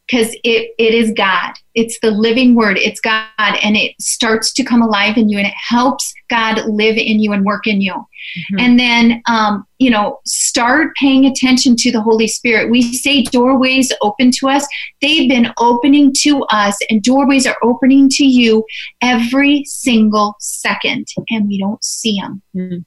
because 0.08 0.36
it, 0.44 0.72
it 0.78 0.94
is 0.94 1.12
God. 1.16 1.54
It's 1.76 1.98
the 2.02 2.12
living 2.12 2.56
word. 2.56 2.78
It's 2.78 3.00
God. 3.00 3.24
And 3.40 3.78
it 3.78 3.94
starts 4.00 4.52
to 4.54 4.64
come 4.64 4.82
alive 4.82 5.18
in 5.18 5.30
you 5.30 5.38
and 5.38 5.48
it 5.48 5.54
helps 5.56 6.14
God 6.30 6.66
live 6.66 6.98
in 6.98 7.20
you 7.20 7.32
and 7.32 7.46
work 7.46 7.68
in 7.68 7.82
you. 7.82 7.94
Mhm. 7.94 8.62
And 8.62 8.80
then, 8.80 9.22
um, 9.28 9.66
you 9.80 9.90
know, 9.90 10.20
start 10.26 10.96
paying 10.98 11.26
attention 11.26 11.76
to 11.78 11.92
the 11.92 12.02
Holy 12.02 12.28
Spirit. 12.28 12.70
We 12.70 12.82
say 12.94 13.24
doorways 13.24 13.92
open 14.02 14.32
to 14.40 14.50
us. 14.50 14.68
They've 15.02 15.30
been 15.30 15.52
opening 15.58 16.14
to 16.22 16.44
us, 16.44 16.78
and 16.90 17.02
doorways 17.02 17.48
are 17.48 17.58
opening 17.64 18.10
to 18.10 18.26
you 18.26 18.66
every 19.02 19.64
single 19.66 20.36
second, 20.40 21.08
and 21.30 21.48
we 21.48 21.60
don't 21.60 21.84
see 21.84 22.20
them. 22.20 22.42
Mhm. 22.56 22.86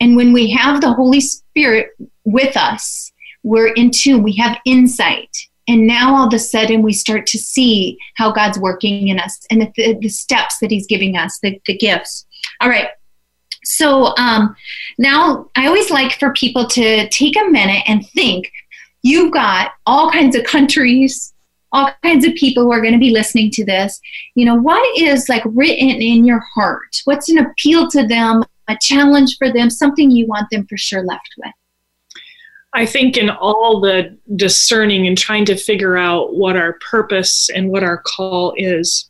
And 0.00 0.16
when 0.16 0.32
we 0.32 0.50
have 0.50 0.80
the 0.80 0.92
Holy 0.92 1.20
Spirit 1.20 1.88
with 2.24 2.56
us, 2.56 3.12
we're 3.42 3.72
in 3.74 3.90
tune, 3.90 4.22
we 4.22 4.34
have 4.36 4.58
insight. 4.64 5.36
And 5.66 5.86
now 5.86 6.14
all 6.14 6.26
of 6.26 6.34
a 6.34 6.38
sudden 6.38 6.82
we 6.82 6.92
start 6.92 7.26
to 7.28 7.38
see 7.38 7.98
how 8.16 8.32
God's 8.32 8.58
working 8.58 9.08
in 9.08 9.18
us 9.18 9.40
and 9.50 9.62
the, 9.62 9.98
the 10.00 10.08
steps 10.08 10.58
that 10.58 10.70
He's 10.70 10.86
giving 10.86 11.16
us, 11.16 11.38
the, 11.42 11.60
the 11.66 11.76
gifts. 11.76 12.26
All 12.60 12.68
right. 12.68 12.88
So 13.64 14.14
um, 14.18 14.54
now 14.98 15.48
I 15.56 15.66
always 15.66 15.90
like 15.90 16.18
for 16.18 16.32
people 16.32 16.66
to 16.68 17.08
take 17.08 17.36
a 17.36 17.50
minute 17.50 17.82
and 17.86 18.06
think 18.10 18.52
you've 19.02 19.32
got 19.32 19.72
all 19.86 20.10
kinds 20.10 20.36
of 20.36 20.44
countries, 20.44 21.32
all 21.72 21.90
kinds 22.02 22.26
of 22.26 22.34
people 22.34 22.64
who 22.64 22.72
are 22.72 22.80
going 22.80 22.92
to 22.92 22.98
be 22.98 23.10
listening 23.10 23.50
to 23.52 23.64
this. 23.64 24.00
You 24.34 24.44
know, 24.44 24.54
what 24.54 24.82
is 24.98 25.28
like 25.28 25.42
written 25.46 25.88
in 25.88 26.24
your 26.24 26.42
heart? 26.54 26.96
What's 27.04 27.28
an 27.30 27.38
appeal 27.38 27.88
to 27.90 28.06
them, 28.06 28.44
a 28.68 28.76
challenge 28.80 29.36
for 29.38 29.52
them, 29.52 29.70
something 29.70 30.10
you 30.10 30.26
want 30.26 30.48
them 30.50 30.66
for 30.66 30.76
sure 30.76 31.04
left 31.04 31.34
with? 31.38 31.52
I 32.72 32.86
think 32.86 33.16
in 33.16 33.30
all 33.30 33.80
the 33.80 34.18
discerning 34.34 35.06
and 35.06 35.16
trying 35.16 35.44
to 35.46 35.56
figure 35.56 35.96
out 35.96 36.34
what 36.34 36.56
our 36.56 36.74
purpose 36.90 37.48
and 37.50 37.70
what 37.70 37.84
our 37.84 37.98
call 37.98 38.52
is, 38.56 39.08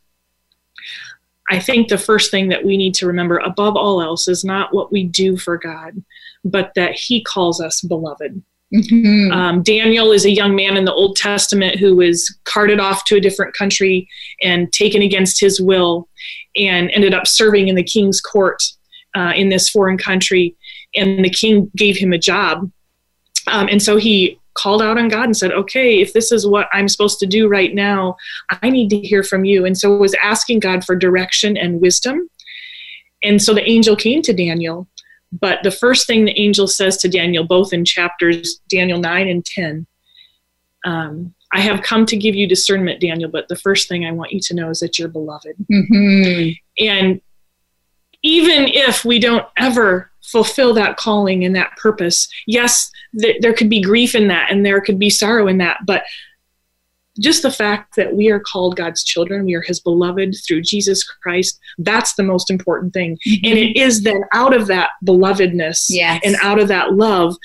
I 1.49 1.59
think 1.59 1.87
the 1.87 1.97
first 1.97 2.31
thing 2.31 2.49
that 2.49 2.63
we 2.63 2.77
need 2.77 2.93
to 2.95 3.07
remember 3.07 3.37
above 3.39 3.75
all 3.75 4.01
else 4.01 4.27
is 4.27 4.43
not 4.43 4.73
what 4.73 4.91
we 4.91 5.03
do 5.03 5.35
for 5.35 5.57
God, 5.57 6.03
but 6.43 6.73
that 6.75 6.93
He 6.93 7.23
calls 7.23 7.59
us 7.59 7.81
beloved. 7.81 8.41
Mm-hmm. 8.73 9.31
Um, 9.31 9.63
Daniel 9.63 10.11
is 10.11 10.25
a 10.25 10.31
young 10.31 10.55
man 10.55 10.75
in 10.75 10.85
the 10.85 10.93
Old 10.93 11.15
Testament 11.15 11.77
who 11.77 11.95
was 11.95 12.35
carted 12.45 12.79
off 12.79 13.05
to 13.05 13.15
a 13.15 13.21
different 13.21 13.55
country 13.55 14.07
and 14.41 14.71
taken 14.73 15.01
against 15.01 15.39
his 15.39 15.61
will 15.61 16.09
and 16.55 16.89
ended 16.91 17.13
up 17.13 17.27
serving 17.27 17.67
in 17.67 17.75
the 17.75 17.83
king's 17.83 18.19
court 18.19 18.63
uh, 19.15 19.33
in 19.35 19.49
this 19.49 19.69
foreign 19.69 19.97
country. 19.97 20.55
And 20.95 21.23
the 21.23 21.29
king 21.29 21.71
gave 21.75 21.97
him 21.97 22.13
a 22.13 22.17
job. 22.17 22.71
Um, 23.47 23.67
and 23.69 23.81
so 23.81 23.97
he 23.97 24.39
called 24.55 24.81
out 24.81 24.97
on 24.97 25.09
God 25.09 25.25
and 25.25 25.37
said, 25.37 25.51
okay, 25.51 25.99
if 25.99 26.13
this 26.13 26.31
is 26.31 26.47
what 26.47 26.67
I'm 26.73 26.87
supposed 26.87 27.19
to 27.19 27.25
do 27.25 27.47
right 27.47 27.73
now, 27.73 28.15
I 28.61 28.69
need 28.69 28.89
to 28.89 28.99
hear 28.99 29.21
from 29.21 29.45
you. 29.45 29.65
And 29.65 29.77
so 29.77 29.95
was 29.97 30.15
asking 30.21 30.59
God 30.59 30.83
for 30.83 30.95
direction 30.95 31.57
and 31.57 31.81
wisdom. 31.81 32.29
And 33.21 33.41
so 33.41 33.53
the 33.53 33.67
angel 33.69 33.95
came 33.95 34.21
to 34.23 34.33
Daniel. 34.33 34.87
But 35.31 35.59
the 35.63 35.71
first 35.71 36.07
thing 36.07 36.23
the 36.23 36.39
angel 36.39 36.67
says 36.67 36.97
to 36.97 37.09
Daniel, 37.09 37.43
both 37.43 37.73
in 37.73 37.83
chapters 37.83 38.61
Daniel 38.69 38.99
9 38.99 39.27
and 39.27 39.45
10, 39.45 39.85
um, 40.85 41.33
I 41.51 41.59
have 41.59 41.81
come 41.81 42.05
to 42.07 42.17
give 42.17 42.35
you 42.35 42.47
discernment, 42.47 43.01
Daniel, 43.01 43.29
but 43.29 43.47
the 43.47 43.55
first 43.55 43.87
thing 43.87 44.05
I 44.05 44.11
want 44.11 44.31
you 44.31 44.39
to 44.41 44.53
know 44.53 44.69
is 44.69 44.79
that 44.79 44.97
you're 44.97 45.07
beloved. 45.07 45.55
Mm-hmm. 45.71 46.51
And 46.85 47.21
even 48.25 48.67
if 48.67 49.05
we 49.05 49.19
don't 49.19 49.45
ever 49.55 50.09
fulfill 50.23 50.73
that 50.73 50.97
calling 50.97 51.45
and 51.45 51.55
that 51.55 51.77
purpose, 51.77 52.27
yes, 52.47 52.91
th- 53.21 53.39
there 53.41 53.53
could 53.53 53.69
be 53.69 53.79
grief 53.79 54.15
in 54.15 54.27
that 54.29 54.51
and 54.51 54.65
there 54.65 54.81
could 54.81 54.97
be 54.97 55.11
sorrow 55.11 55.47
in 55.47 55.59
that, 55.59 55.77
but 55.85 56.03
just 57.19 57.43
the 57.43 57.51
fact 57.51 57.95
that 57.95 58.15
we 58.15 58.29
are 58.29 58.39
called 58.39 58.75
God's 58.75 59.03
children, 59.03 59.45
we 59.45 59.53
are 59.53 59.61
His 59.61 59.79
beloved 59.79 60.35
through 60.45 60.63
Jesus 60.63 61.03
Christ, 61.03 61.59
that's 61.77 62.15
the 62.15 62.23
most 62.23 62.49
important 62.49 62.93
thing. 62.93 63.17
Mm-hmm. 63.27 63.45
And 63.45 63.59
it 63.59 63.77
is 63.77 64.01
then 64.01 64.23
out 64.33 64.53
of 64.55 64.65
that 64.67 64.89
belovedness 65.05 65.85
Yes. 65.89 66.21
and 66.25 66.35
out 66.41 66.59
of 66.59 66.67
that 66.69 66.93
love 66.93 67.35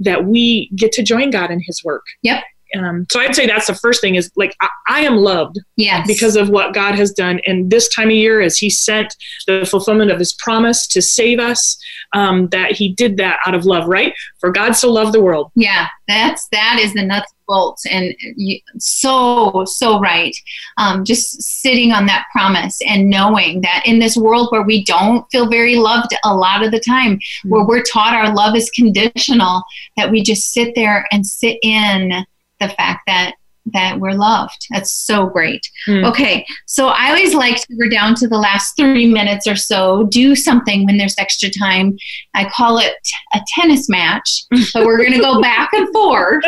that 0.00 0.24
we 0.24 0.70
get 0.74 0.92
to 0.92 1.02
join 1.02 1.30
God 1.30 1.50
in 1.50 1.60
His 1.60 1.84
work. 1.84 2.04
Yep. 2.22 2.42
Um, 2.76 3.06
so 3.10 3.20
I'd 3.20 3.34
say 3.34 3.46
that's 3.46 3.66
the 3.66 3.74
first 3.74 4.00
thing 4.00 4.14
is 4.14 4.30
like, 4.36 4.56
I, 4.60 4.68
I 4.88 5.00
am 5.00 5.16
loved 5.16 5.58
Yes. 5.76 6.06
because 6.06 6.36
of 6.36 6.48
what 6.48 6.74
God 6.74 6.94
has 6.94 7.12
done. 7.12 7.40
And 7.46 7.70
this 7.70 7.88
time 7.88 8.08
of 8.08 8.14
year, 8.14 8.40
as 8.40 8.56
He 8.56 8.70
sent 8.70 9.14
the 9.46 9.66
fulfillment 9.70 10.10
of 10.10 10.18
His 10.18 10.32
promise 10.34 10.86
to 10.88 11.02
save 11.02 11.38
us, 11.38 11.78
um, 12.14 12.48
that 12.48 12.72
He 12.72 12.92
did 12.92 13.16
that 13.18 13.38
out 13.46 13.54
of 13.54 13.64
love, 13.64 13.88
right? 13.88 14.14
For 14.38 14.50
God 14.50 14.72
so 14.72 14.90
loved 14.90 15.12
the 15.12 15.20
world. 15.22 15.50
Yeah, 15.54 15.86
that's 16.08 16.48
that 16.52 16.78
is 16.80 16.92
the 16.94 17.04
nuts 17.04 17.30
and 17.32 17.46
bolts, 17.46 17.86
and 17.86 18.14
you, 18.36 18.58
so 18.78 19.64
so 19.66 19.98
right. 20.00 20.34
Um, 20.78 21.04
just 21.04 21.42
sitting 21.42 21.92
on 21.92 22.06
that 22.06 22.26
promise 22.32 22.78
and 22.86 23.08
knowing 23.08 23.60
that 23.62 23.82
in 23.86 23.98
this 23.98 24.16
world 24.16 24.48
where 24.50 24.62
we 24.62 24.84
don't 24.84 25.24
feel 25.30 25.48
very 25.48 25.76
loved 25.76 26.14
a 26.24 26.34
lot 26.34 26.64
of 26.64 26.70
the 26.70 26.80
time, 26.80 27.18
where 27.44 27.64
we're 27.64 27.82
taught 27.82 28.14
our 28.14 28.34
love 28.34 28.56
is 28.56 28.70
conditional, 28.70 29.62
that 29.96 30.10
we 30.10 30.22
just 30.22 30.52
sit 30.52 30.74
there 30.74 31.06
and 31.12 31.26
sit 31.26 31.58
in 31.62 32.24
the 32.62 32.74
fact 32.74 33.02
that 33.06 33.34
that 33.72 34.00
we're 34.00 34.12
loved. 34.12 34.66
That's 34.70 34.92
so 34.92 35.26
great. 35.26 35.62
Mm. 35.86 36.04
Okay, 36.10 36.44
so 36.66 36.88
I 36.88 37.08
always 37.10 37.34
like 37.34 37.56
to, 37.56 37.66
we're 37.78 37.88
down 37.88 38.14
to 38.16 38.28
the 38.28 38.38
last 38.38 38.74
three 38.76 39.06
minutes 39.06 39.46
or 39.46 39.54
so, 39.54 40.08
do 40.10 40.34
something 40.34 40.84
when 40.84 40.98
there's 40.98 41.14
extra 41.18 41.48
time. 41.48 41.96
I 42.34 42.48
call 42.48 42.78
it 42.78 42.94
a 43.34 43.40
tennis 43.54 43.88
match, 43.88 44.44
but 44.74 44.84
we're 44.84 44.98
going 44.98 45.12
to 45.12 45.20
go 45.20 45.40
back 45.42 45.70
and 45.72 45.88
forth 45.92 46.44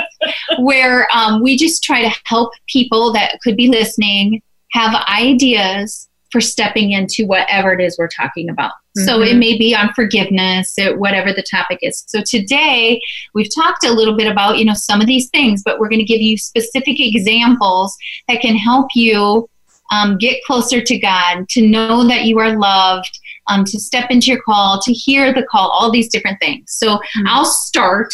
where 0.59 1.07
um, 1.15 1.43
we 1.43 1.57
just 1.57 1.85
try 1.85 2.03
to 2.03 2.15
help 2.25 2.53
people 2.69 3.13
that 3.13 3.39
could 3.43 3.57
be 3.57 3.69
listening 3.69 4.43
have 4.73 4.95
ideas 5.09 6.09
for 6.35 6.41
stepping 6.41 6.91
into 6.91 7.25
whatever 7.27 7.73
it 7.73 7.81
is 7.81 7.97
we're 7.97 8.09
talking 8.09 8.51
about. 8.51 8.73
So 9.07 9.23
it 9.23 9.35
Mhm. 9.35 9.39
may 9.39 9.57
be 9.57 9.73
on 9.75 9.93
forgiveness, 9.95 10.75
or 10.81 10.99
whatever 10.99 11.33
the 11.33 11.45
topic 11.49 11.79
is. 11.83 12.03
So 12.09 12.23
today 12.23 13.01
we've 13.35 13.55
talked 13.55 13.85
a 13.85 13.93
little 13.93 14.17
bit 14.17 14.27
about 14.27 14.59
you 14.59 14.65
know 14.65 14.75
some 14.75 15.01
of 15.01 15.07
these 15.07 15.29
things, 15.31 15.63
but 15.65 15.79
we're 15.79 15.89
going 15.89 16.01
to 16.07 16.13
give 16.15 16.21
you 16.21 16.37
specific 16.37 16.97
examples 16.99 17.97
that 18.27 18.41
can 18.41 18.57
help 18.57 18.89
you 18.97 19.49
um, 19.93 20.17
get 20.19 20.43
closer 20.45 20.81
to 20.81 20.99
God, 20.99 21.47
to 21.51 21.61
know 21.69 22.03
that 22.09 22.25
you 22.25 22.39
are 22.41 22.59
loved, 22.59 23.17
um, 23.49 23.65
to 23.67 23.79
step 23.79 24.11
into 24.11 24.29
your 24.33 24.41
call, 24.43 24.81
to 24.83 24.93
hear 24.93 25.33
the 25.33 25.45
call, 25.45 25.69
all 25.69 25.91
these 25.93 26.09
different 26.09 26.41
things. 26.41 26.65
So 26.73 26.97
Mhm. 26.97 27.27
I'll 27.29 27.45
start. 27.45 28.13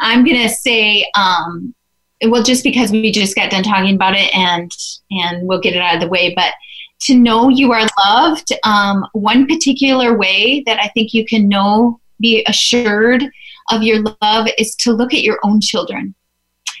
I'm 0.00 0.24
going 0.24 0.40
to 0.42 0.48
say, 0.48 1.06
um, 1.14 1.72
well, 2.26 2.42
just 2.42 2.64
because 2.64 2.90
we 2.90 3.12
just 3.12 3.36
got 3.36 3.50
done 3.50 3.62
talking 3.62 3.94
about 3.94 4.14
it, 4.16 4.34
and 4.34 4.72
and 5.10 5.46
we'll 5.46 5.60
get 5.60 5.74
it 5.76 5.82
out 5.82 5.94
of 5.96 6.00
the 6.00 6.08
way, 6.08 6.32
but 6.34 6.52
to 7.02 7.14
know 7.14 7.48
you 7.48 7.72
are 7.72 7.86
loved, 7.98 8.52
um, 8.64 9.06
one 9.12 9.46
particular 9.46 10.16
way 10.16 10.62
that 10.66 10.80
I 10.80 10.88
think 10.88 11.14
you 11.14 11.24
can 11.24 11.48
know, 11.48 12.00
be 12.20 12.44
assured 12.46 13.24
of 13.70 13.82
your 13.82 14.02
love 14.22 14.48
is 14.58 14.74
to 14.76 14.92
look 14.92 15.14
at 15.14 15.22
your 15.22 15.38
own 15.42 15.60
children. 15.60 16.14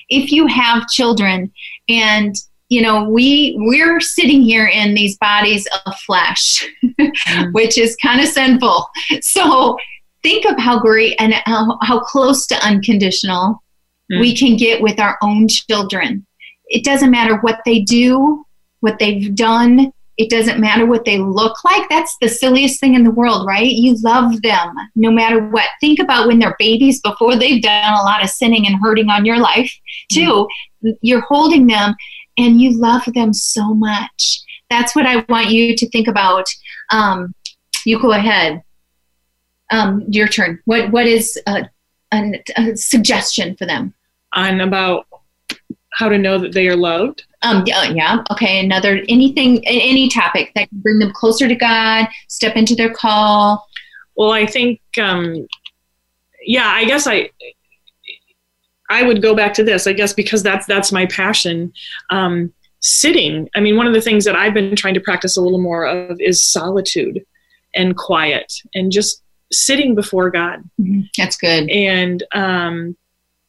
If 0.08 0.32
you 0.32 0.46
have 0.46 0.88
children 0.88 1.52
and 1.88 2.34
you 2.68 2.82
know 2.82 3.08
we 3.08 3.56
we're 3.58 4.00
sitting 4.00 4.42
here 4.42 4.66
in 4.66 4.94
these 4.94 5.18
bodies 5.18 5.66
of 5.86 5.96
flesh 6.06 6.64
which 7.52 7.76
is 7.76 7.96
kind 7.96 8.20
of 8.20 8.28
sinful 8.28 8.88
so 9.20 9.76
think 10.22 10.46
of 10.46 10.56
how 10.56 10.78
great 10.78 11.16
and 11.18 11.34
how, 11.46 11.78
how 11.82 11.98
close 11.98 12.46
to 12.46 12.54
unconditional 12.64 13.60
Mm. 14.10 14.20
we 14.20 14.36
can 14.36 14.56
get 14.56 14.82
with 14.82 14.98
our 14.98 15.16
own 15.22 15.46
children 15.48 16.26
it 16.66 16.84
doesn't 16.84 17.10
matter 17.10 17.36
what 17.38 17.60
they 17.64 17.80
do 17.80 18.44
what 18.80 18.98
they've 18.98 19.34
done 19.34 19.92
it 20.20 20.28
doesn't 20.28 20.60
matter 20.60 20.84
what 20.84 21.06
they 21.06 21.16
look 21.16 21.64
like. 21.64 21.88
That's 21.88 22.14
the 22.20 22.28
silliest 22.28 22.78
thing 22.78 22.94
in 22.94 23.04
the 23.04 23.10
world 23.10 23.46
right? 23.46 23.70
You 23.70 23.96
love 24.02 24.42
them 24.42 24.74
no 24.94 25.10
matter 25.10 25.48
what. 25.48 25.64
Think 25.80 25.98
about 25.98 26.26
when 26.26 26.38
they're 26.38 26.56
babies 26.58 27.00
before 27.00 27.36
they've 27.36 27.62
done 27.62 27.94
a 27.94 28.02
lot 28.02 28.22
of 28.22 28.28
sinning 28.28 28.66
and 28.66 28.76
hurting 28.82 29.08
on 29.08 29.24
your 29.24 29.38
life 29.38 29.72
too. 30.12 30.46
You're 31.00 31.22
holding 31.22 31.66
them 31.66 31.94
and 32.36 32.60
you 32.60 32.78
love 32.78 33.02
them 33.14 33.32
so 33.32 33.72
much. 33.72 34.40
That's 34.68 34.94
what 34.94 35.06
i 35.06 35.24
want 35.30 35.48
you 35.48 35.74
to 35.74 35.88
think 35.88 36.06
about. 36.06 36.46
Um, 36.92 37.34
you 37.86 37.98
go 37.98 38.12
ahead. 38.12 38.62
Um, 39.72 40.04
your 40.06 40.28
turn. 40.28 40.60
What 40.66 40.90
what 40.90 41.06
is 41.06 41.40
a, 41.46 41.66
a, 42.12 42.42
a 42.58 42.76
suggestion 42.76 43.56
for 43.56 43.64
them? 43.64 43.94
On 44.34 44.60
about 44.60 45.06
how 46.00 46.08
to 46.08 46.18
know 46.18 46.38
that 46.38 46.52
they 46.52 46.66
are 46.66 46.76
loved. 46.76 47.24
um, 47.42 47.62
yeah, 47.66 47.84
yeah. 47.84 48.22
Okay. 48.32 48.64
Another 48.64 49.02
anything, 49.08 49.62
any 49.66 50.08
topic 50.08 50.50
that 50.54 50.68
can 50.70 50.80
bring 50.80 50.98
them 50.98 51.12
closer 51.12 51.46
to 51.46 51.54
God, 51.54 52.08
step 52.28 52.56
into 52.56 52.74
their 52.74 52.92
call. 52.92 53.66
Well, 54.16 54.32
I 54.32 54.46
think, 54.46 54.80
um, 54.98 55.46
yeah, 56.42 56.68
I 56.68 56.84
guess 56.86 57.06
I, 57.06 57.30
I 58.88 59.02
would 59.04 59.22
go 59.22 59.34
back 59.36 59.54
to 59.54 59.62
this. 59.62 59.86
I 59.86 59.92
guess 59.92 60.12
because 60.12 60.42
that's 60.42 60.66
that's 60.66 60.90
my 60.90 61.06
passion. 61.06 61.72
Um, 62.10 62.52
sitting. 62.80 63.48
I 63.54 63.60
mean, 63.60 63.76
one 63.76 63.86
of 63.86 63.92
the 63.92 64.00
things 64.00 64.24
that 64.24 64.34
I've 64.34 64.54
been 64.54 64.74
trying 64.74 64.94
to 64.94 65.00
practice 65.00 65.36
a 65.36 65.40
little 65.42 65.60
more 65.60 65.84
of 65.86 66.18
is 66.20 66.42
solitude 66.42 67.24
and 67.76 67.94
quiet 67.96 68.52
and 68.74 68.90
just 68.90 69.22
sitting 69.52 69.94
before 69.94 70.30
God 70.30 70.60
That's 71.18 71.36
good. 71.36 71.68
and 71.70 72.22
um, 72.34 72.96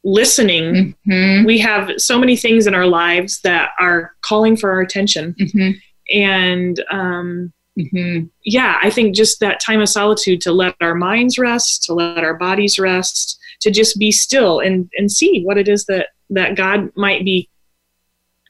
listening. 0.03 0.95
hmm 1.05 1.45
We 1.45 1.59
have 1.59 1.91
so 1.97 2.19
many 2.19 2.35
things 2.35 2.67
in 2.67 2.75
our 2.75 2.87
lives 2.87 3.41
that 3.41 3.71
are 3.79 4.15
calling 4.21 4.57
for 4.57 4.71
our 4.71 4.81
attention, 4.81 5.35
hmm 5.53 5.71
and 6.13 6.83
um, 6.91 7.53
hmm 7.77 8.23
yeah, 8.43 8.79
I 8.81 8.89
think 8.89 9.15
just 9.15 9.39
that 9.39 9.61
time 9.61 9.81
of 9.81 9.89
solitude 9.89 10.41
to 10.41 10.51
let 10.51 10.75
our 10.81 10.95
minds 10.95 11.37
rest, 11.37 11.83
to 11.83 11.93
let 11.93 12.23
our 12.23 12.33
bodies 12.33 12.79
rest, 12.79 13.39
to 13.61 13.71
just 13.71 13.97
be 13.97 14.11
still 14.11 14.59
and 14.59 14.89
and 14.97 15.11
see 15.11 15.43
what 15.43 15.57
it 15.57 15.67
is 15.67 15.85
that 15.85 16.07
that 16.31 16.55
God 16.55 16.89
might 16.95 17.23
be 17.23 17.49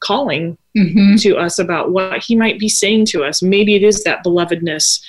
calling 0.02 0.58
hmm 0.76 1.16
to 1.18 1.36
us 1.36 1.60
about 1.60 1.92
what 1.92 2.24
he 2.24 2.36
might 2.36 2.58
be 2.58 2.70
saying 2.70 3.06
to 3.08 3.24
us. 3.24 3.44
Maybe 3.44 3.76
it 3.76 3.84
is 3.84 4.04
that 4.04 4.24
belovedness. 4.24 5.02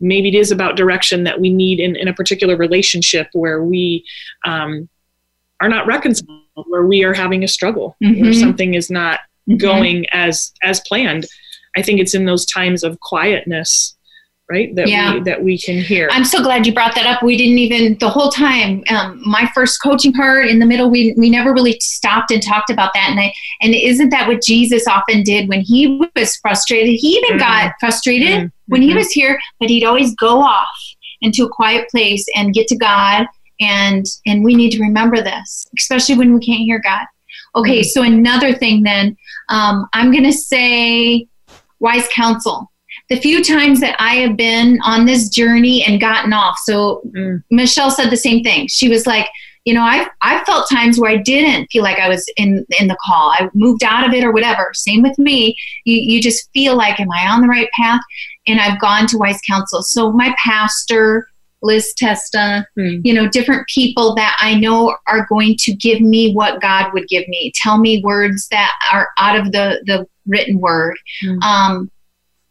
Maybe 0.00 0.28
it 0.28 0.34
is 0.34 0.50
about 0.50 0.76
direction 0.76 1.24
that 1.24 1.40
we 1.40 1.50
need 1.50 1.78
in, 1.78 1.94
in 1.94 2.08
a 2.08 2.14
particular 2.14 2.56
relationship 2.56 3.28
where 3.34 3.62
we 3.62 4.02
um, 4.46 4.88
are 5.60 5.68
not 5.68 5.86
reconciled, 5.86 6.40
where 6.66 6.86
we 6.86 7.04
are 7.04 7.14
having 7.14 7.44
a 7.44 7.48
struggle, 7.48 7.96
where 8.00 8.12
Mhm. 8.12 8.40
something 8.40 8.74
is 8.74 8.90
not 8.90 9.20
going 9.58 10.06
as 10.12 10.52
as 10.62 10.80
planned. 10.80 11.26
I 11.76 11.82
think 11.82 12.00
it's 12.00 12.14
in 12.14 12.24
those 12.24 12.46
times 12.46 12.82
of 12.82 12.98
quietness, 13.00 13.96
right? 14.50 14.74
That 14.74 14.88
Yeah. 14.88 15.14
we 15.14 15.20
that 15.20 15.42
we 15.42 15.58
can 15.58 15.80
hear. 15.80 16.08
I'm 16.12 16.24
so 16.24 16.42
glad 16.42 16.66
you 16.66 16.72
brought 16.74 16.94
that 16.94 17.06
up. 17.06 17.22
We 17.22 17.36
didn't 17.36 17.58
even 17.58 17.96
the 17.98 18.08
whole 18.08 18.30
time. 18.30 18.82
Um, 18.88 19.20
my 19.24 19.48
first 19.54 19.80
coaching 19.82 20.12
part 20.12 20.46
in 20.48 20.58
the 20.58 20.66
middle, 20.66 20.90
we 20.90 21.14
we 21.16 21.30
never 21.30 21.52
really 21.52 21.76
stopped 21.80 22.30
and 22.30 22.42
talked 22.42 22.70
about 22.70 22.92
that. 22.94 23.08
And 23.10 23.20
I 23.20 23.32
and 23.60 23.74
isn't 23.74 24.10
that 24.10 24.28
what 24.28 24.42
Jesus 24.42 24.86
often 24.86 25.22
did 25.22 25.48
when 25.48 25.60
he 25.60 26.00
was 26.16 26.36
frustrated? 26.36 26.94
He 26.98 27.16
even 27.24 27.36
Mhm. 27.36 27.40
got 27.40 27.72
frustrated 27.80 28.28
Mhm. 28.40 28.52
when 28.66 28.82
he 28.82 28.90
Mhm. 28.92 28.96
was 28.96 29.10
here, 29.12 29.38
but 29.58 29.68
he'd 29.70 29.84
always 29.84 30.14
go 30.14 30.40
off 30.42 30.68
into 31.22 31.44
a 31.44 31.48
quiet 31.48 31.88
place 31.90 32.24
and 32.34 32.54
get 32.54 32.66
to 32.68 32.76
God. 32.76 33.26
And 33.60 34.06
and 34.26 34.42
we 34.44 34.54
need 34.54 34.70
to 34.70 34.82
remember 34.82 35.22
this, 35.22 35.66
especially 35.78 36.16
when 36.16 36.34
we 36.34 36.44
can't 36.44 36.62
hear 36.62 36.80
God. 36.82 37.06
Okay, 37.54 37.82
so 37.82 38.02
another 38.02 38.52
thing 38.54 38.82
then, 38.82 39.16
um, 39.48 39.86
I'm 39.92 40.12
going 40.12 40.24
to 40.24 40.32
say 40.32 41.26
wise 41.80 42.08
counsel. 42.14 42.70
The 43.08 43.16
few 43.16 43.42
times 43.42 43.80
that 43.80 43.96
I 43.98 44.14
have 44.16 44.36
been 44.36 44.78
on 44.84 45.04
this 45.04 45.28
journey 45.28 45.84
and 45.84 46.00
gotten 46.00 46.32
off, 46.32 46.58
so 46.64 47.02
Mm. 47.06 47.42
Michelle 47.50 47.90
said 47.90 48.10
the 48.10 48.16
same 48.16 48.44
thing. 48.44 48.68
She 48.68 48.88
was 48.88 49.06
like, 49.06 49.26
you 49.64 49.74
know, 49.74 49.82
I 49.82 50.06
I 50.22 50.42
felt 50.44 50.70
times 50.70 50.98
where 50.98 51.10
I 51.10 51.16
didn't 51.16 51.66
feel 51.70 51.82
like 51.82 51.98
I 51.98 52.08
was 52.08 52.24
in 52.36 52.64
in 52.78 52.88
the 52.88 52.96
call. 53.04 53.30
I 53.30 53.48
moved 53.52 53.82
out 53.84 54.06
of 54.06 54.14
it 54.14 54.24
or 54.24 54.32
whatever. 54.32 54.70
Same 54.72 55.02
with 55.02 55.18
me. 55.18 55.56
You 55.84 55.96
you 55.96 56.22
just 56.22 56.50
feel 56.52 56.76
like, 56.76 56.98
am 57.00 57.10
I 57.10 57.28
on 57.28 57.42
the 57.42 57.48
right 57.48 57.68
path? 57.72 58.00
And 58.46 58.60
I've 58.60 58.80
gone 58.80 59.06
to 59.08 59.18
wise 59.18 59.40
counsel. 59.46 59.82
So 59.82 60.12
my 60.12 60.34
pastor 60.38 61.28
Liz 61.62 61.92
Testa, 61.96 62.66
mm. 62.78 63.00
you 63.04 63.12
know, 63.12 63.28
different 63.28 63.66
people 63.68 64.14
that 64.14 64.36
I 64.40 64.54
know 64.54 64.96
are 65.06 65.26
going 65.28 65.56
to 65.60 65.74
give 65.74 66.00
me 66.00 66.32
what 66.32 66.60
God 66.60 66.92
would 66.92 67.08
give 67.08 67.26
me, 67.28 67.52
tell 67.54 67.78
me 67.78 68.02
words 68.02 68.48
that 68.48 68.72
are 68.92 69.08
out 69.18 69.38
of 69.38 69.52
the, 69.52 69.82
the 69.86 70.06
written 70.26 70.58
word. 70.58 70.96
Mm. 71.24 71.42
Um, 71.42 71.90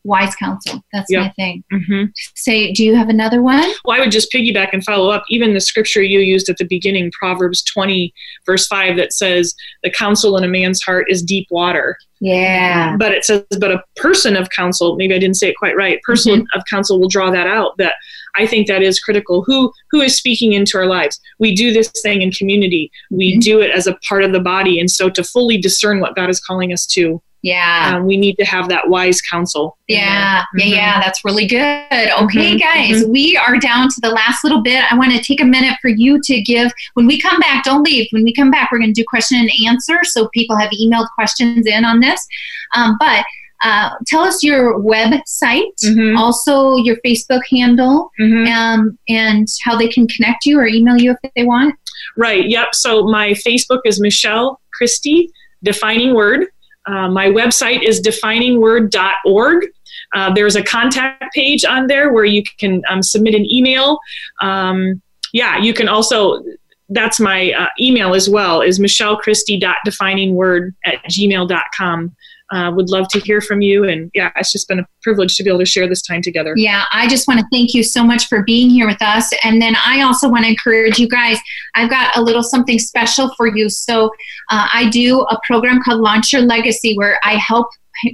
wise 0.03 0.36
counsel. 0.36 0.82
That's 0.93 1.12
yep. 1.12 1.24
my 1.24 1.30
thing. 1.32 1.64
Mm-hmm. 1.72 2.05
Say, 2.36 2.72
do 2.72 2.84
you 2.84 2.95
have 2.95 3.10
another 3.10 3.41
one? 3.41 3.70
Well, 3.86 3.97
I 3.97 3.99
would 3.99 4.12
just 4.12 4.32
piggyback 4.32 4.70
and 4.74 4.84
follow 4.84 5.10
up. 5.10 5.24
Even 5.30 5.53
the 5.53 5.60
scripture 5.60 6.01
you 6.01 6.20
used 6.20 6.49
at 6.49 6.57
the 6.57 6.66
beginning, 6.66 7.12
Proverbs 7.12 7.64
20, 7.64 8.14
verse 8.45 8.68
5, 8.68 8.97
that 8.97 9.14
says, 9.14 9.55
The 9.84 9.91
counsel 9.91 10.38
in 10.38 10.43
a 10.43 10.47
man's 10.47 10.82
heart 10.82 11.05
is 11.10 11.22
deep 11.22 11.47
water. 11.51 11.97
Yeah. 12.22 12.95
But 12.97 13.14
it 13.14 13.26
says, 13.26 13.43
But 13.60 13.72
a 13.72 13.84
person 13.97 14.36
of 14.36 14.49
counsel, 14.49 14.95
maybe 14.95 15.16
I 15.16 15.20
didn't 15.20 15.38
say 15.38 15.49
it 15.49 15.57
quite 15.57 15.76
right, 15.76 16.01
person 16.03 16.41
mm-hmm. 16.41 16.57
of 16.57 16.64
counsel 16.70 16.99
will 16.99 17.10
draw 17.10 17.30
that 17.32 17.47
out. 17.47 17.78
That 17.78 17.95
I 18.36 18.46
think 18.46 18.68
that 18.68 18.82
is 18.82 19.00
critical. 19.00 19.44
Who 19.44 19.72
Who 19.92 20.02
is 20.02 20.16
speaking 20.16 20.54
into 20.54 20.78
our 20.78 20.86
lives? 20.86 21.20
We 21.40 21.56
do 21.56 21.74
this 21.74 21.90
thing 22.02 22.22
in 22.22 22.32
community, 22.32 22.92
we 23.10 23.34
mm-hmm. 23.34 23.40
do 23.40 23.62
it 23.62 23.72
as 23.72 23.88
a 23.88 23.98
part 24.08 24.24
of 24.24 24.32
the 24.32 24.40
body. 24.40 24.80
And 24.80 24.90
so 24.90 25.10
to 25.10 25.24
fully 25.24 25.58
discern 25.58 26.00
what 26.00 26.16
God 26.16 26.30
is 26.30 26.40
calling 26.40 26.74
us 26.74 26.86
to, 26.88 27.22
yeah. 27.42 27.94
Um, 27.96 28.06
we 28.06 28.18
need 28.18 28.36
to 28.36 28.44
have 28.44 28.68
that 28.68 28.90
wise 28.90 29.22
counsel. 29.22 29.78
Yeah. 29.88 30.42
Mm-hmm. 30.42 30.60
Yeah. 30.60 30.76
Yeah. 30.76 31.00
That's 31.00 31.24
really 31.24 31.48
good. 31.48 31.88
Okay, 31.94 32.58
mm-hmm. 32.58 32.58
guys, 32.58 33.04
mm-hmm. 33.04 33.12
we 33.12 33.38
are 33.38 33.58
down 33.58 33.88
to 33.88 34.02
the 34.02 34.10
last 34.10 34.44
little 34.44 34.62
bit. 34.62 34.84
I 34.92 34.98
want 34.98 35.14
to 35.14 35.22
take 35.22 35.40
a 35.40 35.46
minute 35.46 35.78
for 35.82 35.88
you 35.88 36.20
to 36.22 36.42
give, 36.42 36.72
when 36.96 37.08
we 37.08 37.20
come 37.20 37.40
back, 37.40 37.64
don't 37.64 37.84
leave. 37.84 38.08
When 38.12 38.24
we 38.24 38.34
come 38.34 38.52
back, 38.52 38.72
we're 38.72 38.80
going 38.80 38.94
to 38.94 39.02
do 39.02 39.06
question 39.08 39.40
and 39.40 39.50
answer. 39.66 40.04
So 40.04 40.28
people 40.34 40.58
have 40.58 40.70
emailed 40.72 41.08
questions 41.16 41.66
in 41.66 41.86
on 41.86 42.02
this. 42.02 42.28
Um, 42.76 42.98
but 43.00 43.24
uh, 43.62 43.89
tell 44.07 44.22
us 44.22 44.43
your 44.43 44.80
website, 44.80 45.76
mm-hmm. 45.84 46.18
also 46.18 46.78
your 46.78 46.97
Facebook 47.05 47.41
handle, 47.51 48.10
mm-hmm. 48.20 48.51
um, 48.51 48.97
and 49.07 49.47
how 49.64 49.78
they 49.78 49.88
can 49.88 50.07
connect 50.07 50.45
you 50.45 50.57
or 50.60 50.66
email 50.66 50.97
you 50.97 51.16
if 51.22 51.32
they 51.36 51.43
want. 51.43 51.76
Right. 52.18 52.49
Yep. 52.49 52.70
So 52.74 53.03
my 53.03 53.32
Facebook 53.32 53.82
is 53.86 53.99
Michelle 53.99 54.62
Christie, 54.74 55.30
Defining 55.64 56.14
Word. 56.14 56.47
Uh, 56.86 57.10
my 57.10 57.28
website 57.28 57.84
is 57.84 58.01
definingword.org. 58.01 59.68
Uh, 60.16 60.34
there's 60.34 60.55
a 60.55 60.64
contact 60.64 61.34
page 61.34 61.66
on 61.66 61.88
there 61.88 62.12
where 62.14 62.26
you 62.26 62.41
can 62.57 62.82
um, 62.89 63.03
submit 63.03 63.36
an 63.36 63.45
email. 63.51 63.99
Um, 64.41 65.01
yeah, 65.34 65.60
you 65.60 65.74
can 65.74 65.88
also, 65.88 66.43
that's 66.88 67.20
my 67.20 67.51
uh, 67.51 67.68
email 67.80 68.16
as 68.16 68.28
well, 68.30 68.62
is 68.62 68.80
michellechristie.definingword 68.80 70.74
at 70.86 71.03
gmail.com 71.03 72.16
uh, 72.52 72.72
would 72.74 72.89
love 72.89 73.08
to 73.10 73.20
hear 73.20 73.41
from 73.41 73.62
you. 73.62 73.84
And 73.84 74.10
yeah, 74.14 74.32
it's 74.36 74.52
just 74.52 74.68
been 74.68 74.80
a 74.80 74.86
privilege 75.02 75.38
to 75.38 75.43
be 75.43 75.50
able 75.50 75.60
to 75.60 75.66
share 75.66 75.88
this 75.88 76.02
time 76.02 76.22
together. 76.22 76.54
Yeah, 76.56 76.86
I 76.91 77.08
just 77.08 77.28
want 77.28 77.39
to 77.39 77.45
thank 77.52 77.74
you 77.74 77.84
so 77.84 78.04
much 78.04 78.28
for 78.28 78.43
being 78.43 78.70
here 78.70 78.88
with 78.88 79.02
us. 79.02 79.32
And 79.43 79.62
then 79.62 79.76
I 79.86 80.02
also 80.02 80.30
want 80.30 80.45
to 80.45 80.50
encourage 80.50 81.00
you 81.00 81.08
guys, 81.08 81.38
I've 81.76 81.89
got 81.89 82.16
a 82.18 82.22
little 82.22 82.43
something 82.43 82.80
special 82.80 83.34
for 83.36 83.47
you. 83.47 83.70
So 83.70 84.08
uh, 84.50 84.68
I 84.74 84.89
do 84.89 85.22
a 85.22 85.39
program 85.45 85.80
called 85.84 86.02
Launch 86.02 86.34
Your 86.34 86.41
Legacy 86.41 86.95
where 86.95 87.20
I 87.24 87.36
help 87.36 87.68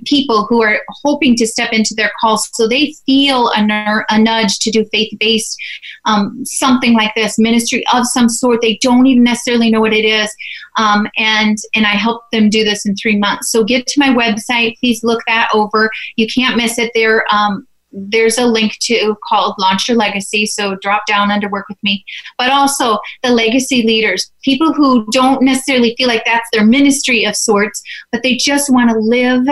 people 0.05 0.45
who 0.45 0.61
are 0.61 0.81
hoping 1.03 1.35
to 1.35 1.47
step 1.47 1.71
into 1.71 1.93
their 1.95 2.11
calls 2.19 2.49
so 2.53 2.67
they 2.67 2.93
feel 3.05 3.49
a, 3.49 3.65
ner- 3.65 4.05
a 4.09 4.19
nudge 4.19 4.59
to 4.59 4.71
do 4.71 4.85
faith-based 4.85 5.57
um, 6.05 6.43
something 6.45 6.93
like 6.93 7.13
this 7.15 7.39
ministry 7.39 7.83
of 7.93 8.05
some 8.05 8.29
sort. 8.29 8.61
They 8.61 8.77
don't 8.81 9.05
even 9.07 9.23
necessarily 9.23 9.69
know 9.69 9.81
what 9.81 9.93
it 9.93 10.05
is 10.05 10.33
um, 10.77 11.07
and 11.17 11.57
and 11.73 11.85
i 11.85 11.91
help 11.91 12.23
them 12.31 12.49
do 12.49 12.63
this 12.63 12.85
in 12.85 12.95
three 12.95 13.17
months. 13.17 13.51
So 13.51 13.63
get 13.63 13.87
to 13.87 13.99
my 13.99 14.09
website. 14.09 14.77
Please 14.79 15.03
look 15.03 15.21
that 15.27 15.49
over. 15.53 15.89
You 16.15 16.27
can't 16.33 16.57
miss 16.57 16.77
it. 16.77 16.91
There 16.93 17.25
um, 17.33 17.67
there's 17.95 18.37
a 18.37 18.45
link 18.45 18.73
to 18.81 19.15
called 19.27 19.55
Launch 19.57 19.87
Your 19.87 19.97
Legacy. 19.97 20.45
So 20.45 20.75
drop 20.81 21.03
down 21.07 21.31
under 21.31 21.49
work 21.49 21.67
with 21.69 21.81
me. 21.81 22.03
But 22.37 22.51
also 22.51 22.99
the 23.23 23.31
legacy 23.31 23.83
leaders, 23.83 24.31
people 24.43 24.73
who 24.73 25.05
don't 25.11 25.41
necessarily 25.41 25.95
feel 25.97 26.07
like 26.07 26.23
that's 26.25 26.49
their 26.51 26.65
ministry 26.65 27.25
of 27.25 27.35
sorts, 27.35 27.81
but 28.11 28.21
they 28.21 28.35
just 28.35 28.71
want 28.71 28.89
to 28.89 28.99
live 28.99 29.45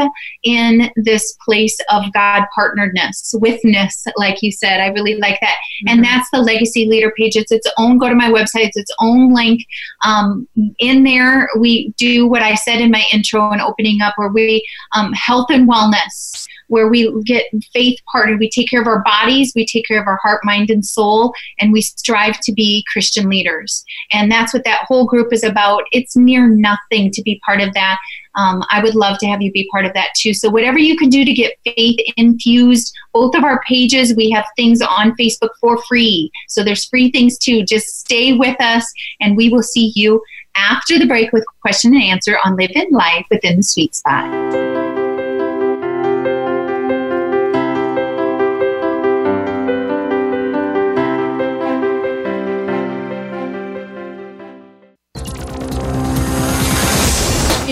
in 0.43 0.91
this 0.97 1.37
place 1.43 1.77
of 1.89 2.11
God 2.13 2.43
partneredness, 2.57 3.33
withness, 3.39 4.05
like 4.17 4.41
you 4.41 4.51
said. 4.51 4.81
I 4.81 4.87
really 4.87 5.15
like 5.15 5.39
that. 5.41 5.55
Mm-hmm. 5.55 5.89
And 5.89 6.03
that's 6.03 6.29
the 6.31 6.41
legacy 6.41 6.85
leader 6.85 7.13
page. 7.17 7.35
It's 7.35 7.51
its 7.51 7.69
own, 7.77 7.97
go 7.97 8.09
to 8.09 8.15
my 8.15 8.29
website, 8.29 8.67
it's 8.67 8.77
its 8.77 8.93
own 8.99 9.33
link. 9.33 9.65
Um, 10.05 10.47
in 10.79 11.03
there, 11.03 11.49
we 11.59 11.93
do 11.97 12.27
what 12.27 12.41
I 12.41 12.55
said 12.55 12.81
in 12.81 12.91
my 12.91 13.03
intro 13.13 13.51
and 13.51 13.61
opening 13.61 14.01
up, 14.01 14.13
where 14.17 14.29
we 14.29 14.65
um, 14.95 15.13
health 15.13 15.47
and 15.49 15.69
wellness 15.69 16.47
where 16.74 16.88
we 16.88 17.21
get 17.21 17.45
faith 17.71 17.99
partnered. 18.11 18.39
We 18.39 18.49
take 18.49 18.67
care 18.67 18.82
of 18.82 18.88
our 18.88 19.03
bodies, 19.03 19.53
we 19.55 19.65
take 19.65 19.88
care 19.88 20.01
of 20.01 20.07
our 20.07 20.19
heart, 20.24 20.41
mind, 20.43 20.71
and 20.71 20.84
soul, 20.84 21.34
and 21.59 21.71
we 21.71 21.82
strive 21.82 22.39
to 22.41 22.51
be 22.51 22.84
Christian 22.91 23.30
leaders. 23.30 23.86
And 24.11 24.32
that's 24.32 24.53
what 24.53 24.63
that 24.63 24.86
whole 24.88 25.05
group 25.05 25.32
is 25.32 25.43
about. 25.43 25.84
It's 25.91 26.15
near 26.15 26.47
nothing 26.47 27.11
to 27.11 27.21
be 27.21 27.39
part 27.45 27.61
of 27.61 27.74
that. 27.76 27.99
Um, 28.36 28.63
I 28.71 28.82
would 28.82 28.95
love 28.95 29.19
to 29.19 29.28
have 29.28 29.43
you 29.43 29.51
be 29.51 29.69
part 29.71 29.86
of 29.86 29.93
that 29.93 30.09
too. 30.17 30.34
So, 30.34 30.49
whatever 30.49 30.80
you 30.80 30.97
can 30.97 31.09
do 31.09 31.24
to 31.24 31.34
get 31.34 31.59
faith 31.63 31.99
infused, 32.17 32.91
both 33.13 33.36
of 33.36 33.43
our 33.43 33.61
pages, 33.61 34.15
we 34.15 34.32
have 34.32 34.45
things 34.55 34.82
on 34.82 35.15
Facebook 35.15 35.51
for 35.61 35.80
free. 35.84 36.32
So, 36.47 36.63
there's 36.63 36.86
free 36.86 37.11
things 37.11 37.38
too. 37.38 37.63
Just 37.63 37.99
stay 37.99 38.34
with 38.34 38.59
us, 38.59 38.91
and 39.21 39.38
we 39.38 39.49
will 39.49 39.61
see 39.61 39.93
you 39.95 40.24
after 40.55 40.97
the 40.97 41.05
break 41.05 41.32
with 41.32 41.45
question 41.61 41.93
and 41.93 42.03
answer 42.03 42.39
on 42.43 42.55
Living 42.55 42.91
Life 42.91 43.28
Within 43.30 43.57
the 43.57 43.63
Sweet 43.63 43.93
Spot. 43.93 44.62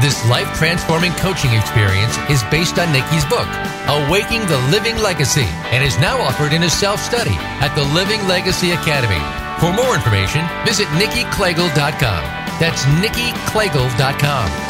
this 0.00 0.24
life 0.28 0.52
transforming 0.58 1.12
coaching 1.12 1.52
experience 1.52 2.16
is 2.28 2.42
based 2.50 2.78
on 2.78 2.92
Nikki's 2.92 3.24
book, 3.24 3.48
Awaking 3.88 4.46
the 4.46 4.58
Living 4.70 4.96
Legacy, 4.98 5.48
and 5.72 5.84
is 5.84 5.98
now 5.98 6.20
offered 6.20 6.52
in 6.52 6.64
a 6.64 6.70
self 6.70 7.00
study 7.00 7.36
at 7.64 7.74
the 7.74 7.84
Living 7.94 8.26
Legacy 8.28 8.72
Academy. 8.72 9.22
For 9.60 9.72
more 9.72 9.94
information, 9.94 10.44
visit 10.64 10.86
NikkiKliegl.com. 10.88 12.22
That's 12.60 12.84
NikkiKliegl.com. 12.84 14.66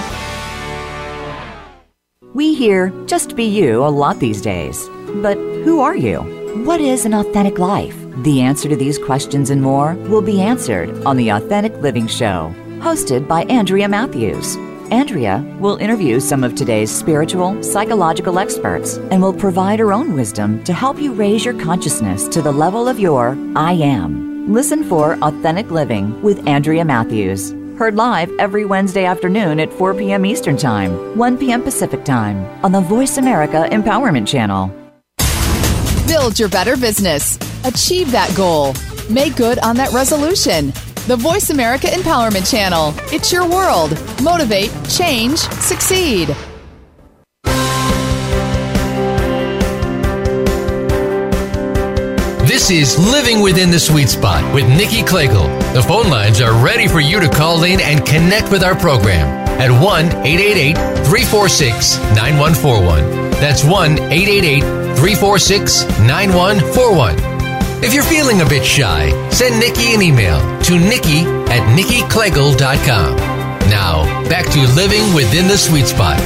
We 2.34 2.54
hear 2.54 2.90
just 3.06 3.34
be 3.34 3.44
you 3.44 3.84
a 3.84 3.88
lot 3.88 4.18
these 4.18 4.42
days. 4.42 4.88
But 5.22 5.36
who 5.64 5.80
are 5.80 5.96
you? 5.96 6.18
What 6.64 6.80
is 6.80 7.04
an 7.04 7.14
authentic 7.14 7.58
life? 7.58 7.96
The 8.22 8.42
answer 8.42 8.68
to 8.68 8.76
these 8.76 8.98
questions 8.98 9.50
and 9.50 9.62
more 9.62 9.94
will 10.08 10.22
be 10.22 10.40
answered 10.40 11.04
on 11.04 11.16
The 11.16 11.30
Authentic 11.30 11.74
Living 11.78 12.06
Show, 12.06 12.54
hosted 12.78 13.26
by 13.26 13.44
Andrea 13.44 13.88
Matthews. 13.88 14.56
Andrea 14.90 15.44
will 15.58 15.76
interview 15.76 16.20
some 16.20 16.44
of 16.44 16.54
today's 16.54 16.90
spiritual, 16.90 17.62
psychological 17.62 18.38
experts 18.38 18.96
and 19.10 19.20
will 19.20 19.32
provide 19.32 19.78
her 19.78 19.92
own 19.92 20.14
wisdom 20.14 20.62
to 20.64 20.72
help 20.72 21.00
you 21.00 21.12
raise 21.12 21.44
your 21.44 21.58
consciousness 21.60 22.28
to 22.28 22.40
the 22.40 22.52
level 22.52 22.88
of 22.88 23.00
your 23.00 23.36
I 23.56 23.72
am. 23.72 24.52
Listen 24.52 24.84
for 24.84 25.14
Authentic 25.22 25.70
Living 25.70 26.20
with 26.22 26.46
Andrea 26.46 26.84
Matthews. 26.84 27.50
Heard 27.78 27.96
live 27.96 28.30
every 28.38 28.64
Wednesday 28.64 29.04
afternoon 29.04 29.60
at 29.60 29.72
4 29.72 29.94
p.m. 29.94 30.24
Eastern 30.24 30.56
Time, 30.56 31.18
1 31.18 31.38
p.m. 31.38 31.62
Pacific 31.62 32.04
Time 32.04 32.44
on 32.64 32.72
the 32.72 32.80
Voice 32.80 33.18
America 33.18 33.68
Empowerment 33.70 34.26
Channel. 34.26 34.70
Build 36.06 36.38
your 36.38 36.48
better 36.48 36.76
business. 36.76 37.36
Achieve 37.64 38.12
that 38.12 38.32
goal. 38.36 38.74
Make 39.10 39.36
good 39.36 39.58
on 39.58 39.76
that 39.76 39.92
resolution 39.92 40.72
the 41.06 41.16
Voice 41.16 41.50
America 41.50 41.86
Empowerment 41.86 42.50
Channel. 42.50 42.92
It's 43.12 43.32
your 43.32 43.48
world. 43.48 43.92
Motivate, 44.22 44.72
change, 44.88 45.38
succeed. 45.38 46.34
This 52.44 52.70
is 52.70 52.98
Living 52.98 53.40
Within 53.40 53.70
the 53.70 53.78
Sweet 53.78 54.08
Spot 54.08 54.52
with 54.52 54.66
Nikki 54.68 55.02
Kliegl. 55.02 55.46
The 55.74 55.82
phone 55.82 56.10
lines 56.10 56.40
are 56.40 56.52
ready 56.64 56.88
for 56.88 56.98
you 56.98 57.20
to 57.20 57.28
call 57.28 57.62
in 57.62 57.80
and 57.80 58.04
connect 58.04 58.50
with 58.50 58.64
our 58.64 58.74
program 58.74 59.28
at 59.60 59.70
1 59.70 60.06
888 60.26 60.74
346 61.06 61.98
9141. 62.16 63.30
That's 63.32 63.62
1 63.62 63.92
888 63.92 64.60
346 64.96 65.84
9141. 66.00 67.35
If 67.82 67.92
you're 67.92 68.02
feeling 68.04 68.40
a 68.40 68.44
bit 68.48 68.64
shy, 68.64 69.10
send 69.30 69.60
Nikki 69.60 69.94
an 69.94 70.00
email 70.00 70.40
to 70.62 70.78
nikki 70.78 71.20
at 71.52 71.60
nikkikliegl.com. 71.76 73.16
Now, 73.68 74.28
back 74.30 74.46
to 74.52 74.60
Living 74.74 75.14
Within 75.14 75.46
the 75.46 75.58
Sweet 75.58 75.86
Spot. 75.86 76.18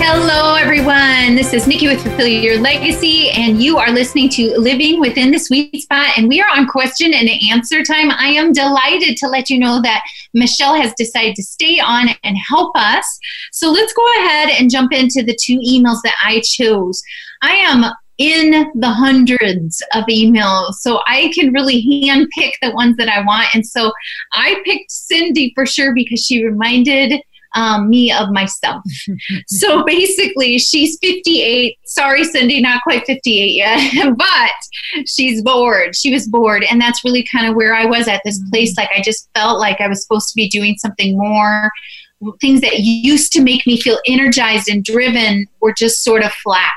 Hello, 0.00 0.56
everyone. 0.56 1.36
This 1.36 1.54
is 1.54 1.68
Nikki 1.68 1.86
with 1.86 2.02
Fulfill 2.02 2.26
Your 2.26 2.58
Legacy, 2.58 3.30
and 3.30 3.62
you 3.62 3.78
are 3.78 3.92
listening 3.92 4.28
to 4.30 4.58
Living 4.58 4.98
Within 4.98 5.30
the 5.30 5.38
Sweet 5.38 5.82
Spot. 5.82 6.08
And 6.16 6.28
we 6.28 6.40
are 6.40 6.50
on 6.50 6.66
question 6.66 7.14
and 7.14 7.28
answer 7.48 7.84
time. 7.84 8.10
I 8.10 8.30
am 8.30 8.52
delighted 8.52 9.16
to 9.18 9.28
let 9.28 9.48
you 9.48 9.60
know 9.60 9.80
that 9.82 10.02
Michelle 10.34 10.74
has 10.74 10.92
decided 10.94 11.36
to 11.36 11.42
stay 11.44 11.78
on 11.78 12.08
and 12.24 12.36
help 12.36 12.72
us. 12.74 13.18
So 13.52 13.70
let's 13.70 13.92
go 13.92 14.04
ahead 14.16 14.50
and 14.58 14.70
jump 14.70 14.92
into 14.92 15.22
the 15.22 15.38
two 15.40 15.60
emails 15.60 16.02
that 16.02 16.16
I 16.24 16.42
chose. 16.44 17.00
I 17.42 17.52
am 17.52 17.84
in 18.18 18.70
the 18.74 18.90
hundreds 18.90 19.82
of 19.94 20.04
emails. 20.06 20.74
So 20.74 21.00
I 21.06 21.32
can 21.34 21.52
really 21.52 21.80
hand 21.80 22.28
pick 22.36 22.54
the 22.60 22.72
ones 22.72 22.96
that 22.96 23.08
I 23.08 23.24
want. 23.24 23.48
And 23.54 23.66
so 23.66 23.92
I 24.32 24.60
picked 24.64 24.90
Cindy 24.90 25.52
for 25.54 25.64
sure 25.64 25.94
because 25.94 26.20
she 26.24 26.44
reminded 26.44 27.22
um, 27.54 27.88
me 27.88 28.12
of 28.12 28.30
myself. 28.30 28.82
so 29.46 29.84
basically, 29.84 30.58
she's 30.58 30.98
58. 31.00 31.78
Sorry, 31.84 32.24
Cindy, 32.24 32.60
not 32.60 32.82
quite 32.82 33.06
58 33.06 33.54
yet, 33.54 34.16
but 34.18 35.06
she's 35.06 35.42
bored. 35.42 35.96
She 35.96 36.12
was 36.12 36.28
bored. 36.28 36.64
And 36.70 36.80
that's 36.80 37.04
really 37.04 37.24
kind 37.24 37.46
of 37.46 37.54
where 37.54 37.74
I 37.74 37.86
was 37.86 38.08
at 38.08 38.20
this 38.24 38.40
place. 38.50 38.76
Like, 38.76 38.90
I 38.94 39.00
just 39.00 39.30
felt 39.34 39.60
like 39.60 39.80
I 39.80 39.88
was 39.88 40.02
supposed 40.02 40.28
to 40.28 40.36
be 40.36 40.48
doing 40.48 40.76
something 40.76 41.16
more 41.16 41.70
things 42.40 42.60
that 42.62 42.80
used 42.80 43.32
to 43.32 43.42
make 43.42 43.66
me 43.66 43.80
feel 43.80 43.98
energized 44.06 44.68
and 44.68 44.84
driven 44.84 45.46
were 45.60 45.72
just 45.72 46.02
sort 46.02 46.22
of 46.22 46.32
flat. 46.32 46.72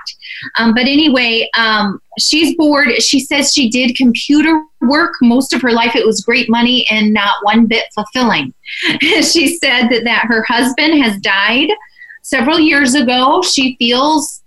Um, 0.58 0.74
but 0.74 0.84
anyway, 0.84 1.50
um, 1.58 2.02
she's 2.20 2.56
bored. 2.56 2.90
She 3.02 3.20
says 3.20 3.54
she 3.54 3.70
did 3.70 3.96
computer 3.96 4.64
work 4.82 5.14
most 5.22 5.54
of 5.54 5.62
her 5.62 5.72
life. 5.72 5.96
It 5.96 6.06
was 6.06 6.22
great 6.22 6.50
money 6.50 6.88
and 6.90 7.14
not 7.14 7.44
one 7.44 7.68
bit 7.68 7.86
fulfilling. 7.94 8.54
she 9.00 9.58
said 9.58 9.88
that, 9.90 10.04
that 10.04 10.26
her 10.28 10.44
husband 10.48 11.02
has 11.02 11.20
died 11.22 11.70
several 12.24 12.60
years 12.60 12.96
ago. 12.96 13.42
She 13.42 13.76
feels 13.78 14.42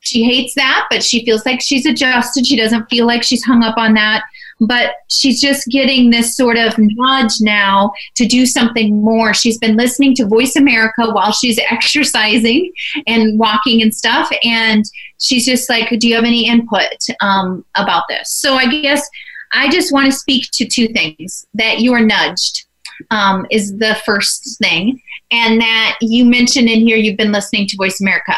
she 0.00 0.24
hates 0.24 0.54
that, 0.54 0.86
but 0.90 1.02
she 1.02 1.24
feels 1.24 1.44
like 1.44 1.60
she's 1.60 1.84
adjusted. 1.84 2.46
She 2.46 2.56
doesn't 2.56 2.88
feel 2.88 3.06
like 3.06 3.22
she's 3.22 3.44
hung 3.44 3.62
up 3.62 3.76
on 3.76 3.94
that 3.94 4.24
but 4.60 4.96
she's 5.08 5.40
just 5.40 5.68
getting 5.68 6.10
this 6.10 6.36
sort 6.36 6.56
of 6.56 6.74
nudge 6.78 7.40
now 7.40 7.92
to 8.16 8.26
do 8.26 8.46
something 8.46 9.02
more. 9.02 9.32
She's 9.32 9.58
been 9.58 9.76
listening 9.76 10.14
to 10.16 10.26
Voice 10.26 10.56
America 10.56 11.10
while 11.10 11.32
she's 11.32 11.58
exercising 11.70 12.72
and 13.06 13.38
walking 13.38 13.82
and 13.82 13.94
stuff, 13.94 14.30
and 14.42 14.84
she's 15.18 15.46
just 15.46 15.68
like, 15.68 15.88
Do 15.98 16.08
you 16.08 16.14
have 16.16 16.24
any 16.24 16.46
input 16.46 16.96
um, 17.20 17.64
about 17.74 18.04
this? 18.08 18.30
So 18.30 18.54
I 18.54 18.66
guess 18.66 19.08
I 19.52 19.70
just 19.70 19.92
want 19.92 20.10
to 20.10 20.18
speak 20.18 20.48
to 20.52 20.66
two 20.66 20.88
things 20.88 21.46
that 21.54 21.80
you 21.80 21.92
are 21.94 22.04
nudged. 22.04 22.64
Um, 23.12 23.46
is 23.48 23.78
the 23.78 23.96
first 24.04 24.58
thing, 24.58 25.00
and 25.30 25.60
that 25.60 25.98
you 26.00 26.24
mentioned 26.24 26.68
in 26.68 26.80
here 26.80 26.96
you've 26.96 27.16
been 27.16 27.30
listening 27.30 27.68
to 27.68 27.76
Voice 27.76 28.00
America. 28.00 28.34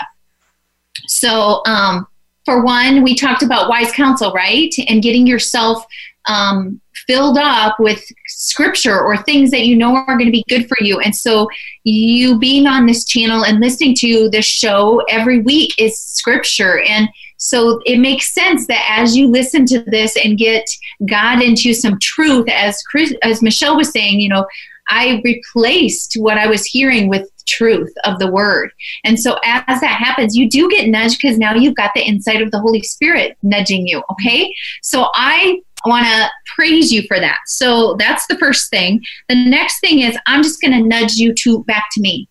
So, 1.07 1.62
um, 1.64 2.07
for 2.45 2.62
one, 2.62 3.03
we 3.03 3.14
talked 3.14 3.43
about 3.43 3.68
wise 3.68 3.93
counsel, 3.93 4.33
right? 4.33 4.75
And 4.89 5.03
getting 5.03 5.27
yourself 5.27 5.85
um, 6.27 6.81
filled 7.07 7.39
up 7.39 7.79
with 7.79 8.05
scripture 8.27 9.01
or 9.01 9.16
things 9.16 9.51
that 9.51 9.66
you 9.66 9.77
know 9.77 9.95
are 9.95 10.16
going 10.16 10.27
to 10.27 10.33
be 10.33 10.45
good 10.49 10.68
for 10.68 10.77
you. 10.81 11.01
And 11.01 11.14
so, 11.14 11.49
you 11.85 12.39
being 12.39 12.66
on 12.66 12.87
this 12.87 13.05
channel 13.05 13.45
and 13.45 13.61
listening 13.61 13.95
to 13.97 14.29
this 14.31 14.47
show 14.47 15.03
every 15.09 15.41
week 15.41 15.75
is 15.79 15.99
scripture. 15.99 16.81
And 16.81 17.09
so, 17.37 17.81
it 17.85 17.99
makes 17.99 18.35
sense 18.35 18.66
that 18.66 18.85
as 18.89 19.16
you 19.16 19.29
listen 19.29 19.66
to 19.66 19.83
this 19.87 20.16
and 20.23 20.39
get 20.39 20.64
God 21.09 21.43
into 21.43 21.75
some 21.75 21.99
truth, 22.01 22.49
as 22.49 22.83
Chris, 22.83 23.14
as 23.23 23.43
Michelle 23.43 23.77
was 23.77 23.91
saying, 23.91 24.21
you 24.21 24.29
know, 24.29 24.47
I 24.89 25.21
replaced 25.25 26.14
what 26.18 26.37
I 26.37 26.49
was 26.49 26.64
hearing 26.64 27.09
with 27.09 27.31
truth 27.47 27.93
of 28.05 28.18
the 28.18 28.31
word. 28.31 28.71
And 29.05 29.18
so 29.18 29.39
as 29.45 29.81
that 29.81 30.01
happens, 30.03 30.37
you 30.37 30.49
do 30.49 30.68
get 30.68 30.89
nudged 30.89 31.18
because 31.21 31.39
now 31.39 31.55
you've 31.55 31.75
got 31.75 31.93
the 31.95 32.07
insight 32.07 32.43
of 32.43 32.51
the 32.51 32.61
Holy 32.61 32.83
Spirit 32.83 33.37
nudging 33.43 33.87
you. 33.87 34.03
Okay. 34.12 34.53
So 34.83 35.09
I 35.14 35.61
want 35.87 36.07
to 36.07 36.28
praise 36.55 36.93
you 36.93 37.03
for 37.09 37.20
that. 37.20 37.39
So 37.47 37.97
that's 37.99 38.26
the 38.26 38.39
first 38.39 38.70
thing. 38.70 39.03
The 39.28 39.35
next 39.35 39.81
thing 39.81 40.01
is 40.01 40.16
I'm 40.26 40.43
just 40.43 40.61
going 40.61 40.72
to 40.72 40.87
nudge 40.87 41.14
you 41.14 41.35
to 41.35 41.64
back 41.64 41.87
to 41.93 42.01
me. 42.01 42.28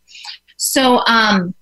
So 0.58 1.04
um, 1.08 1.54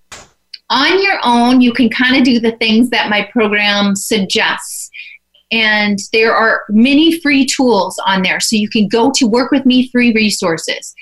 on 0.69 1.01
your 1.01 1.19
own, 1.23 1.61
you 1.61 1.71
can 1.71 1.89
kind 1.89 2.17
of 2.17 2.23
do 2.23 2.39
the 2.39 2.53
things 2.57 2.89
that 2.89 3.09
my 3.09 3.29
program 3.31 3.95
suggests. 3.95 4.89
And 5.51 5.97
there 6.11 6.35
are 6.35 6.63
many 6.67 7.21
free 7.21 7.45
tools 7.45 7.97
on 8.05 8.21
there. 8.21 8.41
So 8.41 8.57
you 8.57 8.69
can 8.69 8.89
go 8.89 9.11
to 9.15 9.25
work 9.25 9.51
with 9.51 9.65
me 9.65 9.89
free 9.89 10.11
resources. 10.11 10.93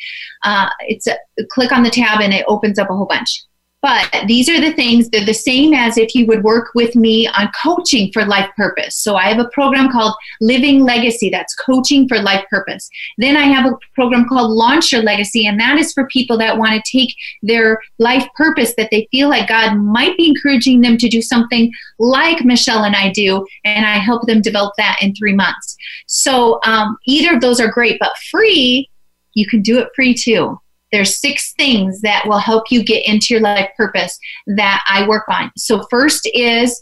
Uh, 0.44 0.70
it's 0.82 1.08
a 1.08 1.18
click 1.50 1.72
on 1.72 1.82
the 1.82 1.90
tab 1.90 2.22
and 2.22 2.32
it 2.32 2.46
opens 2.48 2.78
up 2.78 2.92
a 2.92 2.96
whole 2.96 3.08
bunch. 3.08 3.44
But 3.86 4.26
these 4.26 4.50
are 4.50 4.60
the 4.60 4.74
things, 4.74 5.10
they're 5.10 5.24
the 5.24 5.32
same 5.32 5.72
as 5.76 5.96
if 6.00 6.16
you 6.16 6.26
would 6.26 6.44
work 6.44 6.72
with 6.74 6.96
me 6.96 7.28
on 7.28 7.52
coaching 7.62 8.12
for 8.12 8.26
life 8.26 8.50
purpose. 8.58 8.96
So 8.98 9.16
I 9.16 9.26
have 9.26 9.38
a 9.38 9.48
program 9.50 9.92
called 9.92 10.16
Living 10.42 10.84
Legacy, 10.84 11.30
that's 11.30 11.54
coaching 11.54 12.08
for 12.08 12.20
life 12.20 12.44
purpose. 12.50 12.90
Then 13.20 13.38
I 13.38 13.44
have 13.44 13.72
a 13.72 13.78
program 13.94 14.28
called 14.28 14.50
Launch 14.50 14.92
Your 14.92 15.04
Legacy, 15.04 15.46
and 15.46 15.60
that 15.60 15.78
is 15.78 15.94
for 15.94 16.08
people 16.08 16.36
that 16.40 16.58
want 16.58 16.72
to 16.72 16.92
take 16.92 17.14
their 17.44 17.80
life 18.00 18.28
purpose 18.36 18.74
that 18.76 18.90
they 18.90 19.08
feel 19.12 19.30
like 19.30 19.50
God 19.50 19.76
might 19.76 20.18
be 20.18 20.30
encouraging 20.30 20.82
them 20.82 20.98
to 20.98 21.08
do 21.08 21.22
something 21.22 21.72
like 22.00 22.44
Michelle 22.44 22.86
and 22.86 22.96
I 22.96 23.12
do, 23.12 23.46
and 23.66 23.86
I 23.86 24.00
help 24.00 24.26
them 24.26 24.42
develop 24.42 24.74
that 24.80 24.98
in 25.04 25.14
three 25.14 25.36
months. 25.36 25.78
So 26.08 26.60
um, 26.66 26.98
either 27.06 27.36
of 27.36 27.42
those 27.42 27.60
are 27.60 27.70
great, 27.70 28.00
but 28.00 28.18
free, 28.32 28.90
you 29.36 29.46
can 29.46 29.62
do 29.62 29.78
it 29.78 29.90
free 29.96 30.16
too. 30.16 30.60
There's 30.96 31.20
six 31.20 31.52
things 31.56 32.00
that 32.04 32.26
will 32.26 32.38
help 32.38 32.72
you 32.72 32.82
get 32.82 33.06
into 33.06 33.34
your 33.34 33.42
life 33.42 33.70
purpose 33.76 34.18
that 34.48 34.82
I 34.88 35.06
work 35.06 35.26
on. 35.28 35.52
So 35.58 35.86
first 35.90 36.26
is 36.34 36.82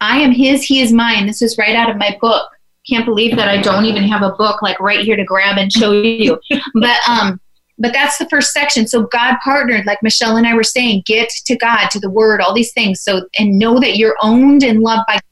I 0.00 0.18
am 0.18 0.32
his, 0.32 0.64
he 0.64 0.80
is 0.80 0.92
mine. 0.92 1.28
This 1.28 1.42
is 1.42 1.56
right 1.58 1.76
out 1.76 1.88
of 1.88 1.96
my 1.96 2.18
book. 2.20 2.50
Can't 2.90 3.06
believe 3.06 3.36
that 3.36 3.46
I 3.46 3.62
don't 3.62 3.84
even 3.84 4.02
have 4.02 4.22
a 4.22 4.32
book 4.32 4.62
like 4.62 4.80
right 4.80 5.04
here 5.04 5.14
to 5.14 5.22
grab 5.22 5.58
and 5.58 5.72
show 5.72 5.92
you. 5.92 6.40
but 6.74 7.08
um 7.08 7.40
but 7.78 7.92
that's 7.92 8.18
the 8.18 8.28
first 8.28 8.52
section. 8.52 8.88
So 8.88 9.04
God 9.04 9.36
partnered, 9.44 9.86
like 9.86 10.02
Michelle 10.02 10.36
and 10.36 10.46
I 10.46 10.54
were 10.54 10.64
saying, 10.64 11.04
get 11.06 11.30
to 11.46 11.56
God, 11.56 11.88
to 11.90 12.00
the 12.00 12.10
word, 12.10 12.40
all 12.40 12.52
these 12.52 12.72
things. 12.72 13.00
So 13.00 13.28
and 13.38 13.60
know 13.60 13.78
that 13.78 13.96
you're 13.96 14.16
owned 14.22 14.64
and 14.64 14.80
loved 14.80 15.04
by 15.06 15.14
God. 15.14 15.22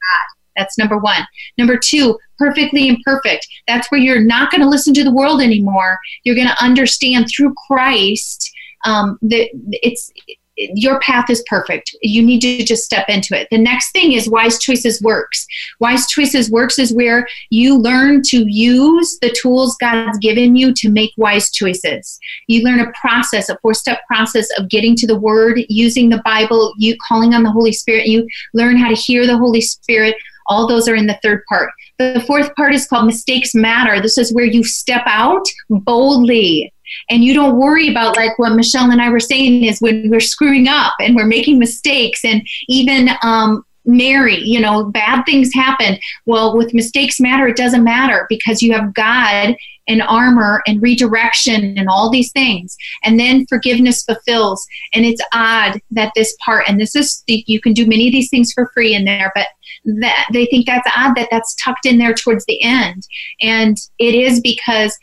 That's 0.55 0.77
number 0.77 0.97
one. 0.97 1.21
Number 1.57 1.77
two, 1.77 2.17
perfectly 2.37 2.87
imperfect. 2.87 3.47
That's 3.67 3.89
where 3.91 4.01
you're 4.01 4.23
not 4.23 4.51
going 4.51 4.61
to 4.61 4.69
listen 4.69 4.93
to 4.95 5.03
the 5.03 5.13
world 5.13 5.41
anymore. 5.41 5.97
You're 6.23 6.35
going 6.35 6.47
to 6.47 6.63
understand 6.63 7.27
through 7.27 7.53
Christ 7.67 8.51
um, 8.85 9.17
that 9.21 9.49
it's 9.71 10.11
your 10.57 10.99
path 10.99 11.29
is 11.29 11.43
perfect. 11.47 11.95
You 12.01 12.21
need 12.21 12.41
to 12.41 12.63
just 12.63 12.83
step 12.83 13.07
into 13.09 13.39
it. 13.39 13.47
The 13.51 13.57
next 13.57 13.91
thing 13.91 14.13
is 14.13 14.29
Wise 14.29 14.59
Choices 14.59 15.01
Works. 15.01 15.45
Wise 15.79 16.07
Choices 16.07 16.51
Works 16.51 16.77
is 16.77 16.93
where 16.93 17.27
you 17.49 17.77
learn 17.77 18.21
to 18.27 18.45
use 18.47 19.17
the 19.21 19.35
tools 19.41 19.77
God's 19.79 20.19
given 20.19 20.55
you 20.55 20.73
to 20.75 20.89
make 20.89 21.11
wise 21.17 21.51
choices. 21.51 22.19
You 22.47 22.63
learn 22.63 22.79
a 22.79 22.91
process, 22.99 23.49
a 23.49 23.57
four 23.59 23.73
step 23.73 24.01
process 24.07 24.47
of 24.57 24.69
getting 24.69 24.95
to 24.97 25.07
the 25.07 25.19
Word, 25.19 25.61
using 25.69 26.09
the 26.09 26.21
Bible, 26.23 26.73
you 26.77 26.95
calling 27.07 27.33
on 27.33 27.43
the 27.43 27.51
Holy 27.51 27.71
Spirit. 27.71 28.07
You 28.07 28.27
learn 28.53 28.77
how 28.77 28.89
to 28.89 28.95
hear 28.95 29.25
the 29.25 29.37
Holy 29.37 29.61
Spirit, 29.61 30.15
all 30.51 30.67
those 30.67 30.87
are 30.87 30.95
in 30.95 31.07
the 31.07 31.19
third 31.23 31.43
part. 31.47 31.71
The 31.97 32.23
fourth 32.27 32.53
part 32.55 32.73
is 32.73 32.87
called 32.87 33.05
Mistakes 33.05 33.55
Matter. 33.55 34.01
This 34.01 34.17
is 34.17 34.33
where 34.33 34.45
you 34.45 34.63
step 34.63 35.03
out 35.05 35.45
boldly 35.69 36.73
and 37.09 37.23
you 37.23 37.33
don't 37.33 37.57
worry 37.57 37.89
about 37.89 38.17
like 38.17 38.37
what 38.37 38.53
Michelle 38.53 38.91
and 38.91 39.01
I 39.01 39.09
were 39.09 39.19
saying 39.19 39.63
is 39.63 39.79
when 39.79 40.09
we're 40.09 40.19
screwing 40.19 40.67
up 40.67 40.93
and 40.99 41.15
we're 41.15 41.25
making 41.25 41.57
mistakes 41.57 42.25
and 42.25 42.45
even 42.67 43.09
um, 43.23 43.63
Mary, 43.85 44.37
you 44.37 44.59
know, 44.59 44.85
bad 44.85 45.23
things 45.23 45.53
happen. 45.53 45.97
Well, 46.25 46.57
with 46.57 46.73
mistakes 46.73 47.19
matter, 47.19 47.47
it 47.47 47.57
doesn't 47.57 47.83
matter 47.83 48.25
because 48.29 48.61
you 48.61 48.73
have 48.73 48.93
God 48.93 49.55
and 49.87 50.01
armor 50.03 50.61
and 50.67 50.81
redirection 50.81 51.77
and 51.77 51.89
all 51.89 52.09
these 52.09 52.31
things. 52.31 52.77
And 53.03 53.19
then 53.19 53.47
forgiveness 53.47 54.03
fulfills. 54.03 54.65
And 54.93 55.05
it's 55.05 55.21
odd 55.33 55.79
that 55.91 56.11
this 56.15 56.35
part, 56.45 56.65
and 56.67 56.79
this 56.79 56.95
is, 56.95 57.23
you 57.27 57.59
can 57.59 57.73
do 57.73 57.87
many 57.87 58.07
of 58.07 58.11
these 58.11 58.29
things 58.29 58.53
for 58.53 58.69
free 58.73 58.93
in 58.93 59.05
there, 59.05 59.31
but 59.33 59.47
that 59.85 60.27
they 60.31 60.45
think 60.45 60.65
that's 60.65 60.89
odd 60.95 61.15
that 61.15 61.29
that's 61.31 61.55
tucked 61.55 61.85
in 61.85 61.97
there 61.97 62.13
towards 62.13 62.45
the 62.45 62.61
end. 62.61 63.07
And 63.41 63.77
it 63.97 64.15
is 64.15 64.39
because 64.39 64.97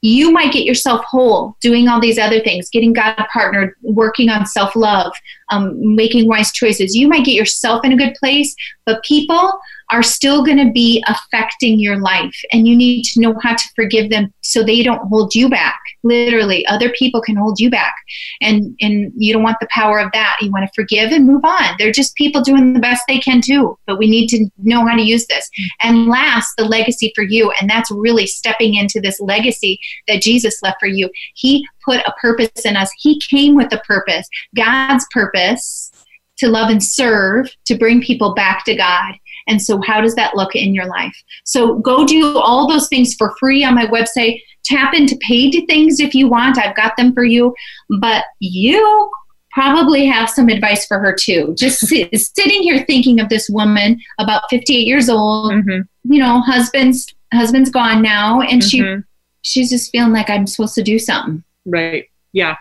you 0.00 0.30
might 0.30 0.52
get 0.52 0.64
yourself 0.64 1.04
whole 1.04 1.56
doing 1.60 1.88
all 1.88 2.00
these 2.00 2.18
other 2.18 2.40
things, 2.40 2.70
getting 2.70 2.92
God 2.92 3.16
partnered, 3.32 3.74
working 3.82 4.28
on 4.28 4.46
self 4.46 4.76
love, 4.76 5.12
um, 5.50 5.96
making 5.96 6.28
wise 6.28 6.52
choices. 6.52 6.94
You 6.94 7.08
might 7.08 7.24
get 7.24 7.34
yourself 7.34 7.84
in 7.84 7.92
a 7.92 7.96
good 7.96 8.14
place, 8.14 8.54
but 8.86 9.02
people 9.02 9.58
are 9.90 10.02
still 10.04 10.44
going 10.44 10.64
to 10.64 10.72
be 10.72 11.02
affecting 11.08 11.80
your 11.80 11.98
life 11.98 12.36
and 12.52 12.68
you 12.68 12.76
need 12.76 13.02
to 13.02 13.20
know 13.20 13.34
how 13.42 13.56
to 13.56 13.64
forgive 13.74 14.08
them 14.08 14.32
so 14.40 14.62
they 14.62 14.82
don't 14.84 15.08
hold 15.08 15.34
you 15.34 15.48
back 15.48 15.79
literally 16.02 16.66
other 16.66 16.90
people 16.90 17.20
can 17.20 17.36
hold 17.36 17.58
you 17.60 17.70
back. 17.70 17.94
And 18.40 18.76
and 18.80 19.12
you 19.16 19.32
don't 19.32 19.42
want 19.42 19.58
the 19.60 19.68
power 19.70 19.98
of 19.98 20.10
that. 20.12 20.36
You 20.40 20.50
want 20.50 20.66
to 20.66 20.72
forgive 20.74 21.12
and 21.12 21.26
move 21.26 21.44
on. 21.44 21.74
They're 21.78 21.92
just 21.92 22.14
people 22.14 22.42
doing 22.42 22.72
the 22.72 22.80
best 22.80 23.02
they 23.06 23.18
can 23.18 23.40
too 23.40 23.76
but 23.86 23.98
we 23.98 24.08
need 24.08 24.28
to 24.28 24.48
know 24.58 24.86
how 24.86 24.94
to 24.94 25.02
use 25.02 25.26
this. 25.26 25.48
Mm. 25.58 25.66
And 25.80 26.06
last 26.06 26.52
the 26.56 26.64
legacy 26.64 27.12
for 27.14 27.22
you 27.22 27.52
and 27.60 27.68
that's 27.68 27.90
really 27.90 28.26
stepping 28.26 28.74
into 28.74 29.00
this 29.00 29.20
legacy 29.20 29.78
that 30.06 30.22
jesus 30.22 30.62
left 30.62 30.78
for 30.80 30.86
you. 30.86 31.10
He 31.34 31.66
put 31.84 32.00
a 32.06 32.14
purpose 32.20 32.64
in 32.64 32.76
us. 32.76 32.90
He 32.98 33.20
came 33.20 33.56
with 33.56 33.72
a 33.72 33.78
purpose 33.86 34.28
god's 34.54 35.06
purpose 35.10 35.92
to 36.38 36.48
love 36.48 36.70
and 36.70 36.82
serve 36.82 37.50
to 37.66 37.76
bring 37.76 38.00
people 38.00 38.34
back 38.34 38.64
to 38.64 38.74
god. 38.74 39.14
And 39.48 39.60
so, 39.60 39.80
how 39.84 40.00
does 40.00 40.14
that 40.14 40.36
look 40.36 40.54
in 40.54 40.74
your 40.74 40.86
life? 40.86 41.16
So, 41.44 41.78
go 41.78 42.06
do 42.06 42.38
all 42.38 42.68
those 42.68 42.88
things 42.88 43.14
for 43.14 43.34
free 43.40 43.64
on 43.64 43.74
my 43.74 43.86
website. 43.86 44.40
Tap 44.64 44.94
into 44.94 45.16
paid 45.26 45.64
things 45.68 46.00
if 46.00 46.14
you 46.14 46.28
want. 46.28 46.58
I've 46.58 46.76
got 46.76 46.96
them 46.96 47.12
for 47.12 47.24
you. 47.24 47.54
But 48.00 48.24
you 48.38 49.10
probably 49.50 50.06
have 50.06 50.30
some 50.30 50.48
advice 50.48 50.86
for 50.86 50.98
her 50.98 51.14
too. 51.14 51.54
Just 51.58 51.80
sit, 51.86 52.14
sitting 52.14 52.62
here 52.62 52.84
thinking 52.84 53.20
of 53.20 53.28
this 53.28 53.48
woman 53.50 54.00
about 54.18 54.42
58 54.50 54.86
years 54.86 55.08
old, 55.08 55.52
mm-hmm. 55.52 56.12
you 56.12 56.20
know, 56.20 56.40
husband's 56.40 57.06
husband's 57.32 57.70
gone 57.70 58.02
now 58.02 58.40
and 58.40 58.60
mm-hmm. 58.60 59.00
she 59.00 59.04
she's 59.42 59.70
just 59.70 59.90
feeling 59.92 60.12
like 60.12 60.28
I'm 60.28 60.46
supposed 60.46 60.74
to 60.74 60.82
do 60.82 60.98
something. 60.98 61.42
Right. 61.64 62.06
Yeah. 62.32 62.56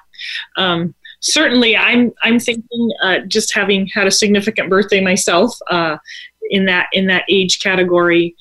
Um, 0.57 0.93
certainly 1.21 1.75
I'm 1.75 2.13
I'm 2.23 2.39
thinking 2.39 2.91
uh, 3.03 3.19
just 3.27 3.53
having 3.53 3.87
had 3.87 4.07
a 4.07 4.11
significant 4.11 4.69
birthday 4.69 5.01
myself, 5.01 5.57
uh, 5.69 5.97
in 6.49 6.65
that 6.65 6.87
in 6.93 7.07
that 7.07 7.23
age 7.29 7.59
category 7.59 8.35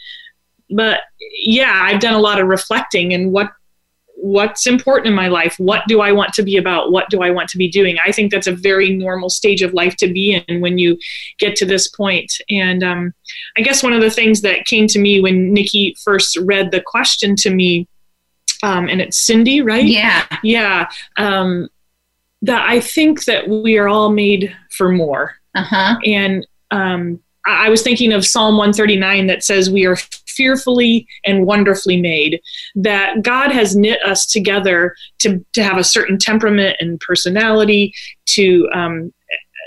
but 0.70 1.00
yeah 1.30 1.82
i've 1.84 2.00
done 2.00 2.14
a 2.14 2.20
lot 2.20 2.40
of 2.40 2.46
reflecting 2.46 3.12
and 3.12 3.32
what 3.32 3.50
what's 4.20 4.66
important 4.66 5.06
in 5.06 5.14
my 5.14 5.28
life. 5.28 5.54
What 5.58 5.84
do 5.86 6.00
i 6.00 6.10
want 6.10 6.32
to 6.34 6.42
be 6.42 6.56
about? 6.56 6.90
What 6.90 7.08
do 7.08 7.22
i 7.22 7.30
want 7.30 7.48
to 7.50 7.58
be 7.58 7.68
doing? 7.68 7.98
I 8.04 8.10
think 8.10 8.32
that's 8.32 8.48
a 8.48 8.52
very 8.52 8.90
normal 8.90 9.30
stage 9.30 9.62
of 9.62 9.72
life 9.72 9.94
to 9.96 10.12
be 10.12 10.42
in 10.46 10.60
when 10.60 10.76
you 10.76 10.98
get 11.38 11.54
to 11.56 11.64
this 11.64 11.88
point. 11.88 12.32
and 12.50 12.82
um, 12.82 13.14
i 13.56 13.60
guess 13.60 13.82
one 13.82 13.92
of 13.92 14.00
the 14.00 14.10
things 14.10 14.40
that 14.40 14.64
came 14.66 14.86
to 14.88 14.98
me 14.98 15.20
when 15.20 15.52
nikki 15.52 15.94
first 16.02 16.36
read 16.38 16.70
the 16.72 16.82
question 16.84 17.36
to 17.36 17.50
me 17.50 17.86
um, 18.64 18.88
and 18.88 19.00
it's 19.00 19.18
cindy 19.24 19.60
right? 19.62 19.84
Yeah. 19.84 20.26
Yeah 20.42 20.88
um, 21.16 21.68
that 22.42 22.68
i 22.68 22.80
think 22.80 23.24
that 23.26 23.48
we 23.48 23.78
are 23.78 23.88
all 23.88 24.10
made 24.10 24.54
for 24.70 24.90
more. 24.90 25.36
Uh-huh. 25.54 25.96
and 26.04 26.46
um, 26.70 27.20
I 27.46 27.70
was 27.70 27.82
thinking 27.82 28.12
of 28.12 28.26
Psalm 28.26 28.56
139 28.58 29.26
that 29.28 29.42
says, 29.42 29.70
We 29.70 29.86
are 29.86 29.96
fearfully 30.38 31.06
and 31.26 31.44
wonderfully 31.44 32.00
made, 32.00 32.40
that 32.76 33.22
God 33.22 33.50
has 33.50 33.76
knit 33.76 34.00
us 34.04 34.24
together 34.24 34.94
to, 35.18 35.44
to 35.54 35.62
have 35.62 35.76
a 35.76 35.84
certain 35.84 36.16
temperament 36.16 36.76
and 36.78 37.00
personality, 37.00 37.92
to 38.26 38.68
um, 38.72 39.12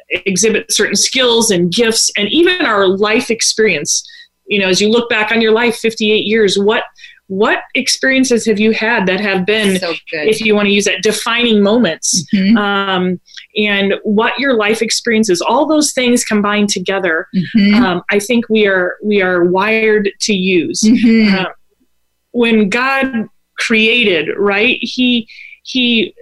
exhibit 0.10 0.72
certain 0.72 0.96
skills 0.96 1.52
and 1.52 1.72
gifts, 1.74 2.10
and 2.18 2.30
even 2.30 2.66
our 2.66 2.88
life 2.88 3.30
experience. 3.30 4.08
You 4.48 4.60
know, 4.60 4.68
as 4.70 4.82
you 4.82 4.90
look 4.90 5.10
back 5.10 5.32
on 5.32 5.42
your 5.42 5.52
life, 5.52 5.76
58 5.76 6.26
years, 6.26 6.58
what 6.58 6.84
what 7.32 7.60
experiences 7.76 8.46
have 8.46 8.60
you 8.60 8.74
had 8.74 9.06
that 9.06 9.22
have 9.22 9.46
been, 9.46 9.80
so 9.80 9.94
if 10.12 10.42
you 10.42 10.54
want 10.54 10.66
to 10.66 10.72
use 10.74 10.84
that, 10.84 11.02
defining 11.02 11.64
moments? 11.64 12.28
Mm-hmm. 12.34 12.58
Um, 12.58 13.22
and 13.56 13.94
what 14.04 14.38
your 14.38 14.56
life 14.56 14.82
experiences, 14.82 15.40
all 15.40 15.66
those 15.66 15.94
things 15.94 16.26
combined 16.26 16.68
together, 16.68 17.30
mm-hmm. 17.34 17.82
um, 17.82 18.04
I 18.10 18.20
think 18.20 18.50
we 18.50 18.68
are 18.68 18.98
we 19.02 19.22
are 19.22 19.46
wired 19.46 20.10
to 20.20 20.34
use. 20.34 20.82
Mm-hmm. 20.82 21.34
Uh, 21.34 21.46
when 22.32 22.68
God 22.68 23.30
created, 23.58 24.28
right? 24.38 24.78
He 24.82 25.26
he 25.64 26.14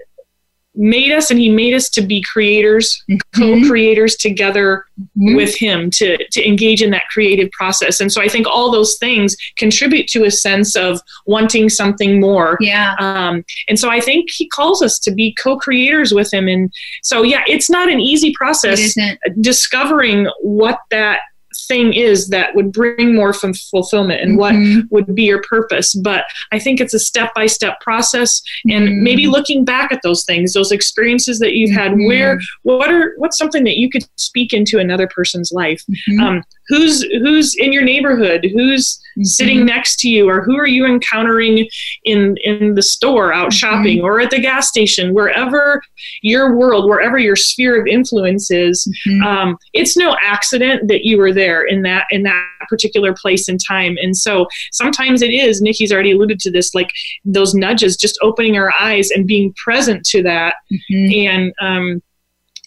made 0.75 1.11
us 1.11 1.31
and 1.31 1.39
he 1.39 1.49
made 1.49 1.73
us 1.73 1.89
to 1.89 2.01
be 2.01 2.21
creators 2.21 3.03
mm-hmm. 3.09 3.41
co-creators 3.41 4.15
together 4.15 4.85
mm-hmm. 4.99 5.35
with 5.35 5.55
him 5.55 5.89
to, 5.89 6.17
to 6.31 6.47
engage 6.47 6.81
in 6.81 6.91
that 6.91 7.07
creative 7.11 7.49
process. 7.51 7.99
And 7.99 8.11
so 8.11 8.21
i 8.21 8.27
think 8.27 8.47
all 8.47 8.71
those 8.71 8.97
things 8.97 9.35
contribute 9.57 10.07
to 10.07 10.23
a 10.25 10.31
sense 10.31 10.75
of 10.75 11.01
wanting 11.25 11.69
something 11.69 12.19
more. 12.19 12.57
Yeah. 12.59 12.95
Um, 12.99 13.43
and 13.67 13.79
so 13.79 13.89
i 13.89 13.99
think 13.99 14.29
he 14.29 14.47
calls 14.47 14.81
us 14.81 14.99
to 14.99 15.11
be 15.11 15.35
co-creators 15.41 16.13
with 16.13 16.31
him. 16.33 16.47
And 16.47 16.71
so 17.03 17.23
yeah 17.23 17.43
it's 17.47 17.69
not 17.69 17.89
an 17.89 17.99
easy 17.99 18.33
process 18.33 18.95
discovering 19.41 20.27
what 20.41 20.79
that 20.91 21.21
thing 21.69 21.93
is 21.93 22.27
that 22.29 22.53
would 22.55 22.73
bring 22.73 23.15
more 23.15 23.31
fulfillment 23.31 24.21
and 24.21 24.37
mm-hmm. 24.37 24.79
what 24.89 25.07
would 25.07 25.15
be 25.15 25.23
your 25.23 25.41
purpose. 25.43 25.95
But 25.95 26.25
I 26.51 26.59
think 26.59 26.81
it's 26.81 26.93
a 26.93 26.99
step 26.99 27.33
by 27.33 27.45
step 27.45 27.79
process, 27.79 28.41
and 28.69 28.89
mm-hmm. 28.89 29.03
maybe 29.03 29.27
looking 29.27 29.63
back 29.63 29.93
at 29.93 30.01
those 30.03 30.25
things, 30.25 30.51
those 30.51 30.73
experiences 30.73 31.39
that 31.39 31.53
you've 31.53 31.71
had. 31.71 31.91
Mm-hmm. 31.91 32.07
Where 32.07 32.39
what 32.63 32.91
are 32.91 33.13
what's 33.17 33.37
something 33.37 33.63
that 33.63 33.77
you 33.77 33.89
could 33.89 34.03
speak 34.17 34.51
into 34.51 34.79
another 34.79 35.07
person's 35.07 35.51
life? 35.53 35.83
Mm-hmm. 35.89 36.19
Um, 36.19 36.43
who's 36.69 37.03
who's 37.03 37.55
in 37.55 37.73
your 37.73 37.83
neighborhood? 37.83 38.47
Who's 38.53 38.97
mm-hmm. 38.97 39.23
sitting 39.23 39.65
next 39.65 39.99
to 39.99 40.09
you, 40.09 40.29
or 40.29 40.41
who 40.41 40.57
are 40.57 40.67
you 40.67 40.85
encountering 40.85 41.67
in 42.05 42.37
in 42.43 42.75
the 42.75 42.81
store, 42.81 43.33
out 43.33 43.49
mm-hmm. 43.49 43.57
shopping, 43.57 44.01
or 44.01 44.21
at 44.21 44.29
the 44.29 44.39
gas 44.39 44.69
station, 44.69 45.13
wherever 45.13 45.81
your 46.21 46.55
world, 46.55 46.87
wherever 46.87 47.17
your 47.17 47.35
sphere 47.35 47.79
of 47.79 47.87
influence 47.87 48.49
is. 48.51 48.87
Um, 49.25 49.57
it's 49.73 49.97
no 49.97 50.15
accident 50.21 50.87
that 50.87 51.03
you 51.03 51.17
were 51.17 51.33
there 51.33 51.63
in 51.65 51.81
that 51.81 52.05
in 52.11 52.23
that 52.23 52.45
particular 52.69 53.13
place 53.13 53.47
and 53.47 53.59
time 53.65 53.97
and 54.01 54.15
so 54.15 54.45
sometimes 54.71 55.21
it 55.21 55.31
is 55.31 55.61
nikki's 55.61 55.91
already 55.91 56.11
alluded 56.11 56.39
to 56.39 56.51
this 56.51 56.75
like 56.75 56.91
those 57.25 57.55
nudges 57.55 57.97
just 57.97 58.19
opening 58.21 58.57
our 58.57 58.71
eyes 58.79 59.09
and 59.09 59.25
being 59.25 59.53
present 59.53 60.05
to 60.05 60.21
that 60.21 60.55
mm-hmm. 60.71 61.27
and 61.27 61.53
um, 61.61 62.01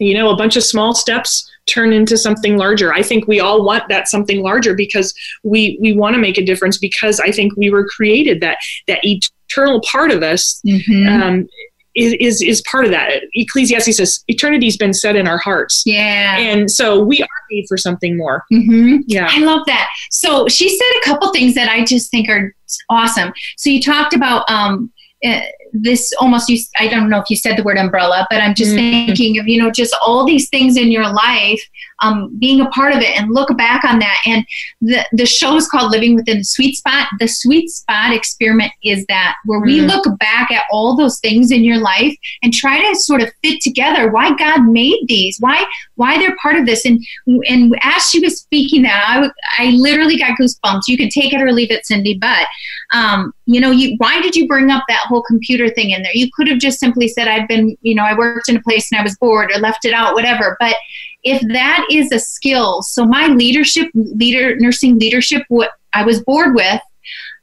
you 0.03 0.15
know 0.15 0.31
a 0.31 0.37
bunch 0.37 0.57
of 0.57 0.63
small 0.63 0.95
steps 0.95 1.49
turn 1.67 1.93
into 1.93 2.17
something 2.17 2.57
larger 2.57 2.93
i 2.93 3.03
think 3.03 3.27
we 3.27 3.41
all 3.41 3.65
want 3.65 3.89
that 3.89 4.09
something 4.09 4.43
larger 4.43 4.75
because 4.75 5.15
we 5.45 5.79
we 5.81 5.93
want 5.93 6.15
to 6.15 6.21
make 6.21 6.39
a 6.39 6.45
difference 6.45 6.79
because 6.79 7.21
i 7.21 7.31
think 7.31 7.55
we 7.57 7.71
were 7.71 7.87
created 7.87 8.41
that 8.41 8.59
that 8.87 9.01
eternal 9.05 9.81
part 9.83 10.11
of 10.11 10.23
us 10.23 10.61
mm-hmm. 10.67 11.09
um, 11.09 11.47
is, 11.95 12.15
is 12.15 12.43
is 12.43 12.63
part 12.63 12.85
of 12.85 12.91
that. 12.91 13.23
Ecclesiastes 13.35 13.97
says 13.97 14.25
eternity's 14.29 14.77
been 14.77 14.95
set 14.95 15.17
in 15.17 15.27
our 15.27 15.39
hearts. 15.39 15.83
Yeah. 15.85 16.39
And 16.39 16.71
so 16.71 17.03
we 17.03 17.21
are 17.21 17.29
made 17.51 17.67
for 17.69 17.77
something 17.77 18.17
more. 18.17 18.45
Mm-hmm. 18.53 19.01
Yeah. 19.07 19.29
I 19.31 19.41
love 19.41 19.67
that. 19.67 19.89
So 20.11 20.49
she 20.49 20.69
said 20.71 21.01
a 21.03 21.05
couple 21.05 21.31
things 21.33 21.55
that 21.55 21.69
I 21.69 21.85
just 21.85 22.11
think 22.11 22.29
are 22.29 22.55
awesome. 22.89 23.33
So 23.57 23.69
you 23.69 23.83
talked 23.83 24.15
about 24.15 24.49
um, 24.51 24.91
uh, 25.25 25.41
this 25.73 26.13
almost 26.21 26.49
you 26.49 26.59
i 26.79 26.87
don't 26.87 27.09
know 27.09 27.19
if 27.19 27.31
you 27.31 27.37
said 27.37 27.57
the 27.57 27.63
word 27.63 27.79
umbrella 27.79 28.27
but 28.31 28.41
i'm 28.41 28.55
just 28.55 28.73
mm-hmm. 28.73 29.07
thinking 29.07 29.39
of 29.39 29.49
you 29.49 29.61
know 29.61 29.71
just 29.71 29.97
all 30.03 30.25
these 30.25 30.49
things 30.51 30.77
in 30.77 30.91
your 30.91 31.11
life 31.13 31.63
um, 32.01 32.37
being 32.39 32.61
a 32.61 32.69
part 32.71 32.93
of 32.93 33.01
it 33.01 33.17
and 33.17 33.33
look 33.33 33.57
back 33.57 33.85
on 33.85 34.01
that 34.01 34.21
and 34.27 34.45
the, 34.81 35.07
the 35.13 35.25
show 35.25 35.55
is 35.57 35.69
called 35.69 35.93
living 35.93 36.17
within 36.17 36.39
the 36.39 36.45
sweet 36.45 36.77
spot 36.77 37.07
the 37.19 37.29
sweet 37.29 37.71
spot 37.71 38.13
experiment 38.13 38.73
is 38.85 39.07
that 39.07 39.37
where 39.45 39.61
we 39.61 39.79
mm-hmm. 39.79 39.89
look 39.89 40.19
back 40.19 40.51
at 40.51 40.65
all 40.71 40.97
those 40.97 41.19
things 41.21 41.51
in 41.51 41.65
your 41.65 41.79
life 41.79 42.15
and 42.43 42.53
try 42.53 42.79
to 42.79 42.95
sort 42.97 43.23
of 43.23 43.31
fit 43.43 43.61
together 43.61 44.11
why 44.11 44.35
god 44.37 44.65
made 44.65 44.99
these 45.07 45.39
why 45.41 45.65
why 45.95 46.19
they're 46.19 46.37
part 46.43 46.57
of 46.57 46.67
this 46.67 46.85
and 46.85 47.03
and 47.49 47.75
as 47.83 48.11
she 48.11 48.21
was 48.21 48.39
speaking 48.39 48.83
that 48.83 49.05
i 49.07 49.65
i 49.65 49.71
literally 49.71 50.19
got 50.19 50.37
goosebumps 50.39 50.83
you 50.89 50.97
can 50.97 51.09
take 51.09 51.33
it 51.33 51.41
or 51.41 51.53
leave 51.53 51.71
it 51.71 51.87
cindy 51.87 52.19
but 52.19 52.47
um, 52.93 53.33
you 53.47 53.61
know 53.61 53.71
you 53.71 53.95
why 53.99 54.21
did 54.21 54.37
you 54.37 54.47
bring 54.47 54.71
up 54.71 54.85
that 54.89 55.07
whole 55.09 55.23
computer 55.23 55.62
thing 55.71 55.91
in 55.91 56.03
there. 56.03 56.13
You 56.15 56.29
could 56.35 56.49
have 56.49 56.59
just 56.59 56.79
simply 56.79 57.09
said, 57.09 57.29
I've 57.29 57.49
been, 57.49 57.77
you 57.83 57.95
know, 57.95 58.05
I 58.05 58.17
worked 58.17 58.49
in 58.49 58.57
a 58.57 58.63
place 58.63 58.91
and 58.91 59.01
I 59.01 59.03
was 59.03 59.17
bored 59.19 59.51
or 59.55 59.61
left 59.61 59.85
it 59.85 59.93
out, 59.93 60.15
whatever. 60.15 60.57
But 60.61 60.77
if 61.23 61.41
that 61.53 61.87
is 61.91 62.11
a 62.13 62.19
skill, 62.19 62.83
so 62.83 63.07
my 63.07 63.29
leadership, 63.29 63.89
leader, 63.95 64.57
nursing 64.57 64.99
leadership, 64.99 65.45
what 65.49 65.73
I 65.93 66.05
was 66.05 66.23
bored 66.23 66.55
with, 66.55 66.81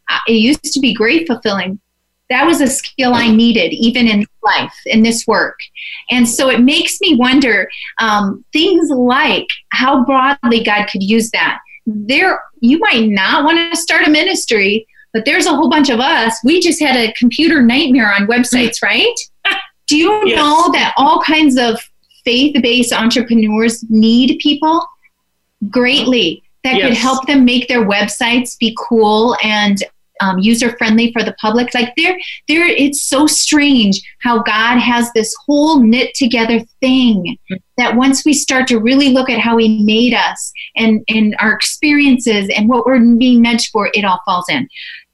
uh, 0.09 0.20
it 0.28 0.34
used 0.34 0.63
to 0.63 0.80
be 0.80 0.93
great 0.93 1.28
fulfilling. 1.28 1.80
That 2.30 2.45
was 2.45 2.61
a 2.61 2.67
skill 2.67 3.13
I 3.15 3.32
needed, 3.32 3.74
even 3.74 4.07
in 4.07 4.26
life, 4.43 4.76
in 4.86 5.01
this 5.01 5.26
work. 5.26 5.57
And 6.11 6.30
so 6.30 6.49
it 6.49 6.61
makes 6.61 7.01
me 7.01 7.15
wonder 7.15 7.67
um, 7.99 8.45
things 8.53 8.89
like 8.91 9.47
how 9.70 10.05
broadly 10.05 10.63
God 10.63 10.88
could 10.91 11.01
use 11.01 11.32
that. 11.32 11.59
There, 11.88 12.39
you 12.59 12.78
might 12.78 13.07
not 13.09 13.45
want 13.45 13.74
to 13.74 13.80
start 13.80 14.07
a 14.07 14.11
ministry, 14.11 14.86
but 15.14 15.26
there's 15.26 15.45
a 15.45 15.55
whole 15.55 15.70
bunch 15.70 15.89
of 15.89 15.99
us. 15.99 16.38
We 16.43 16.60
just 16.60 16.80
had 16.80 16.95
a 16.95 17.14
computer 17.14 17.62
nightmare 17.62 18.14
on 18.14 18.28
websites, 18.28 18.78
right? 18.84 19.14
Do 19.88 19.97
you 19.97 20.28
yes. 20.28 20.36
know 20.36 20.72
that 20.72 20.93
all 20.97 21.22
kinds 21.22 21.57
of 21.57 21.80
faith 22.24 22.55
based 22.62 22.93
entrepreneurs 22.93 23.84
need 23.89 24.39
people 24.39 24.86
greatly 25.70 26.43
that 26.64 26.76
yes. 26.76 26.89
could 26.89 26.97
help 26.97 27.26
them 27.26 27.45
make 27.45 27.68
their 27.68 27.86
websites 27.86 28.57
be 28.60 28.78
cool 28.88 29.36
and 29.43 29.84
um, 30.22 30.39
user 30.39 30.76
friendly 30.78 31.12
for 31.14 31.24
the 31.24 31.34
public. 31.34 31.74
Like 31.74 31.93
there, 31.95 32.18
there, 32.47 32.68
it's 32.68 33.03
so 33.03 33.26
strange 33.26 34.01
how 34.20 34.43
God 34.43 34.78
has 34.78 35.12
this 35.14 35.34
whole 35.45 35.82
knit 35.82 36.14
together 36.14 36.60
thing 36.82 37.38
that 37.78 37.95
once 37.95 38.26
we 38.26 38.34
start 38.34 38.68
to 38.68 38.80
really 38.80 39.10
look 39.10 39.30
at 39.30 39.39
how 39.39 39.57
He 39.57 39.82
made 39.84 40.14
us 40.14 40.51
and 40.76 41.03
and 41.07 41.36
our 41.39 41.53
experiences 41.53 42.49
and 42.55 42.68
what 42.68 42.86
we're 42.86 42.99
being 43.16 43.41
meant 43.41 43.64
for, 43.72 43.89
it 43.93 44.03
all 44.03 44.20
falls 44.26 44.45
in. 44.49 44.68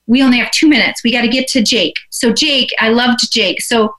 We 0.08 0.22
only 0.22 0.38
have 0.38 0.52
two 0.52 0.68
minutes. 0.68 1.04
We 1.04 1.12
got 1.12 1.22
to 1.22 1.28
get 1.28 1.48
to 1.50 1.64
Jake. 1.64 1.96
So 2.10 2.32
Jake, 2.32 2.70
I 2.80 2.90
loved 2.90 3.32
Jake. 3.32 3.62
So 3.62 3.94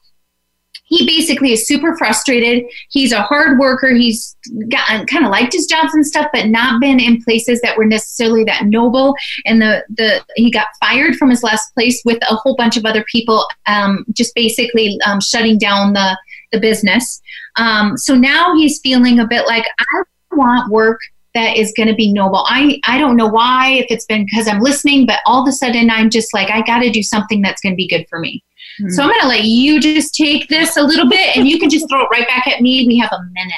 he 0.86 1.04
basically 1.04 1.52
is 1.52 1.66
super 1.66 1.96
frustrated. 1.96 2.64
He's 2.90 3.12
a 3.12 3.22
hard 3.22 3.59
worker. 3.59 3.92
He's 3.92 4.36
gotten, 4.68 5.07
kind 5.07 5.24
of 5.24 5.32
liked 5.32 5.52
his 5.52 5.66
jobs 5.66 5.94
and 5.94 6.07
stuff, 6.07 6.28
but 6.32 6.46
not 6.46 6.80
been 6.80 7.00
in 7.00 7.22
places 7.22 7.61
that 7.62 7.76
were 7.76 7.84
necessarily 7.84 8.44
that 8.44 8.66
noble. 8.66 9.14
And 9.44 9.61
the 9.61 9.84
the 9.96 10.24
he 10.36 10.50
got 10.50 10.68
fired 10.78 11.16
from 11.16 11.30
his 11.30 11.42
last 11.42 11.74
place 11.74 12.00
with 12.04 12.18
a 12.30 12.36
whole 12.36 12.54
bunch 12.57 12.76
of 12.76 12.84
other 12.84 13.04
people, 13.11 13.44
um, 13.66 14.04
just 14.12 14.34
basically 14.34 14.98
um, 15.04 15.20
shutting 15.20 15.59
down 15.59 15.92
the 15.92 16.16
the 16.52 16.61
business. 16.61 17.20
Um, 17.57 17.96
so 17.96 18.14
now 18.14 18.54
he's 18.54 18.80
feeling 18.80 19.18
a 19.18 19.26
bit 19.26 19.46
like 19.46 19.64
I 19.78 20.02
want 20.36 20.70
work 20.70 21.00
that 21.37 21.57
is 21.57 21.72
going 21.76 21.89
to 21.89 21.95
be 21.95 22.12
noble. 22.12 22.45
I, 22.49 22.80
I 22.87 22.99
don't 22.99 23.16
know 23.16 23.28
why, 23.28 23.72
if 23.72 23.87
it's 23.91 24.07
been 24.07 24.24
because 24.24 24.49
I'm 24.49 24.61
listening, 24.61 25.07
but 25.07 25.20
all 25.26 25.43
of 25.43 25.49
a 25.49 25.53
sudden 25.53 25.91
I'm 25.91 26.09
just 26.09 26.32
like, 26.32 26.51
I 26.51 26.62
got 26.62 26.80
to 26.80 26.91
do 26.91 27.03
something 27.03 27.43
that's 27.43 27.61
going 27.61 27.74
to 27.74 27.76
be 27.76 27.87
good 27.87 28.07
for 28.09 28.18
me. 28.18 28.43
Mm-hmm. 28.80 28.91
So 28.91 29.03
I'm 29.03 29.11
going 29.11 29.20
to 29.20 29.28
let 29.28 29.45
you 29.45 29.78
just 29.78 30.14
take 30.14 30.49
this 30.49 30.76
a 30.76 30.82
little 30.82 31.09
bit 31.09 31.37
and 31.37 31.47
you 31.47 31.59
can 31.59 31.68
just 31.68 31.89
throw 31.91 32.03
it 32.05 32.09
right 32.11 32.26
back 32.26 32.49
at 32.49 32.61
me. 32.61 32.87
We 32.87 32.99
have 32.99 33.12
a 33.12 33.22
minute. 33.32 33.55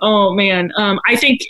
Oh, 0.00 0.34
man. 0.34 0.70
Um, 0.76 1.00
I 1.06 1.16
think 1.16 1.40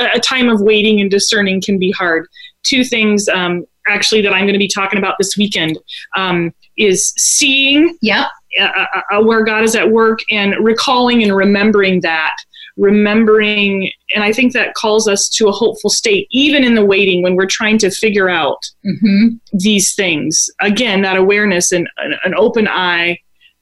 a 0.00 0.18
time 0.18 0.48
of 0.48 0.60
waiting 0.60 1.00
and 1.00 1.10
discerning 1.10 1.60
can 1.60 1.78
be 1.78 1.92
hard. 1.92 2.26
Two 2.64 2.82
things 2.84 3.28
um, 3.28 3.64
actually 3.86 4.22
that 4.22 4.32
I'm 4.32 4.42
going 4.42 4.54
to 4.54 4.58
be 4.58 4.68
talking 4.68 4.98
about 4.98 5.14
this 5.18 5.36
weekend 5.36 5.78
um, 6.16 6.52
is 6.76 7.12
seeing 7.16 7.96
yep. 8.02 8.26
Uh, 8.58 8.86
uh, 9.12 9.22
where 9.22 9.44
God 9.44 9.62
is 9.62 9.76
at 9.76 9.88
work 9.90 10.20
and 10.30 10.54
recalling 10.64 11.22
and 11.22 11.36
remembering 11.36 12.00
that 12.00 12.34
remembering 12.78 13.90
and 14.14 14.24
i 14.24 14.32
think 14.32 14.52
that 14.52 14.74
calls 14.74 15.08
us 15.08 15.28
to 15.28 15.48
a 15.48 15.52
hopeful 15.52 15.90
state 15.90 16.26
even 16.30 16.64
in 16.64 16.74
the 16.74 16.84
waiting 16.84 17.22
when 17.22 17.34
we're 17.34 17.46
trying 17.46 17.76
to 17.76 17.90
figure 17.90 18.28
out 18.28 18.58
mm-hmm. 18.86 19.28
these 19.52 19.94
things 19.94 20.48
again 20.60 21.02
that 21.02 21.16
awareness 21.16 21.72
and 21.72 21.88
an, 21.98 22.14
an 22.24 22.34
open 22.36 22.66
eye 22.68 23.18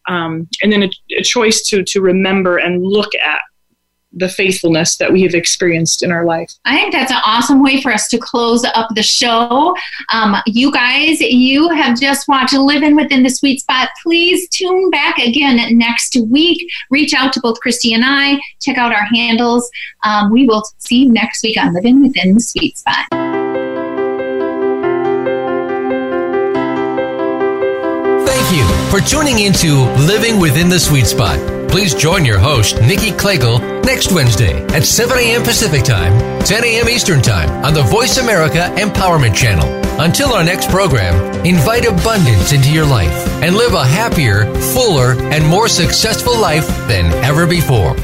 um, 0.09 0.47
and 0.63 0.71
then 0.71 0.85
a, 0.85 0.91
a 1.19 1.23
choice 1.23 1.63
to 1.69 1.83
to 1.83 2.01
remember 2.01 2.59
and 2.59 2.85
look 2.85 3.15
at 3.17 3.41
the 4.13 4.29
faithfulness 4.29 4.97
that 4.97 5.13
we 5.13 5.23
have 5.23 5.35
experienced 5.35 6.03
in 6.03 6.11
our 6.11 6.25
life. 6.25 6.53
I 6.65 6.77
think 6.77 6.93
that's 6.93 7.13
an 7.13 7.21
awesome 7.25 7.63
way 7.63 7.83
for 7.83 7.93
us 7.93 8.09
to 8.09 8.19
close 8.19 8.65
up 8.65 8.89
the 8.95 9.03
show. 9.03 9.75
Um, 10.13 10.37
you 10.47 10.73
guys, 10.73 11.21
you 11.21 11.69
have 11.71 11.99
just 12.01 12.29
watched 12.29 12.55
Living 12.55 12.97
Within 12.97 13.23
the 13.23 13.31
Sweet 13.31 13.61
Spot. 13.61 13.89
Please 14.03 14.49
tune 14.49 14.91
back 14.91 15.19
again 15.19 15.79
next 15.79 16.17
week. 16.29 16.67
Reach 16.91 17.15
out 17.15 17.33
to 17.35 17.41
both 17.41 17.61
Christy 17.61 17.95
and 17.95 18.05
I. 18.05 18.39
Check 18.61 18.79
out 18.79 18.93
our 18.93 19.07
handles. 19.15 19.69
Um, 20.05 20.31
we 20.31 20.47
will 20.47 20.65
see 20.79 21.05
you 21.05 21.13
next 21.13 21.43
week 21.43 21.59
on 21.59 21.75
Living 21.75 22.03
Within 22.03 22.35
the 22.35 22.41
Sweet 22.41 22.79
Spot. 22.79 23.07
Thank 28.27 28.57
you 28.57 28.91
for 28.91 29.01
tuning 29.07 29.41
into 29.41 29.85
Living 30.07 30.41
Within 30.41 30.69
the 30.69 30.79
Sweet 30.79 31.07
Spot. 31.07 31.56
Please 31.77 31.95
join 31.95 32.25
your 32.25 32.39
host, 32.39 32.81
Nikki 32.81 33.11
Kliegl, 33.11 33.85
next 33.85 34.11
Wednesday 34.11 34.65
at 34.69 34.83
7 34.83 35.19
a.m. 35.19 35.43
Pacific 35.43 35.85
Time, 35.85 36.43
10 36.43 36.65
a.m. 36.65 36.89
Eastern 36.89 37.21
Time 37.21 37.51
on 37.63 37.75
the 37.75 37.83
Voice 37.83 38.17
America 38.17 38.73
Empowerment 38.79 39.37
Channel. 39.37 39.69
Until 40.01 40.33
our 40.33 40.43
next 40.43 40.71
program, 40.71 41.15
invite 41.45 41.85
abundance 41.85 42.55
into 42.55 42.73
your 42.73 42.87
life 42.87 43.13
and 43.43 43.57
live 43.57 43.75
a 43.75 43.85
happier, 43.85 44.47
fuller, 44.73 45.21
and 45.31 45.47
more 45.47 45.69
successful 45.69 46.35
life 46.41 46.67
than 46.89 47.13
ever 47.23 47.47
before. 47.47 47.95